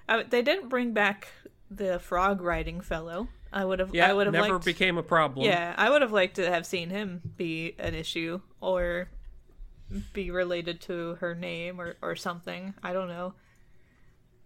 Uh, 0.08 0.24
they 0.30 0.42
didn't 0.42 0.70
bring 0.70 0.94
back 0.94 1.28
the 1.70 2.00
frog 2.00 2.42
riding 2.42 2.80
fellow. 2.80 3.28
I 3.52 3.66
would 3.66 3.80
have. 3.80 3.94
Yeah, 3.94 4.10
I 4.10 4.14
would 4.14 4.28
have 4.28 4.34
never 4.34 4.54
liked, 4.54 4.66
became 4.66 4.98
a 4.98 5.04
problem. 5.04 5.46
Yeah, 5.46 5.74
I 5.78 5.90
would 5.90 6.02
have 6.02 6.12
liked 6.12 6.36
to 6.36 6.50
have 6.50 6.66
seen 6.66 6.90
him 6.90 7.22
be 7.38 7.76
an 7.80 7.96
issue 7.96 8.42
or 8.62 9.10
be 10.14 10.32
related 10.32 10.82
to 10.82 11.16
her 11.16 11.34
name 11.34 11.80
or, 11.80 11.96
or 12.02 12.16
something. 12.16 12.74
I 12.84 12.94
don't 12.94 13.08
know. 13.08 13.34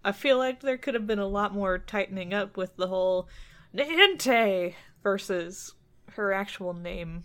I 0.03 0.11
feel 0.11 0.37
like 0.37 0.61
there 0.61 0.77
could 0.77 0.93
have 0.93 1.07
been 1.07 1.19
a 1.19 1.27
lot 1.27 1.53
more 1.53 1.77
tightening 1.77 2.33
up 2.33 2.57
with 2.57 2.75
the 2.75 2.87
whole 2.87 3.27
Niente 3.75 4.73
versus 5.03 5.73
her 6.13 6.33
actual 6.33 6.73
name 6.73 7.23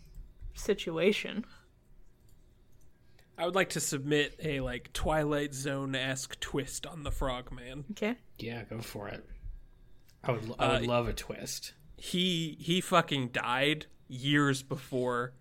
situation. 0.55 1.45
I 3.39 3.45
would 3.45 3.55
like 3.55 3.71
to 3.71 3.81
submit 3.81 4.39
a 4.43 4.61
like 4.61 4.93
Twilight 4.93 5.55
Zone 5.55 5.95
esque 5.95 6.39
twist 6.41 6.87
on 6.87 7.03
the 7.03 7.11
Frogman. 7.11 7.85
Okay. 7.93 8.17
Yeah, 8.39 8.65
go 8.65 8.81
for 8.81 9.09
it. 9.09 9.25
I 10.27 10.31
would, 10.33 10.55
I 10.59 10.73
would 10.73 10.85
Uh, 10.85 10.87
love 10.87 11.09
a 11.09 11.13
twist. 11.13 11.73
He 11.97 12.57
he 12.61 12.81
fucking 12.81 13.29
died 13.29 13.87
years 14.09 14.63
before 14.63 15.33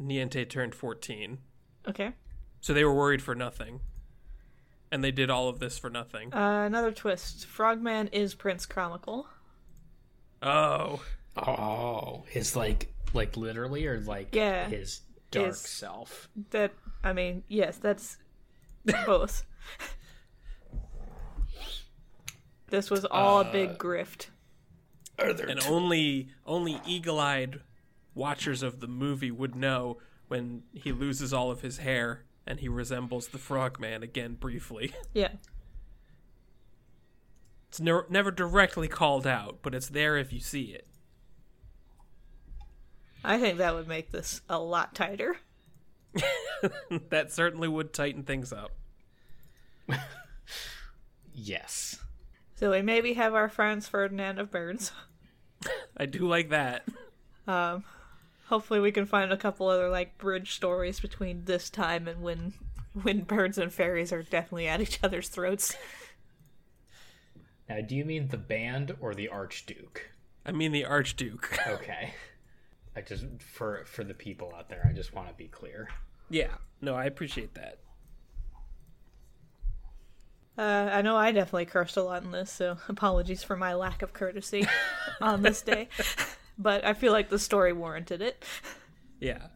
Niente 0.00 0.48
turned 0.48 0.74
fourteen. 0.74 1.38
Okay. 1.88 2.12
So 2.60 2.72
they 2.72 2.84
were 2.84 2.94
worried 2.94 3.22
for 3.22 3.34
nothing. 3.34 3.80
And 4.92 5.02
they 5.02 5.10
did 5.10 5.28
all 5.28 5.48
of 5.48 5.58
this 5.58 5.76
for 5.76 5.90
nothing. 5.90 6.32
Uh, 6.32 6.64
another 6.66 6.92
twist. 6.92 7.46
Frogman 7.46 8.08
is 8.08 8.34
Prince 8.34 8.64
Comical. 8.64 9.26
Oh. 10.40 11.02
Oh, 11.36 12.24
his 12.28 12.54
like, 12.54 12.92
like 13.12 13.36
literally, 13.36 13.86
or 13.86 13.98
like 14.00 14.34
Yeah. 14.34 14.68
his 14.68 15.00
dark 15.32 15.46
His- 15.48 15.58
self. 15.60 16.28
That 16.50 16.72
I 17.02 17.12
mean, 17.12 17.42
yes, 17.48 17.76
that's 17.78 18.18
both. 19.06 19.44
this 22.68 22.90
was 22.90 23.04
all 23.04 23.40
a 23.40 23.50
big 23.52 23.78
grift. 23.78 24.26
Are 25.18 25.32
there 25.32 25.46
And 25.46 25.62
only 25.66 26.28
only 26.46 26.80
eagle-eyed 26.86 27.60
watchers 28.14 28.62
of 28.62 28.80
the 28.80 28.86
movie 28.86 29.30
would 29.30 29.54
know 29.54 29.98
when 30.28 30.62
he 30.72 30.92
loses 30.92 31.32
all 31.32 31.50
of 31.50 31.60
his 31.60 31.78
hair 31.78 32.24
and 32.46 32.60
he 32.60 32.68
resembles 32.68 33.28
the 33.28 33.38
Frogman 33.38 34.02
again 34.02 34.34
briefly. 34.34 34.92
Yeah. 35.14 35.32
It's 37.68 37.80
ne- 37.80 38.02
never 38.08 38.30
directly 38.30 38.86
called 38.86 39.26
out, 39.26 39.58
but 39.62 39.74
it's 39.74 39.88
there 39.88 40.16
if 40.16 40.32
you 40.32 40.38
see 40.38 40.66
it. 40.66 40.86
I 43.24 43.40
think 43.40 43.58
that 43.58 43.74
would 43.74 43.88
make 43.88 44.12
this 44.12 44.42
a 44.48 44.60
lot 44.60 44.94
tighter. 44.94 45.38
that 47.10 47.32
certainly 47.32 47.66
would 47.66 47.92
tighten 47.92 48.22
things 48.22 48.52
up. 48.52 48.70
yes. 51.34 51.98
So 52.56 52.70
we 52.70 52.82
maybe 52.82 53.14
have 53.14 53.34
our 53.34 53.48
Franz 53.48 53.88
Ferdinand 53.88 54.38
of 54.38 54.50
birds. 54.50 54.92
I 55.96 56.06
do 56.06 56.28
like 56.28 56.50
that. 56.50 56.84
Um, 57.46 57.84
Hopefully, 58.46 58.80
we 58.80 58.92
can 58.92 59.06
find 59.06 59.32
a 59.32 59.36
couple 59.38 59.68
other 59.68 59.88
like 59.88 60.18
bridge 60.18 60.54
stories 60.54 61.00
between 61.00 61.44
this 61.46 61.70
time 61.70 62.06
and 62.06 62.22
when 62.22 62.52
when 63.02 63.22
birds 63.22 63.56
and 63.58 63.72
fairies 63.72 64.12
are 64.12 64.22
definitely 64.22 64.68
at 64.68 64.80
each 64.80 65.00
other's 65.02 65.28
throats. 65.28 65.74
Now, 67.68 67.80
do 67.80 67.96
you 67.96 68.04
mean 68.04 68.28
the 68.28 68.36
band 68.36 68.94
or 69.00 69.14
the 69.14 69.28
Archduke? 69.28 70.10
I 70.44 70.52
mean 70.52 70.72
the 70.72 70.84
Archduke. 70.84 71.58
Okay. 71.66 72.12
I 72.96 73.00
just 73.00 73.24
for 73.40 73.84
for 73.86 74.04
the 74.04 74.14
people 74.14 74.52
out 74.56 74.68
there, 74.68 74.86
I 74.88 74.92
just 74.92 75.14
want 75.14 75.28
to 75.28 75.34
be 75.34 75.48
clear. 75.48 75.88
yeah. 76.30 76.54
No, 76.80 76.94
I 76.94 77.06
appreciate 77.06 77.54
that. 77.54 77.78
Uh, 80.56 80.88
I 80.92 81.02
know 81.02 81.16
I 81.16 81.32
definitely 81.32 81.66
cursed 81.66 81.96
a 81.96 82.02
lot 82.02 82.22
in 82.22 82.30
this, 82.30 82.50
so 82.50 82.78
apologies 82.88 83.42
for 83.42 83.56
my 83.56 83.74
lack 83.74 84.02
of 84.02 84.12
courtesy 84.12 84.66
on 85.20 85.42
this 85.42 85.62
day. 85.62 85.88
But 86.58 86.84
I 86.84 86.94
feel 86.94 87.12
like 87.12 87.28
the 87.28 87.38
story 87.38 87.72
warranted 87.72 88.22
it. 88.22 88.44
Yeah. 89.20 89.48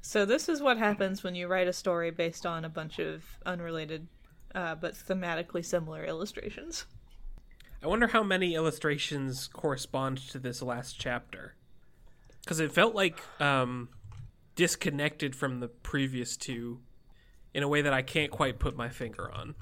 So 0.00 0.24
this 0.24 0.48
is 0.48 0.60
what 0.60 0.78
happens 0.78 1.24
when 1.24 1.34
you 1.34 1.48
write 1.48 1.66
a 1.66 1.72
story 1.72 2.10
based 2.10 2.46
on 2.46 2.64
a 2.64 2.68
bunch 2.68 2.98
of 2.98 3.24
unrelated, 3.46 4.06
uh, 4.54 4.74
but 4.74 4.94
thematically 4.94 5.64
similar 5.64 6.04
illustrations. 6.04 6.84
I 7.82 7.86
wonder 7.86 8.06
how 8.06 8.22
many 8.22 8.54
illustrations 8.54 9.48
correspond 9.48 10.18
to 10.28 10.38
this 10.38 10.62
last 10.62 10.98
chapter. 10.98 11.54
Because 12.40 12.60
it 12.60 12.72
felt 12.72 12.94
like 12.94 13.20
um, 13.40 13.88
disconnected 14.54 15.34
from 15.34 15.60
the 15.60 15.68
previous 15.68 16.36
two 16.36 16.80
in 17.52 17.62
a 17.62 17.68
way 17.68 17.82
that 17.82 17.92
I 17.92 18.02
can't 18.02 18.30
quite 18.30 18.58
put 18.58 18.76
my 18.76 18.88
finger 18.88 19.30
on. 19.32 19.54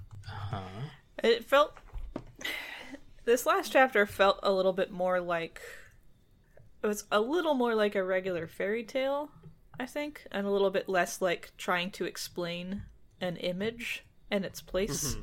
It 1.22 1.44
felt. 1.44 1.76
This 3.24 3.46
last 3.46 3.70
chapter 3.70 4.04
felt 4.04 4.40
a 4.42 4.52
little 4.52 4.72
bit 4.72 4.90
more 4.90 5.20
like. 5.20 5.60
It 6.82 6.88
was 6.88 7.04
a 7.12 7.20
little 7.20 7.54
more 7.54 7.72
like 7.76 7.94
a 7.94 8.02
regular 8.02 8.48
fairy 8.48 8.82
tale, 8.82 9.30
I 9.78 9.86
think, 9.86 10.26
and 10.32 10.44
a 10.44 10.50
little 10.50 10.70
bit 10.70 10.88
less 10.88 11.22
like 11.22 11.52
trying 11.56 11.92
to 11.92 12.04
explain 12.04 12.82
an 13.20 13.36
image 13.36 14.04
and 14.28 14.44
its 14.44 14.60
place 14.60 15.16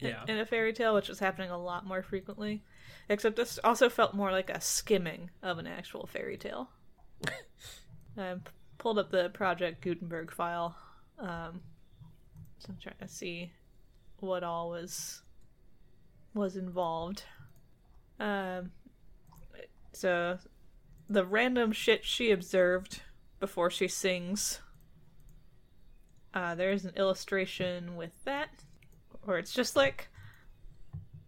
Yeah. 0.00 0.22
in 0.28 0.38
a 0.38 0.44
fairy 0.44 0.74
tale, 0.74 0.94
which 0.94 1.08
is 1.08 1.18
happening 1.18 1.48
a 1.50 1.56
lot 1.56 1.86
more 1.86 2.02
frequently. 2.02 2.62
Except 3.08 3.36
this 3.36 3.58
also 3.64 3.88
felt 3.88 4.12
more 4.12 4.30
like 4.30 4.50
a 4.50 4.60
skimming 4.60 5.30
of 5.42 5.56
an 5.56 5.66
actual 5.66 6.06
fairy 6.06 6.36
tale. 6.36 6.68
I 8.18 8.34
pulled 8.76 8.98
up 8.98 9.10
the 9.10 9.30
Project 9.30 9.80
Gutenberg 9.80 10.30
file. 10.30 10.76
Um, 11.18 11.62
so 12.58 12.68
I'm 12.68 12.76
trying 12.82 12.98
to 13.00 13.08
see 13.08 13.50
what 14.20 14.42
all 14.42 14.70
was 14.70 15.22
was 16.34 16.56
involved. 16.56 17.24
Um, 18.20 18.72
so 19.92 20.38
the 21.08 21.24
random 21.24 21.72
shit 21.72 22.04
she 22.04 22.30
observed 22.30 23.02
before 23.40 23.70
she 23.70 23.88
sings. 23.88 24.60
Uh, 26.34 26.54
there's 26.54 26.84
an 26.84 26.92
illustration 26.96 27.96
with 27.96 28.12
that, 28.24 28.50
where 29.22 29.38
it's 29.38 29.54
just 29.54 29.74
like 29.74 30.08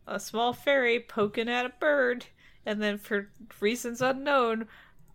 a 0.06 0.20
small 0.20 0.52
fairy 0.52 1.00
poking 1.00 1.48
at 1.48 1.66
a 1.66 1.72
bird, 1.80 2.26
and 2.66 2.82
then 2.82 2.98
for 2.98 3.30
reasons 3.60 4.02
unknown, 4.02 4.66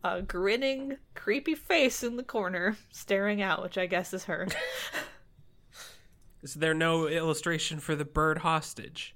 a 0.03 0.21
grinning, 0.21 0.97
creepy 1.13 1.55
face 1.55 2.03
in 2.03 2.15
the 2.15 2.23
corner 2.23 2.77
staring 2.91 3.41
out, 3.41 3.61
which 3.61 3.77
I 3.77 3.85
guess 3.85 4.13
is 4.13 4.25
her. 4.25 4.47
Is 6.45 6.53
there 6.53 6.75
no 6.75 7.07
illustration 7.07 7.79
for 7.79 7.95
the 7.95 8.05
bird 8.05 8.37
hostage? 8.37 9.15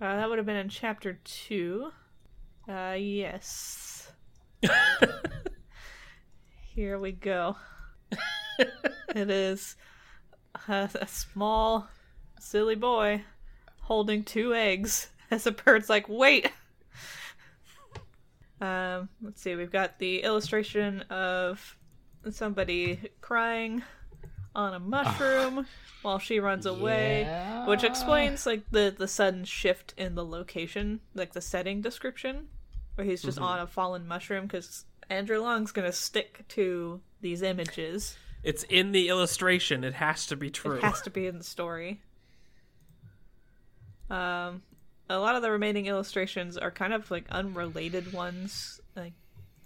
Uh, 0.00 0.16
that 0.16 0.28
would 0.28 0.38
have 0.38 0.46
been 0.46 0.56
in 0.56 0.68
chapter 0.68 1.20
two. 1.22 1.92
Uh, 2.68 2.96
yes. 2.98 4.10
Here 6.74 6.98
we 6.98 7.12
go. 7.12 7.56
it 8.58 9.30
is 9.30 9.76
a, 10.66 10.90
a 10.96 11.06
small, 11.06 11.86
silly 12.40 12.74
boy 12.74 13.22
holding 13.82 14.24
two 14.24 14.52
eggs 14.52 15.08
as 15.30 15.46
a 15.46 15.52
bird's 15.52 15.88
like, 15.88 16.08
wait! 16.08 16.50
Um, 18.60 19.10
let's 19.22 19.40
see, 19.40 19.54
we've 19.54 19.70
got 19.70 20.00
the 20.00 20.24
illustration 20.24 21.02
of 21.02 21.78
somebody 22.30 23.10
crying 23.20 23.84
on 24.56 24.74
a 24.74 24.80
mushroom 24.80 25.66
while 26.02 26.18
she 26.18 26.40
runs 26.40 26.66
away 26.66 27.24
which 27.68 27.84
explains 27.84 28.44
like 28.46 28.62
the 28.72 28.92
the 28.96 29.06
sudden 29.06 29.44
shift 29.44 29.94
in 29.96 30.14
the 30.16 30.24
location 30.24 30.98
like 31.14 31.32
the 31.32 31.40
setting 31.40 31.80
description 31.80 32.48
where 32.96 33.06
he's 33.06 33.22
just 33.22 33.38
on 33.38 33.58
a 33.60 33.66
fallen 33.66 34.06
mushroom 34.08 34.46
because 34.46 34.84
Andrew 35.08 35.40
Lang's 35.40 35.70
gonna 35.70 35.92
stick 35.92 36.44
to 36.48 37.00
these 37.20 37.42
images. 37.42 38.16
It's 38.42 38.62
in 38.64 38.92
the 38.92 39.08
illustration. 39.08 39.84
It 39.84 39.94
has 39.94 40.26
to 40.28 40.36
be 40.36 40.50
true. 40.50 40.76
it 40.76 40.82
has 40.82 41.02
to 41.02 41.10
be 41.10 41.26
in 41.26 41.38
the 41.38 41.44
story. 41.44 42.00
Um 44.10 44.62
a 45.08 45.18
lot 45.18 45.36
of 45.36 45.42
the 45.42 45.50
remaining 45.50 45.86
illustrations 45.86 46.56
are 46.56 46.70
kind 46.70 46.92
of 46.92 47.10
like 47.10 47.26
unrelated 47.30 48.12
ones 48.12 48.80
like 48.96 49.12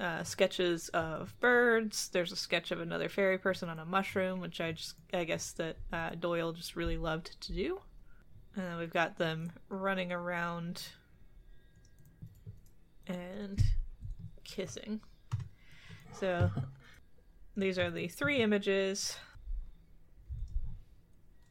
uh, 0.00 0.24
sketches 0.24 0.88
of 0.90 1.38
birds. 1.40 2.08
There's 2.08 2.32
a 2.32 2.36
sketch 2.36 2.70
of 2.70 2.80
another 2.80 3.08
fairy 3.08 3.38
person 3.38 3.68
on 3.68 3.78
a 3.78 3.84
mushroom, 3.84 4.40
which 4.40 4.60
I 4.60 4.72
just 4.72 4.94
I 5.12 5.24
guess 5.24 5.52
that 5.52 5.76
uh, 5.92 6.10
Doyle 6.18 6.52
just 6.52 6.74
really 6.74 6.96
loved 6.96 7.40
to 7.42 7.52
do. 7.52 7.80
And 8.56 8.66
then 8.66 8.78
we've 8.78 8.92
got 8.92 9.18
them 9.18 9.52
running 9.68 10.10
around 10.10 10.82
and 13.06 13.62
kissing. 14.42 15.00
So 16.12 16.50
these 17.56 17.78
are 17.78 17.90
the 17.90 18.08
three 18.08 18.38
images. 18.38 19.16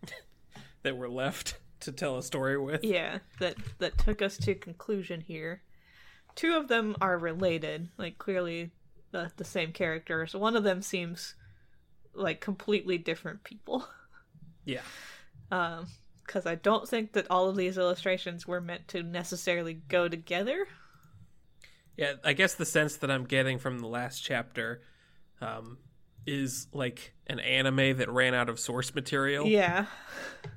that 0.83 0.97
were 0.97 1.09
left 1.09 1.59
to 1.81 1.91
tell 1.91 2.17
a 2.17 2.23
story 2.23 2.57
with. 2.57 2.83
Yeah, 2.83 3.19
that 3.39 3.55
that 3.77 3.97
took 3.97 4.21
us 4.21 4.37
to 4.37 4.55
conclusion 4.55 5.21
here. 5.21 5.61
Two 6.35 6.55
of 6.55 6.67
them 6.67 6.95
are 7.01 7.17
related, 7.17 7.89
like 7.97 8.17
clearly 8.17 8.71
the 9.11 9.31
the 9.37 9.45
same 9.45 9.71
characters. 9.71 10.33
One 10.33 10.55
of 10.55 10.63
them 10.63 10.81
seems 10.81 11.35
like 12.13 12.41
completely 12.41 12.97
different 12.97 13.43
people. 13.43 13.87
Yeah. 14.65 14.81
Um, 15.51 15.87
because 16.25 16.45
I 16.45 16.53
don't 16.53 16.87
think 16.87 17.13
that 17.13 17.25
all 17.31 17.49
of 17.49 17.55
these 17.55 17.79
illustrations 17.79 18.45
were 18.45 18.61
meant 18.61 18.87
to 18.89 19.01
necessarily 19.01 19.73
go 19.73 20.07
together. 20.07 20.67
Yeah, 21.97 22.13
I 22.23 22.33
guess 22.33 22.53
the 22.53 22.65
sense 22.65 22.97
that 22.97 23.09
I'm 23.09 23.25
getting 23.25 23.57
from 23.57 23.79
the 23.79 23.87
last 23.87 24.23
chapter 24.23 24.83
um, 25.41 25.79
is 26.27 26.67
like 26.71 27.13
an 27.25 27.39
anime 27.39 27.97
that 27.97 28.11
ran 28.11 28.35
out 28.35 28.47
of 28.47 28.59
source 28.59 28.93
material. 28.93 29.47
Yeah, 29.47 29.87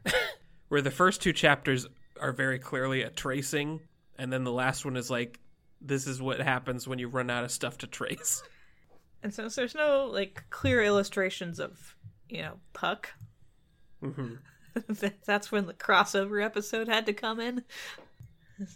Where 0.69 0.83
the 0.83 0.91
first 0.91 1.23
two 1.23 1.33
chapters 1.33 1.87
are 2.21 2.33
very 2.33 2.59
clearly 2.59 3.01
a 3.01 3.09
tracing, 3.09 3.81
and 4.19 4.31
then 4.31 4.45
the 4.45 4.53
last 4.53 4.85
one 4.85 4.97
is 4.97 5.11
like, 5.11 5.41
this 5.85 6.07
is 6.07 6.23
what 6.23 6.41
happens 6.41 6.87
when 6.87 6.99
you 6.99 7.09
run 7.09 7.31
out 7.31 7.45
of 7.45 7.51
stuff 7.51 7.79
to 7.79 7.87
trace. 7.87 8.43
and 9.23 9.33
since 9.35 9.55
there's 9.55 9.75
no 9.75 10.07
like 10.07 10.45
clear 10.51 10.83
illustrations 10.83 11.59
of 11.61 11.97
you 12.29 12.43
know 12.43 12.55
Puck, 12.73 13.11
hmm 14.03 14.35
that's 15.27 15.53
when 15.53 15.67
the 15.67 15.75
crossover 15.75 16.43
episode 16.43 16.89
had 16.89 17.05
to 17.07 17.13
come 17.13 17.41
in. 17.41 17.63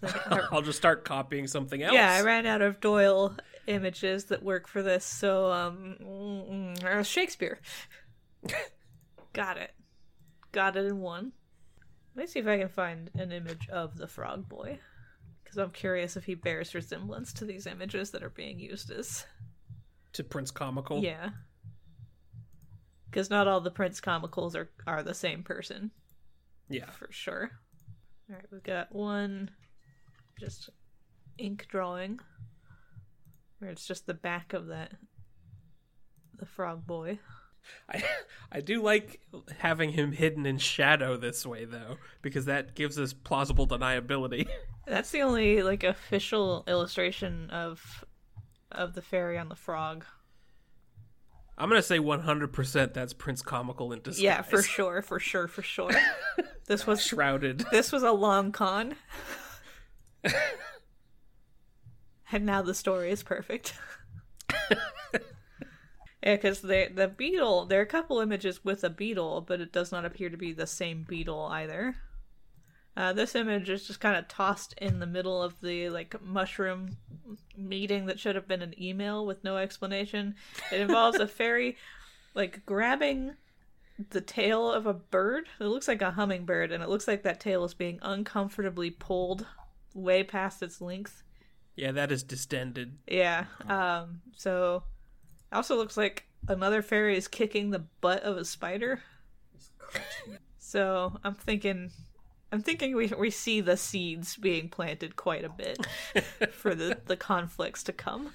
Like, 0.02 0.32
I'll 0.52 0.62
just 0.62 0.78
start 0.78 1.04
copying 1.04 1.46
something 1.46 1.82
else. 1.82 1.94
Yeah, 1.94 2.12
I 2.12 2.22
ran 2.22 2.46
out 2.46 2.62
of 2.62 2.80
Doyle 2.80 3.34
images 3.66 4.26
that 4.26 4.42
work 4.42 4.68
for 4.68 4.82
this, 4.82 5.04
so 5.04 5.50
um, 5.50 6.74
Shakespeare. 7.02 7.60
Got 9.32 9.58
it. 9.58 9.72
Got 10.52 10.76
it 10.76 10.86
in 10.86 11.00
one. 11.00 11.32
Let 12.14 12.22
me 12.22 12.26
see 12.26 12.38
if 12.38 12.46
I 12.46 12.58
can 12.58 12.68
find 12.68 13.10
an 13.14 13.32
image 13.32 13.68
of 13.68 13.96
the 13.96 14.06
frog 14.06 14.48
boy, 14.48 14.78
because 15.56 15.64
I'm 15.68 15.72
curious 15.72 16.16
if 16.18 16.24
he 16.24 16.34
bears 16.34 16.74
resemblance 16.74 17.32
to 17.34 17.46
these 17.46 17.66
images 17.66 18.10
that 18.10 18.22
are 18.22 18.28
being 18.30 18.58
used 18.60 18.90
as. 18.90 19.24
to 20.12 20.22
Prince 20.22 20.50
Comical. 20.50 21.02
Yeah. 21.02 21.30
Because 23.10 23.30
not 23.30 23.48
all 23.48 23.60
the 23.62 23.70
Prince 23.70 24.00
comicals 24.00 24.54
are 24.54 24.68
are 24.86 25.02
the 25.02 25.14
same 25.14 25.42
person 25.42 25.90
Yeah. 26.68 26.90
for 26.90 27.08
sure. 27.10 27.50
All 28.28 28.36
right, 28.36 28.44
we've 28.52 28.62
got 28.62 28.94
one 28.94 29.50
just 30.38 30.68
ink 31.38 31.66
drawing 31.70 32.18
where 33.58 33.70
it's 33.70 33.86
just 33.86 34.06
the 34.06 34.12
back 34.14 34.52
of 34.52 34.66
that 34.66 34.92
the 36.38 36.44
frog 36.46 36.86
boy. 36.86 37.18
I 37.88 38.02
I 38.52 38.60
do 38.60 38.82
like 38.82 39.20
having 39.58 39.90
him 39.90 40.12
hidden 40.12 40.46
in 40.46 40.58
shadow 40.58 41.16
this 41.16 41.44
way 41.46 41.64
though, 41.64 41.96
because 42.22 42.46
that 42.46 42.74
gives 42.74 42.98
us 42.98 43.12
plausible 43.12 43.66
deniability. 43.66 44.48
That's 44.86 45.10
the 45.10 45.22
only 45.22 45.62
like 45.62 45.84
official 45.84 46.64
illustration 46.66 47.50
of 47.50 48.04
of 48.70 48.94
the 48.94 49.02
fairy 49.02 49.38
on 49.38 49.48
the 49.48 49.56
frog. 49.56 50.04
I'm 51.58 51.70
gonna 51.70 51.82
say 51.82 51.98
100% 51.98 52.92
that's 52.92 53.14
Prince 53.14 53.40
Comical 53.40 53.90
in 53.92 54.02
disguise. 54.02 54.22
Yeah, 54.22 54.42
for 54.42 54.62
sure, 54.62 55.00
for 55.00 55.18
sure, 55.18 55.48
for 55.48 55.62
sure. 55.62 55.90
this 56.66 56.86
was 56.86 57.02
Shrouded. 57.02 57.64
this 57.70 57.92
was 57.92 58.02
a 58.02 58.12
long 58.12 58.52
con. 58.52 58.94
and 62.30 62.44
now 62.44 62.60
the 62.60 62.74
story 62.74 63.10
is 63.10 63.22
perfect. 63.22 63.72
Yeah, 66.26 66.34
because 66.34 66.60
the 66.60 66.90
the 66.92 67.06
beetle. 67.06 67.66
There 67.66 67.78
are 67.78 67.84
a 67.84 67.86
couple 67.86 68.18
images 68.18 68.64
with 68.64 68.82
a 68.82 68.90
beetle, 68.90 69.42
but 69.42 69.60
it 69.60 69.72
does 69.72 69.92
not 69.92 70.04
appear 70.04 70.28
to 70.28 70.36
be 70.36 70.52
the 70.52 70.66
same 70.66 71.06
beetle 71.08 71.44
either. 71.52 71.94
Uh, 72.96 73.12
this 73.12 73.36
image 73.36 73.70
is 73.70 73.86
just 73.86 74.00
kind 74.00 74.16
of 74.16 74.26
tossed 74.26 74.74
in 74.78 74.98
the 74.98 75.06
middle 75.06 75.40
of 75.40 75.60
the 75.60 75.88
like 75.88 76.20
mushroom 76.20 76.96
meeting 77.56 78.06
that 78.06 78.18
should 78.18 78.34
have 78.34 78.48
been 78.48 78.60
an 78.60 78.74
email 78.82 79.24
with 79.24 79.44
no 79.44 79.56
explanation. 79.56 80.34
It 80.72 80.80
involves 80.80 81.20
a 81.20 81.28
fairy 81.28 81.76
like 82.34 82.66
grabbing 82.66 83.36
the 84.10 84.20
tail 84.20 84.68
of 84.68 84.84
a 84.84 84.94
bird. 84.94 85.46
It 85.60 85.66
looks 85.66 85.86
like 85.86 86.02
a 86.02 86.10
hummingbird, 86.10 86.72
and 86.72 86.82
it 86.82 86.88
looks 86.88 87.06
like 87.06 87.22
that 87.22 87.38
tail 87.38 87.64
is 87.64 87.74
being 87.74 88.00
uncomfortably 88.02 88.90
pulled 88.90 89.46
way 89.94 90.24
past 90.24 90.60
its 90.60 90.80
length. 90.80 91.22
Yeah, 91.76 91.92
that 91.92 92.10
is 92.10 92.24
distended. 92.24 92.98
Yeah. 93.06 93.44
Um. 93.68 94.22
So, 94.36 94.82
also 95.52 95.76
looks 95.76 95.96
like 95.96 96.26
another 96.48 96.82
fairy 96.82 97.16
is 97.16 97.28
kicking 97.28 97.70
the 97.70 97.84
butt 98.00 98.22
of 98.22 98.36
a 98.36 98.44
spider. 98.44 99.00
So 100.58 101.12
I'm 101.22 101.34
thinking, 101.34 101.90
I'm 102.50 102.60
thinking 102.60 102.96
we 102.96 103.06
we 103.18 103.30
see 103.30 103.60
the 103.60 103.76
seeds 103.76 104.36
being 104.36 104.68
planted 104.68 105.16
quite 105.16 105.44
a 105.44 105.48
bit 105.48 105.86
for 106.52 106.74
the 106.74 106.98
the 107.06 107.16
conflicts 107.16 107.84
to 107.84 107.92
come. 107.92 108.32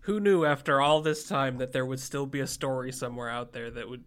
Who 0.00 0.20
knew 0.20 0.46
after 0.46 0.80
all 0.80 1.02
this 1.02 1.28
time 1.28 1.58
that 1.58 1.72
there 1.72 1.84
would 1.84 2.00
still 2.00 2.24
be 2.24 2.40
a 2.40 2.46
story 2.46 2.92
somewhere 2.92 3.28
out 3.28 3.52
there 3.52 3.70
that 3.70 3.90
would 3.90 4.04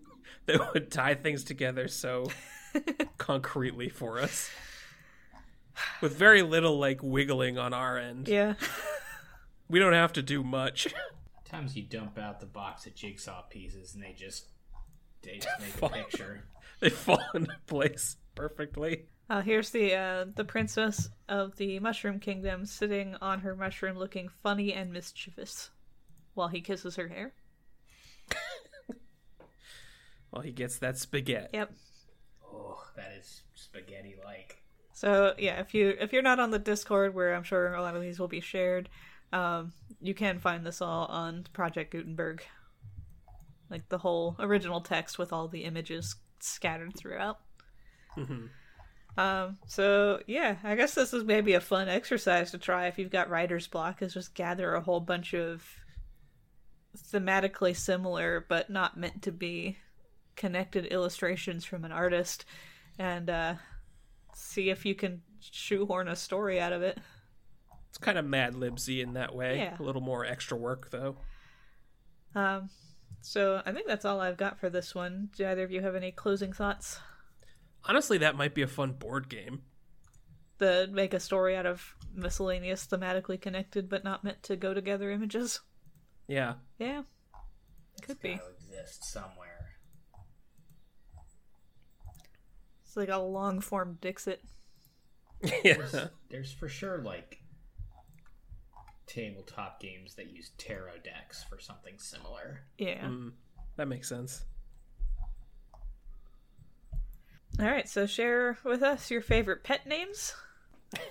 that 0.46 0.74
would 0.74 0.90
tie 0.90 1.14
things 1.14 1.42
together 1.42 1.88
so 1.88 2.30
concretely 3.18 3.88
for 3.88 4.18
us? 4.18 4.50
With 6.02 6.16
very 6.16 6.42
little 6.42 6.78
like 6.78 7.02
wiggling 7.02 7.56
on 7.56 7.72
our 7.72 7.96
end. 7.96 8.28
Yeah. 8.28 8.54
We 9.70 9.78
don't 9.78 9.92
have 9.94 10.12
to 10.14 10.22
do 10.22 10.42
much. 10.42 10.92
Times 11.48 11.76
you 11.76 11.82
dump 11.82 12.18
out 12.18 12.40
the 12.40 12.46
box 12.46 12.86
of 12.86 12.94
jigsaw 12.94 13.42
pieces 13.42 13.94
and 13.94 14.02
they 14.02 14.12
just 14.12 14.46
they 15.22 15.38
just 15.38 15.60
make 15.60 15.82
a 15.82 15.88
picture. 16.04 16.44
they 16.80 16.90
fall 16.90 17.22
into 17.34 17.54
place 17.66 18.16
perfectly. 18.34 19.06
Uh, 19.30 19.42
here's 19.42 19.70
the 19.70 19.94
uh, 19.94 20.26
the 20.34 20.44
princess 20.44 21.08
of 21.28 21.56
the 21.56 21.78
Mushroom 21.80 22.18
Kingdom 22.18 22.64
sitting 22.64 23.14
on 23.20 23.40
her 23.40 23.54
mushroom, 23.54 23.98
looking 23.98 24.28
funny 24.42 24.72
and 24.72 24.92
mischievous, 24.92 25.70
while 26.34 26.48
he 26.48 26.60
kisses 26.60 26.96
her 26.96 27.08
hair. 27.08 27.32
Well, 30.30 30.42
he 30.42 30.52
gets 30.52 30.78
that 30.78 30.98
spaghetti. 30.98 31.48
Yep. 31.54 31.72
Oh, 32.44 32.82
that 32.96 33.12
is 33.18 33.42
spaghetti 33.54 34.16
like. 34.24 34.62
So 34.92 35.34
yeah, 35.38 35.60
if 35.60 35.74
you 35.74 35.94
if 35.98 36.12
you're 36.12 36.22
not 36.22 36.40
on 36.40 36.50
the 36.50 36.58
Discord, 36.58 37.14
where 37.14 37.34
I'm 37.34 37.44
sure 37.44 37.72
a 37.74 37.82
lot 37.82 37.96
of 37.96 38.02
these 38.02 38.18
will 38.18 38.28
be 38.28 38.40
shared, 38.40 38.88
um, 39.32 39.72
you 40.00 40.14
can 40.14 40.38
find 40.38 40.64
this 40.64 40.80
all 40.80 41.06
on 41.06 41.46
Project 41.52 41.92
Gutenberg, 41.92 42.42
like 43.70 43.88
the 43.88 43.98
whole 43.98 44.36
original 44.38 44.80
text 44.80 45.18
with 45.18 45.32
all 45.32 45.48
the 45.48 45.64
images 45.64 46.16
scattered 46.40 46.96
throughout. 46.96 47.38
Um, 49.16 49.58
so 49.66 50.20
yeah, 50.26 50.56
I 50.62 50.76
guess 50.76 50.94
this 50.94 51.12
is 51.12 51.24
maybe 51.24 51.54
a 51.54 51.60
fun 51.60 51.88
exercise 51.88 52.52
to 52.52 52.58
try 52.58 52.86
if 52.86 52.98
you've 52.98 53.10
got 53.10 53.30
writer's 53.30 53.66
block. 53.66 54.00
Is 54.00 54.14
just 54.14 54.34
gather 54.34 54.74
a 54.74 54.80
whole 54.80 55.00
bunch 55.00 55.34
of 55.34 55.64
thematically 57.12 57.76
similar 57.76 58.44
but 58.48 58.70
not 58.70 58.96
meant 58.96 59.22
to 59.22 59.32
be 59.32 59.76
connected 60.36 60.86
illustrations 60.86 61.64
from 61.64 61.84
an 61.84 61.92
artist, 61.92 62.44
and 62.98 63.28
uh, 63.28 63.54
see 64.34 64.70
if 64.70 64.86
you 64.86 64.94
can 64.94 65.20
shoehorn 65.40 66.06
a 66.08 66.16
story 66.16 66.60
out 66.60 66.72
of 66.72 66.82
it. 66.82 66.98
It's 67.88 67.98
kind 67.98 68.18
of 68.18 68.24
Mad 68.24 68.54
Libsy 68.54 69.02
in 69.02 69.14
that 69.14 69.34
way. 69.34 69.58
Yeah. 69.58 69.76
A 69.78 69.82
little 69.82 70.02
more 70.02 70.24
extra 70.24 70.56
work 70.56 70.90
though. 70.90 71.16
Um, 72.34 72.70
so 73.20 73.62
I 73.64 73.72
think 73.72 73.86
that's 73.86 74.04
all 74.04 74.20
I've 74.20 74.36
got 74.36 74.60
for 74.60 74.70
this 74.70 74.94
one. 74.94 75.30
Do 75.36 75.46
either 75.46 75.64
of 75.64 75.70
you 75.70 75.80
have 75.80 75.94
any 75.94 76.12
closing 76.12 76.52
thoughts? 76.52 77.00
Honestly, 77.84 78.18
that 78.18 78.36
might 78.36 78.54
be 78.54 78.62
a 78.62 78.66
fun 78.66 78.92
board 78.92 79.28
game. 79.28 79.62
The 80.58 80.88
make 80.92 81.14
a 81.14 81.20
story 81.20 81.56
out 81.56 81.66
of 81.66 81.94
miscellaneous, 82.14 82.86
thematically 82.86 83.40
connected 83.40 83.88
but 83.88 84.04
not 84.04 84.24
meant 84.24 84.42
to 84.44 84.56
go 84.56 84.74
together 84.74 85.10
images. 85.10 85.60
Yeah. 86.26 86.54
Yeah, 86.78 87.02
could 88.02 88.20
be. 88.20 88.40
Exist 88.58 89.04
somewhere. 89.04 89.70
It's 92.84 92.96
like 92.96 93.08
a 93.08 93.18
long 93.18 93.60
form 93.60 93.98
Dixit. 94.00 94.42
yeah. 95.64 96.08
There's 96.30 96.52
for 96.52 96.68
sure 96.68 96.98
like 96.98 97.37
tabletop 99.08 99.80
games 99.80 100.14
that 100.14 100.30
use 100.30 100.50
tarot 100.58 100.98
decks 101.04 101.44
for 101.44 101.58
something 101.58 101.94
similar. 101.98 102.60
Yeah. 102.76 103.04
Mm, 103.04 103.32
that 103.76 103.88
makes 103.88 104.08
sense. 104.08 104.44
All 107.60 107.66
right, 107.66 107.88
so 107.88 108.06
share 108.06 108.58
with 108.64 108.82
us 108.82 109.10
your 109.10 109.20
favorite 109.20 109.64
pet 109.64 109.86
names. 109.86 110.34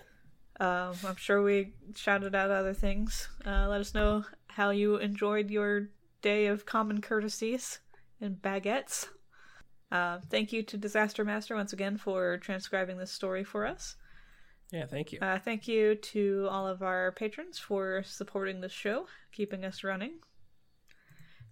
Um, 0.60 0.96
I'm 1.06 1.16
sure 1.18 1.44
we 1.44 1.74
shouted 1.96 2.34
out 2.34 2.50
other 2.50 2.74
things. 2.74 3.30
Uh, 3.46 3.68
let 3.68 3.80
us 3.80 3.94
know 3.94 4.26
how 4.48 4.72
you 4.72 4.96
enjoyed 4.96 5.52
your 5.52 5.90
day 6.24 6.48
of 6.48 6.66
common 6.66 7.00
courtesies 7.00 7.80
and 8.20 8.42
baguettes. 8.42 9.08
Uh, 9.92 10.20
thank 10.30 10.52
you 10.52 10.64
to 10.64 10.78
Disaster 10.78 11.24
Master 11.24 11.56
once 11.56 11.74
again 11.74 11.96
for 11.98 12.38
transcribing 12.38 12.98
this 12.98 13.12
story 13.12 13.44
for 13.44 13.66
us. 13.68 13.96
Yeah, 14.72 14.86
thank 14.86 15.14
you. 15.14 15.20
Uh, 15.22 15.40
thank 15.40 15.68
you 15.68 15.96
to 15.96 16.48
all 16.52 16.68
of 16.68 16.82
our 16.82 17.12
patrons 17.14 17.58
for 17.58 18.04
supporting 18.04 18.62
this 18.62 18.72
show, 18.72 19.08
keeping 19.32 19.64
us 19.64 19.84
running. 19.84 20.20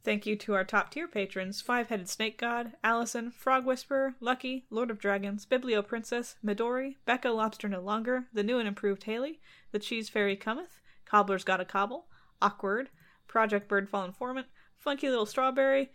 Thank 0.03 0.27
you 0.27 0.35
to 0.35 0.53
our 0.53 0.63
top 0.63 0.91
tier 0.91 1.07
patrons 1.07 1.61
Five 1.61 1.87
Headed 1.87 2.07
Snake 2.07 2.37
God, 2.37 2.73
Allison, 2.83 3.31
Frog 3.31 3.65
Whisperer, 3.65 4.13
Lucky, 4.19 4.65
Lord 4.69 4.91
of 4.91 4.99
Dragons, 4.99 5.47
Biblio 5.47 5.85
Princess, 5.85 6.35
Midori, 6.45 6.97
Becca 7.05 7.29
Lobster 7.29 7.67
No 7.67 7.81
Longer, 7.81 8.25
The 8.31 8.43
New 8.43 8.59
and 8.59 8.67
Improved 8.67 9.05
Haley, 9.05 9.39
The 9.71 9.79
Cheese 9.79 10.09
Fairy 10.09 10.37
Cometh, 10.37 10.79
Cobbler's 11.05 11.43
Gotta 11.43 11.65
Cobble, 11.65 12.05
Awkward, 12.39 12.89
Project 13.27 13.67
Birdfall 13.67 14.05
Informant, 14.05 14.45
Funky 14.77 15.09
Little 15.09 15.25
Strawberry, 15.25 15.89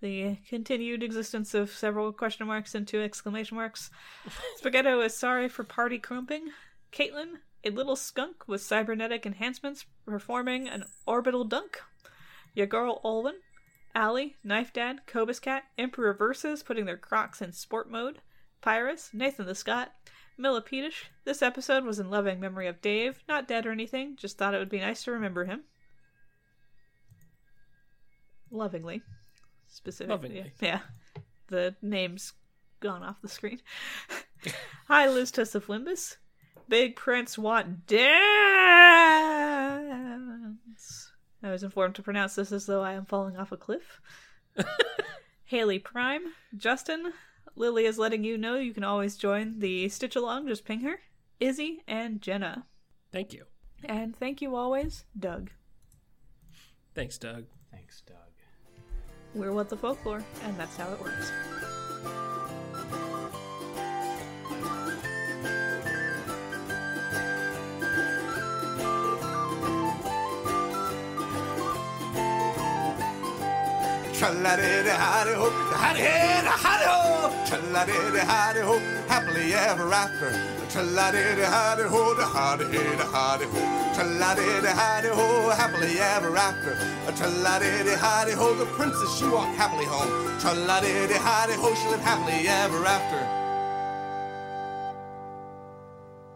the 0.00 0.36
continued 0.48 1.02
existence 1.02 1.54
of 1.54 1.70
several 1.70 2.12
question 2.12 2.46
marks 2.46 2.74
and 2.74 2.86
two 2.86 3.02
exclamation 3.02 3.56
marks. 3.56 3.90
Spaghetto 4.56 5.00
is 5.04 5.16
sorry 5.16 5.48
for 5.48 5.64
party 5.64 5.98
crumping. 5.98 6.48
Caitlin, 6.92 7.34
a 7.64 7.70
little 7.70 7.96
skunk 7.96 8.48
with 8.48 8.62
cybernetic 8.62 9.26
enhancements, 9.26 9.84
performing 10.06 10.68
an 10.68 10.84
orbital 11.06 11.44
dunk. 11.44 11.80
Your 12.54 12.66
girl 12.66 13.00
Olwen, 13.04 13.38
Allie, 13.94 14.36
Knife 14.42 14.72
Dad, 14.72 15.06
Cobus 15.06 15.38
Cat, 15.38 15.64
Emperor 15.76 16.14
Versus 16.14 16.62
putting 16.62 16.84
their 16.84 16.96
crocs 16.96 17.42
in 17.42 17.52
sport 17.52 17.90
mode. 17.90 18.20
Pyrus, 18.60 19.10
Nathan 19.12 19.46
the 19.46 19.54
Scott, 19.54 19.92
Millipedish. 20.38 21.06
This 21.24 21.42
episode 21.42 21.84
was 21.84 21.98
in 21.98 22.10
loving 22.10 22.40
memory 22.40 22.66
of 22.66 22.80
Dave, 22.80 23.22
not 23.28 23.48
dead 23.48 23.66
or 23.66 23.72
anything, 23.72 24.16
just 24.16 24.38
thought 24.38 24.54
it 24.54 24.58
would 24.58 24.68
be 24.68 24.80
nice 24.80 25.04
to 25.04 25.12
remember 25.12 25.44
him. 25.44 25.64
Lovingly. 28.50 29.02
Specifically. 29.70 30.14
Lovingly. 30.14 30.52
Yeah. 30.60 30.80
The 31.48 31.74
name's 31.80 32.34
gone 32.80 33.02
off 33.02 33.22
the 33.22 33.28
screen. 33.28 33.60
Hi, 34.88 35.08
Liz 35.08 35.30
Tuss 35.30 35.54
of 35.54 35.68
Big 36.68 36.96
Prince 36.96 37.38
want 37.38 37.86
dance. 37.86 38.00
I 41.42 41.50
was 41.50 41.62
informed 41.62 41.94
to 41.94 42.02
pronounce 42.02 42.34
this 42.34 42.52
as 42.52 42.66
though 42.66 42.82
I 42.82 42.92
am 42.92 43.06
falling 43.06 43.36
off 43.36 43.52
a 43.52 43.56
cliff. 43.56 44.00
Haley 45.44 45.78
Prime, 45.78 46.22
Justin, 46.56 47.12
Lily 47.56 47.86
is 47.86 47.98
letting 47.98 48.24
you 48.24 48.38
know 48.38 48.56
you 48.56 48.74
can 48.74 48.84
always 48.84 49.16
join 49.16 49.58
the 49.58 49.88
Stitch 49.88 50.16
Along, 50.16 50.46
just 50.46 50.64
ping 50.64 50.80
her. 50.80 51.00
Izzy 51.40 51.82
and 51.88 52.20
Jenna. 52.20 52.66
Thank 53.12 53.32
you. 53.32 53.46
And 53.84 54.14
thank 54.14 54.42
you 54.42 54.54
always, 54.54 55.04
Doug. 55.18 55.50
Thanks, 56.94 57.18
Doug. 57.18 57.46
Thanks, 57.70 58.02
Doug. 58.02 58.29
We're 59.32 59.52
What 59.52 59.68
the 59.68 59.76
Folklore, 59.76 60.24
and 60.44 60.56
that's 60.58 60.76
how 60.76 60.92
it 60.92 61.00
works. 61.00 61.30
Tra-la-di-di-hi-di-ho, 74.18 75.48
hi-di-hi-di-hi-di-ho. 75.78 77.46
Tra-la-di-di-hi-di-ho, 77.46 78.78
happily 79.06 79.54
ever 79.54 79.92
after. 79.92 80.59
Tra-la-di-di-hi-di-ho, 80.70 82.14
da-hi-di-hi-di-hi-di-ho. 82.14 83.60
Tra-la-di-di-hi-di-ho, 83.94 85.50
happily 85.50 85.98
ever 85.98 86.36
after. 86.36 86.76
Tra-la-di-di-hi-di-ho, 87.16 88.54
the 88.54 88.66
princess, 88.66 89.18
she 89.18 89.26
walked 89.26 89.56
happily 89.56 89.86
home. 89.86 90.08
Tra-la-di-di-hi-di-ho, 90.38 91.74
she 91.74 91.88
lived 91.88 92.02
happily 92.02 92.46
ever 92.46 92.84
after. 92.86 93.40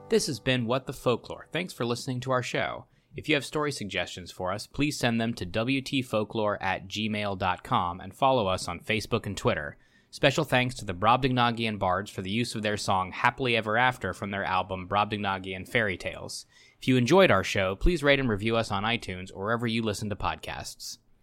This 0.09 0.27
has 0.27 0.41
been 0.41 0.67
What 0.67 0.87
the 0.87 0.93
Folklore. 0.93 1.47
Thanks 1.53 1.73
for 1.73 1.85
listening 1.85 2.21
to 2.21 2.31
our 2.33 2.43
show. 2.43 2.87
If 3.17 3.29
you 3.29 3.37
have 3.37 3.45
story 3.45 3.71
suggestions 3.71 4.33
for 4.33 4.53
us, 4.53 4.67
please 4.67 4.99
send 4.99 5.21
them 5.21 5.35
to 5.35 5.47
WTFolklore 5.47 6.61
at 6.61 6.89
gmail.com 6.89 8.01
and 8.01 8.13
follow 8.15 8.49
us 8.49 8.67
on 8.67 8.81
Facebook 8.81 9.27
and 9.27 9.37
Twitter. 9.37 9.77
Special 10.15 10.45
thanks 10.45 10.77
to 10.77 10.85
the 10.85 10.95
Brobdingnagian 10.95 11.77
Bards 11.77 12.09
for 12.09 12.23
the 12.23 12.31
use 12.31 12.55
of 12.55 12.63
their 12.63 12.77
song 12.77 13.11
Happily 13.11 13.57
Ever 13.57 13.77
After 13.77 14.15
from 14.15 14.31
their 14.31 14.45
album 14.45 14.87
Brobdingnagian 14.87 15.69
Fairy 15.69 15.97
Tales. 15.97 16.47
If 16.81 16.87
you 16.87 16.97
enjoyed 16.97 17.33
our 17.33 17.43
show, 17.43 17.75
please 17.75 18.05
rate 18.05 18.21
and 18.21 18.29
review 18.29 18.55
us 18.55 18.71
on 18.71 18.85
iTunes 18.85 19.33
or 19.35 19.47
wherever 19.47 19.67
you 19.67 19.83
listen 19.83 20.09
to 20.11 20.15
podcasts. 20.15 20.99